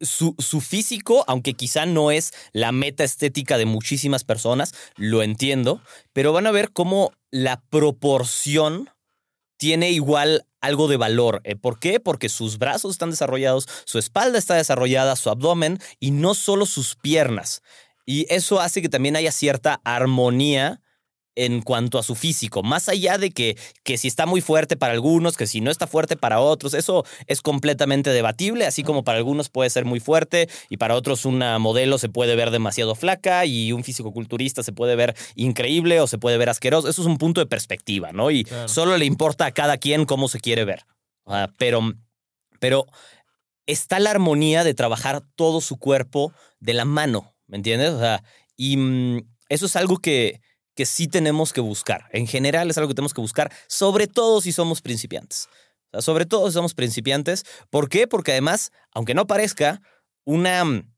su, 0.00 0.34
su 0.38 0.60
físico, 0.60 1.24
aunque 1.28 1.54
quizá 1.54 1.86
no 1.86 2.10
es 2.10 2.32
la 2.52 2.72
meta 2.72 3.04
estética 3.04 3.56
de 3.58 3.64
muchísimas 3.66 4.24
personas, 4.24 4.74
lo 4.96 5.22
entiendo, 5.22 5.80
pero 6.12 6.32
van 6.32 6.46
a 6.46 6.50
ver 6.52 6.72
cómo 6.72 7.12
la 7.30 7.62
proporción 7.70 8.90
tiene 9.58 9.90
igual 9.92 10.46
algo 10.64 10.88
de 10.88 10.96
valor. 10.96 11.40
Eh, 11.44 11.56
¿Por 11.56 11.78
qué? 11.78 12.00
Porque 12.00 12.28
sus 12.28 12.58
brazos 12.58 12.92
están 12.92 13.10
desarrollados, 13.10 13.68
su 13.84 13.98
espalda 13.98 14.38
está 14.38 14.54
desarrollada, 14.54 15.16
su 15.16 15.30
abdomen 15.30 15.78
y 16.00 16.10
no 16.10 16.34
solo 16.34 16.66
sus 16.66 16.96
piernas. 16.96 17.62
Y 18.06 18.26
eso 18.28 18.60
hace 18.60 18.82
que 18.82 18.88
también 18.88 19.16
haya 19.16 19.32
cierta 19.32 19.80
armonía 19.84 20.82
en 21.36 21.62
cuanto 21.62 21.98
a 21.98 22.02
su 22.02 22.14
físico, 22.14 22.62
más 22.62 22.88
allá 22.88 23.18
de 23.18 23.30
que, 23.30 23.56
que 23.82 23.98
si 23.98 24.08
está 24.08 24.24
muy 24.26 24.40
fuerte 24.40 24.76
para 24.76 24.92
algunos, 24.92 25.36
que 25.36 25.46
si 25.46 25.60
no 25.60 25.70
está 25.70 25.86
fuerte 25.86 26.16
para 26.16 26.40
otros, 26.40 26.74
eso 26.74 27.04
es 27.26 27.40
completamente 27.42 28.10
debatible, 28.10 28.66
así 28.66 28.84
como 28.84 29.02
para 29.04 29.18
algunos 29.18 29.48
puede 29.48 29.68
ser 29.70 29.84
muy 29.84 30.00
fuerte 30.00 30.48
y 30.68 30.76
para 30.76 30.94
otros 30.94 31.24
una 31.24 31.58
modelo 31.58 31.98
se 31.98 32.08
puede 32.08 32.36
ver 32.36 32.50
demasiado 32.50 32.94
flaca 32.94 33.46
y 33.46 33.72
un 33.72 33.82
fisicoculturista 33.84 34.62
se 34.62 34.72
puede 34.72 34.94
ver 34.96 35.16
increíble 35.34 36.00
o 36.00 36.06
se 36.06 36.18
puede 36.18 36.38
ver 36.38 36.48
asqueroso, 36.50 36.88
eso 36.88 37.02
es 37.02 37.08
un 37.08 37.18
punto 37.18 37.40
de 37.40 37.46
perspectiva, 37.46 38.12
¿no? 38.12 38.30
Y 38.30 38.44
Claro. 38.44 38.68
solo 38.68 38.96
le 38.96 39.04
importa 39.04 39.46
a 39.46 39.52
cada 39.52 39.78
quien 39.78 40.04
cómo 40.04 40.28
se 40.28 40.38
quiere 40.40 40.64
ver. 40.64 40.84
Pero, 41.58 41.94
pero 42.60 42.86
está 43.66 43.98
la 43.98 44.10
armonía 44.10 44.62
de 44.62 44.74
trabajar 44.74 45.22
todo 45.36 45.60
su 45.60 45.78
cuerpo 45.78 46.32
de 46.60 46.74
la 46.74 46.84
mano, 46.84 47.34
¿me 47.46 47.56
entiendes? 47.56 47.90
O 47.90 47.98
sea, 47.98 48.22
y 48.56 48.76
mm, 48.76 49.20
eso 49.48 49.66
es 49.66 49.76
algo 49.76 49.98
que, 49.98 50.40
que 50.74 50.86
sí 50.86 51.08
tenemos 51.08 51.52
que 51.52 51.60
buscar. 51.60 52.08
En 52.12 52.26
general 52.26 52.70
es 52.70 52.78
algo 52.78 52.88
que 52.88 52.94
tenemos 52.94 53.14
que 53.14 53.20
buscar, 53.20 53.52
sobre 53.66 54.06
todo 54.06 54.40
si 54.40 54.52
somos 54.52 54.82
principiantes. 54.82 55.48
Sobre 56.00 56.26
todo 56.26 56.48
si 56.48 56.54
somos 56.54 56.74
principiantes. 56.74 57.44
¿Por 57.70 57.88
qué? 57.88 58.08
Porque 58.08 58.32
además, 58.32 58.72
aunque 58.92 59.14
no 59.14 59.26
parezca, 59.26 59.80
una 60.24 60.64
mm, 60.64 60.92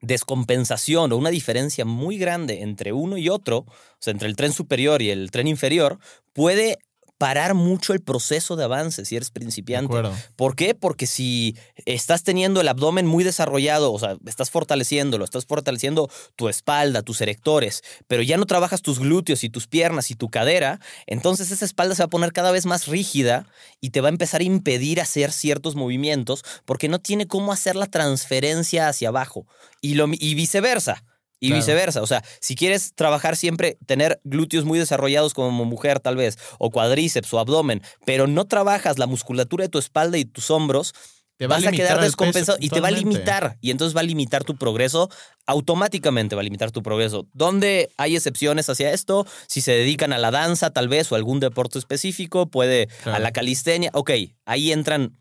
descompensación 0.00 1.12
o 1.12 1.16
una 1.16 1.30
diferencia 1.30 1.84
muy 1.84 2.18
grande 2.18 2.62
entre 2.62 2.92
uno 2.92 3.16
y 3.16 3.28
otro, 3.28 3.58
o 3.58 3.98
sea, 3.98 4.12
entre 4.12 4.28
el 4.28 4.36
tren 4.36 4.52
superior 4.52 5.00
y 5.00 5.10
el 5.10 5.30
tren 5.30 5.48
inferior, 5.48 5.98
puede 6.32 6.78
parar 7.18 7.54
mucho 7.54 7.92
el 7.92 8.00
proceso 8.00 8.56
de 8.56 8.64
avance 8.64 9.04
si 9.04 9.16
eres 9.16 9.30
principiante. 9.30 9.94
¿Por 10.36 10.54
qué? 10.54 10.74
Porque 10.74 11.06
si 11.06 11.56
estás 11.86 12.22
teniendo 12.22 12.60
el 12.60 12.68
abdomen 12.68 13.06
muy 13.06 13.24
desarrollado, 13.24 13.92
o 13.92 13.98
sea, 13.98 14.16
estás 14.26 14.50
fortaleciéndolo, 14.50 15.24
estás 15.24 15.46
fortaleciendo 15.46 16.10
tu 16.36 16.48
espalda, 16.48 17.02
tus 17.02 17.20
erectores, 17.20 17.82
pero 18.06 18.22
ya 18.22 18.36
no 18.36 18.46
trabajas 18.46 18.82
tus 18.82 18.98
glúteos 18.98 19.44
y 19.44 19.50
tus 19.50 19.66
piernas 19.66 20.10
y 20.10 20.14
tu 20.14 20.28
cadera, 20.28 20.80
entonces 21.06 21.50
esa 21.50 21.64
espalda 21.64 21.94
se 21.94 22.02
va 22.02 22.06
a 22.06 22.10
poner 22.10 22.32
cada 22.32 22.50
vez 22.50 22.66
más 22.66 22.86
rígida 22.86 23.46
y 23.80 23.90
te 23.90 24.00
va 24.00 24.08
a 24.08 24.10
empezar 24.10 24.40
a 24.40 24.44
impedir 24.44 25.00
hacer 25.00 25.32
ciertos 25.32 25.74
movimientos 25.74 26.44
porque 26.64 26.88
no 26.88 26.98
tiene 26.98 27.26
cómo 27.26 27.52
hacer 27.52 27.76
la 27.76 27.86
transferencia 27.86 28.88
hacia 28.88 29.08
abajo 29.08 29.46
y, 29.80 29.94
lo, 29.94 30.08
y 30.12 30.34
viceversa. 30.34 31.02
Y 31.38 31.48
Claro. 31.48 31.60
viceversa. 31.60 32.02
O 32.02 32.06
sea, 32.06 32.24
si 32.40 32.54
quieres 32.54 32.92
trabajar 32.94 33.36
siempre, 33.36 33.76
tener 33.86 34.20
glúteos 34.24 34.64
muy 34.64 34.78
desarrollados 34.78 35.34
como 35.34 35.64
mujer 35.64 36.00
tal 36.00 36.16
vez, 36.16 36.38
o 36.58 36.70
cuadríceps 36.70 37.32
o 37.34 37.38
abdomen, 37.38 37.82
pero 38.06 38.26
no 38.26 38.46
trabajas 38.46 38.98
la 38.98 39.06
musculatura 39.06 39.64
de 39.64 39.68
tu 39.68 39.78
espalda 39.78 40.16
y 40.16 40.24
tus 40.24 40.50
hombros, 40.50 40.94
Te 41.36 41.46
va 41.46 41.56
vas 41.56 41.66
a, 41.66 41.70
quedar 41.72 41.96
peso, 41.96 42.06
descompensado 42.06 42.58
y 42.58 42.70
te 42.70 42.80
va 42.80 42.88
a 42.88 42.90
limitar. 42.90 43.58
Y 43.60 43.70
entonces 43.70 43.94
va 43.94 44.00
a 44.00 44.04
limitar 44.04 44.44
tu 44.44 44.56
progreso, 44.56 45.10
automáticamente 45.46 46.34
va 46.34 46.40
a 46.40 46.44
limitar 46.44 46.70
tu 46.70 46.82
progreso. 46.82 47.26
¿Dónde 47.34 47.90
hay 47.98 48.16
excepciones 48.16 48.70
hacia 48.70 48.92
esto? 48.92 49.26
Si 49.46 49.60
se 49.60 49.72
dedican 49.72 50.14
a 50.14 50.18
la 50.18 50.30
danza 50.30 50.70
tal 50.70 50.88
vez 50.88 51.12
o 51.12 51.14
algún 51.16 51.40
deporte 51.40 51.78
específico, 51.78 52.46
puede 52.46 52.88
a 53.04 53.18
la 53.18 53.32
calistenia. 53.32 53.90
Ok, 53.92 54.10
ahí 54.46 54.72
entran... 54.72 55.18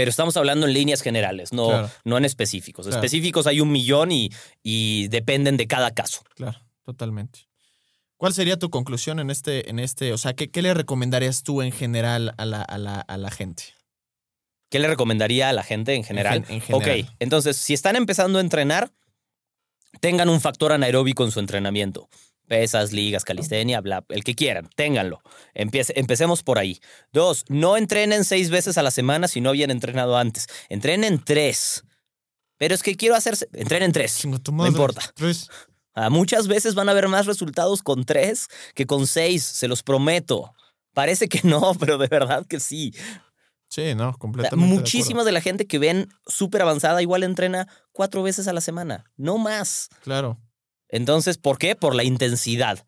Pero 0.00 0.08
estamos 0.08 0.34
hablando 0.38 0.66
en 0.66 0.72
líneas 0.72 1.02
generales, 1.02 1.52
no, 1.52 1.68
Claro. 1.68 1.90
no 2.04 2.16
en 2.16 2.24
específicos. 2.24 2.86
Claro. 2.86 2.96
Específicos 3.02 3.46
hay 3.46 3.60
un 3.60 3.70
millón 3.70 4.12
y, 4.12 4.30
y 4.62 5.08
dependen 5.08 5.58
de 5.58 5.66
cada 5.66 5.90
caso. 5.90 6.22
Claro, 6.36 6.58
totalmente. 6.84 7.40
¿Cuál 8.16 8.32
sería 8.32 8.58
tu 8.58 8.70
conclusión 8.70 9.20
en 9.20 9.30
este, 9.30 9.68
en 9.68 9.78
este, 9.78 10.12
o 10.14 10.18
sea, 10.18 10.32
qué, 10.34 10.48
qué 10.50 10.62
le 10.62 10.72
recomendarías 10.72 11.42
tú 11.42 11.60
en 11.60 11.70
general 11.70 12.34
a 12.38 12.44
la, 12.46 12.62
a 12.62 12.78
la, 12.78 13.00
a 13.00 13.16
la 13.18 13.30
gente? 13.30 13.64
¿Qué 14.70 14.78
le 14.78 14.88
recomendaría 14.88 15.48
a 15.50 15.52
la 15.52 15.62
gente 15.64 15.94
en 15.94 16.02
general? 16.04 16.44
gen- 16.46 16.54
en 16.56 16.60
general. 16.62 17.00
Ok, 17.02 17.10
entonces, 17.18 17.56
si 17.58 17.74
están 17.74 17.96
empezando 17.96 18.38
a 18.38 18.40
entrenar, 18.40 18.90
tengan 20.00 20.28
un 20.28 20.40
factor 20.40 20.72
anaeróbico 20.72 21.24
en 21.24 21.30
su 21.30 21.40
entrenamiento. 21.40 22.08
Pesas, 22.50 22.92
ligas, 22.92 23.24
calistenia, 23.24 23.80
bla, 23.80 24.04
el 24.08 24.24
que 24.24 24.34
quieran, 24.34 24.68
ténganlo. 24.74 25.20
Empiece- 25.54 25.92
empecemos 25.94 26.42
por 26.42 26.58
ahí. 26.58 26.80
Dos, 27.12 27.44
no 27.48 27.76
entrenen 27.76 28.24
seis 28.24 28.50
veces 28.50 28.76
a 28.76 28.82
la 28.82 28.90
semana 28.90 29.28
si 29.28 29.40
no 29.40 29.50
habían 29.50 29.70
entrenado 29.70 30.16
antes. 30.16 30.48
Entrenen 30.68 31.22
tres. 31.24 31.84
Pero 32.58 32.74
es 32.74 32.82
que 32.82 32.96
quiero 32.96 33.14
hacer... 33.14 33.36
Entrenen 33.52 33.92
tres. 33.92 34.26
No 34.26 34.66
importa. 34.66 35.00
Tres. 35.14 35.48
Ah, 35.94 36.10
muchas 36.10 36.48
veces 36.48 36.74
van 36.74 36.88
a 36.88 36.90
haber 36.90 37.06
más 37.06 37.26
resultados 37.26 37.84
con 37.84 38.04
tres 38.04 38.48
que 38.74 38.84
con 38.84 39.06
seis, 39.06 39.44
se 39.44 39.68
los 39.68 39.84
prometo. 39.84 40.52
Parece 40.92 41.28
que 41.28 41.42
no, 41.44 41.74
pero 41.78 41.98
de 41.98 42.08
verdad 42.08 42.44
que 42.48 42.58
sí. 42.58 42.92
Sí, 43.68 43.94
no, 43.94 44.18
completamente. 44.18 44.68
de 44.68 44.74
muchísima 44.76 45.22
de 45.22 45.30
la 45.30 45.40
gente 45.40 45.68
que 45.68 45.78
ven 45.78 46.08
súper 46.26 46.62
avanzada 46.62 47.00
igual 47.00 47.22
entrena 47.22 47.68
cuatro 47.92 48.24
veces 48.24 48.48
a 48.48 48.52
la 48.52 48.60
semana, 48.60 49.04
no 49.16 49.38
más. 49.38 49.88
Claro. 50.02 50.36
Entonces, 50.90 51.38
¿por 51.38 51.58
qué? 51.58 51.76
Por 51.76 51.94
la 51.94 52.04
intensidad. 52.04 52.84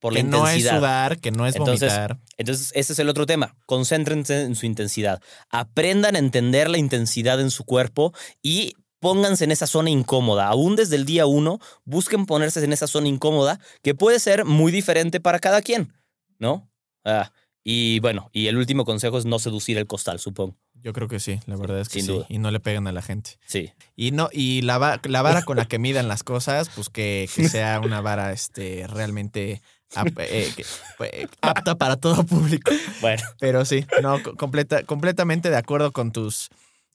Por 0.00 0.12
la 0.12 0.20
Que 0.20 0.24
no 0.24 0.36
es 0.46 0.56
intensidad. 0.56 0.78
sudar, 0.78 1.20
que 1.20 1.30
no 1.30 1.46
es 1.46 1.56
Entonces, 1.56 1.92
vomitar. 1.92 2.20
Entonces, 2.36 2.72
ese 2.74 2.92
es 2.92 2.98
el 2.98 3.08
otro 3.08 3.26
tema. 3.26 3.56
Concéntrense 3.66 4.42
en 4.42 4.54
su 4.54 4.66
intensidad. 4.66 5.22
Aprendan 5.50 6.16
a 6.16 6.18
entender 6.18 6.68
la 6.68 6.78
intensidad 6.78 7.40
en 7.40 7.50
su 7.50 7.64
cuerpo 7.64 8.12
y 8.42 8.74
pónganse 9.00 9.44
en 9.44 9.52
esa 9.52 9.66
zona 9.66 9.90
incómoda. 9.90 10.48
Aún 10.48 10.76
desde 10.76 10.96
el 10.96 11.04
día 11.04 11.26
uno, 11.26 11.58
busquen 11.84 12.26
ponerse 12.26 12.64
en 12.64 12.72
esa 12.72 12.86
zona 12.86 13.08
incómoda 13.08 13.60
que 13.82 13.94
puede 13.94 14.18
ser 14.18 14.44
muy 14.44 14.72
diferente 14.72 15.20
para 15.20 15.38
cada 15.38 15.62
quien, 15.62 15.92
¿no? 16.38 16.70
Ah, 17.04 17.30
y 17.62 18.00
bueno, 18.00 18.30
y 18.32 18.46
el 18.46 18.56
último 18.56 18.84
consejo 18.84 19.18
es 19.18 19.26
no 19.26 19.38
seducir 19.38 19.78
el 19.78 19.86
costal, 19.86 20.18
supongo. 20.20 20.56
Yo 20.84 20.92
creo 20.92 21.08
que 21.08 21.18
sí, 21.18 21.40
la 21.46 21.56
verdad 21.56 21.80
es 21.80 21.88
que 21.88 21.94
Sin 22.00 22.06
sí. 22.06 22.12
duda. 22.12 22.26
Y 22.28 22.38
no 22.38 22.50
le 22.52 22.60
pegan 22.60 22.86
a 22.86 22.92
la 22.92 23.00
gente. 23.02 23.38
Sí. 23.46 23.72
Y 23.96 24.10
no, 24.12 24.28
y 24.32 24.60
la, 24.62 25.00
la 25.02 25.22
vara 25.22 25.42
con 25.42 25.56
la 25.56 25.64
que 25.64 25.78
midan 25.80 26.06
las 26.08 26.22
cosas, 26.22 26.68
pues 26.68 26.90
que, 26.90 27.28
que 27.34 27.48
sea 27.48 27.80
una 27.80 28.00
vara 28.02 28.32
este, 28.32 28.86
realmente 28.86 29.62
ap- 29.96 30.16
eh, 30.18 30.52
que- 30.54 30.64
eh, 31.06 31.26
apta 31.40 31.74
para 31.76 31.96
todo 31.96 32.22
público. 32.24 32.70
Bueno. 33.00 33.22
Pero 33.40 33.64
sí, 33.64 33.86
no, 34.02 34.22
co- 34.22 34.36
completa, 34.36 34.82
completamente 34.84 35.48
de 35.50 35.56
acuerdo 35.56 35.90
con 35.90 36.12
tus, 36.12 36.50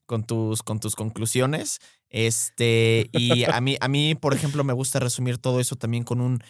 con 0.05 0.23
tus, 0.23 0.61
con 0.61 0.79
tus 0.79 0.95
conclusiones. 0.95 1.79
Este, 2.09 3.09
y 3.11 3.43
a 3.45 3.59
mí, 3.59 3.77
a 3.81 3.87
mí, 3.87 4.13
por 4.15 4.33
ejemplo, 4.35 4.63
me 4.63 4.73
gusta 4.73 4.99
resumir 4.99 5.39
todo 5.39 5.59
eso 5.59 5.75
también 5.75 6.03
con 6.03 6.21
un. 6.21 6.43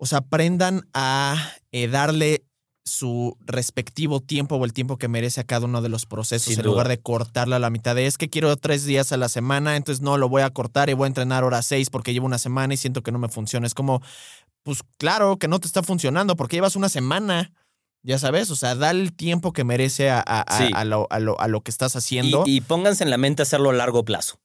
O 0.00 0.06
sea, 0.06 0.18
aprendan 0.18 0.86
a 0.94 1.52
eh, 1.72 1.88
darle 1.88 2.37
su 2.88 3.36
respectivo 3.40 4.20
tiempo 4.20 4.56
o 4.56 4.64
el 4.64 4.72
tiempo 4.72 4.96
que 4.98 5.08
merece 5.08 5.40
a 5.40 5.44
cada 5.44 5.66
uno 5.66 5.80
de 5.82 5.88
los 5.88 6.06
procesos 6.06 6.46
Sin 6.48 6.58
en 6.58 6.62
duda. 6.64 6.72
lugar 6.72 6.88
de 6.88 6.98
cortarla 7.00 7.56
a 7.56 7.58
la 7.60 7.70
mitad 7.70 7.94
de 7.94 8.06
es 8.06 8.18
que 8.18 8.28
quiero 8.28 8.56
tres 8.56 8.84
días 8.84 9.12
a 9.12 9.16
la 9.16 9.28
semana, 9.28 9.76
entonces 9.76 10.02
no 10.02 10.16
lo 10.16 10.28
voy 10.28 10.42
a 10.42 10.50
cortar 10.50 10.90
y 10.90 10.94
voy 10.94 11.06
a 11.06 11.08
entrenar 11.08 11.44
hora 11.44 11.62
seis 11.62 11.90
porque 11.90 12.12
llevo 12.12 12.26
una 12.26 12.38
semana 12.38 12.74
y 12.74 12.76
siento 12.76 13.02
que 13.02 13.12
no 13.12 13.18
me 13.18 13.28
funciona. 13.28 13.66
Es 13.66 13.74
como, 13.74 14.02
pues 14.62 14.80
claro 14.98 15.36
que 15.38 15.48
no 15.48 15.60
te 15.60 15.66
está 15.66 15.82
funcionando 15.82 16.34
porque 16.36 16.56
llevas 16.56 16.76
una 16.76 16.88
semana. 16.88 17.52
Ya 18.04 18.16
sabes, 18.18 18.50
o 18.50 18.56
sea, 18.56 18.74
da 18.76 18.90
el 18.92 19.12
tiempo 19.12 19.52
que 19.52 19.64
merece 19.64 20.08
a, 20.08 20.20
a- 20.24 20.42
a- 20.42 20.58
Sí. 20.58 20.70
a 20.72 20.84
lo, 20.84 21.08
a 21.10 21.18
lo- 21.18 21.38
a 21.40 21.48
lo 21.48 21.60
que 21.62 21.70
estás 21.70 21.94
Y, 21.94 21.98
haciendo. 21.98 22.44
y 22.46 22.60
pónganse 22.60 23.02
en 23.04 23.10
la 23.10 23.18
mente 23.18 23.42
hacerlo 23.42 23.70
a 23.70 23.72
largo 23.72 24.04
plazo. 24.04 24.38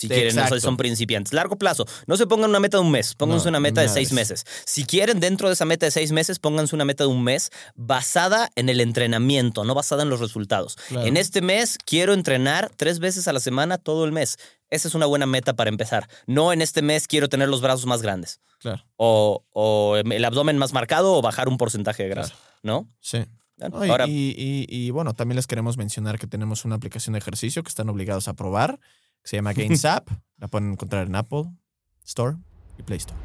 Si 0.00 0.08
quieren, 0.08 0.34
no 0.36 0.60
son 0.60 0.76
principiantes. 0.76 1.32
Largo 1.32 1.56
plazo. 1.56 1.86
No 2.06 2.16
se 2.16 2.26
pongan 2.26 2.50
una 2.50 2.60
meta 2.60 2.78
de 2.78 2.82
un 2.84 2.90
mes, 2.90 3.14
pónganse 3.14 3.46
No, 3.46 3.50
una 3.50 3.60
meta 3.60 3.80
de 3.82 3.88
seis 3.88 4.12
meses. 4.12 4.46
Si 4.64 4.84
quieren, 4.84 5.20
dentro 5.20 5.48
de 5.48 5.54
esa 5.54 5.64
meta 5.64 5.86
de 5.86 5.90
seis 5.92 6.10
meses, 6.12 6.38
pónganse 6.38 6.74
una 6.74 6.84
meta 6.84 7.04
de 7.04 7.08
un 7.10 7.22
mes 7.22 7.50
basada 7.74 8.50
en 8.56 8.68
el 8.68 8.80
entrenamiento, 8.80 9.64
no 9.64 9.74
basada 9.74 10.02
en 10.02 10.10
los 10.10 10.20
resultados. 10.20 10.76
Claro. 10.88 11.06
En 11.06 11.16
este 11.16 11.42
mes 11.42 11.76
quiero 11.84 12.12
entrenar 12.14 12.70
tres 12.76 12.98
veces 12.98 13.28
a 13.28 13.32
la 13.32 13.40
semana 13.40 13.78
todo 13.78 14.04
el 14.04 14.12
mes. 14.12 14.36
Esa 14.70 14.86
es 14.88 14.94
una 14.94 15.06
buena 15.06 15.26
meta 15.26 15.54
para 15.54 15.68
empezar. 15.68 16.08
No 16.26 16.52
en 16.52 16.62
este 16.62 16.80
mes 16.82 17.08
quiero 17.08 17.28
tener 17.28 17.48
los 17.48 17.60
brazos 17.60 17.86
más 17.86 18.02
grandes. 18.02 18.40
Claro. 18.60 18.84
O, 18.96 19.44
o 19.52 19.96
el 19.96 20.24
abdomen 20.24 20.58
más 20.58 20.72
marcado 20.72 21.14
o 21.14 21.22
bajar 21.22 21.48
un 21.48 21.58
porcentaje 21.58 22.04
de 22.04 22.08
grasa. 22.10 22.34
¿No? 22.62 22.88
Sí. 23.00 23.18
Bueno, 23.58 23.78
No, 23.78 23.84
y, 23.84 23.90
Ahora, 23.90 24.06
y- 24.06 24.34
y- 24.38 24.66
y, 24.68 24.90
bueno, 24.90 25.12
también 25.12 25.36
les 25.36 25.46
queremos 25.46 25.76
mencionar 25.76 26.18
que 26.18 26.26
tenemos 26.26 26.64
una 26.64 26.76
aplicación 26.76 27.12
de 27.14 27.18
ejercicio 27.18 27.62
que 27.62 27.68
están 27.68 27.88
obligados 27.90 28.26
a 28.28 28.32
probar, 28.32 28.80
que 29.22 29.28
se 29.28 29.36
llama 29.36 29.52
Gains 29.54 29.84
App. 29.84 30.08
La 30.38 30.48
pueden 30.48 30.72
encontrar 30.72 31.06
en 31.06 31.16
Apple 31.16 31.44
Store 32.04 32.36
y 32.78 32.82
Play 32.82 32.98
Store. 32.98 33.18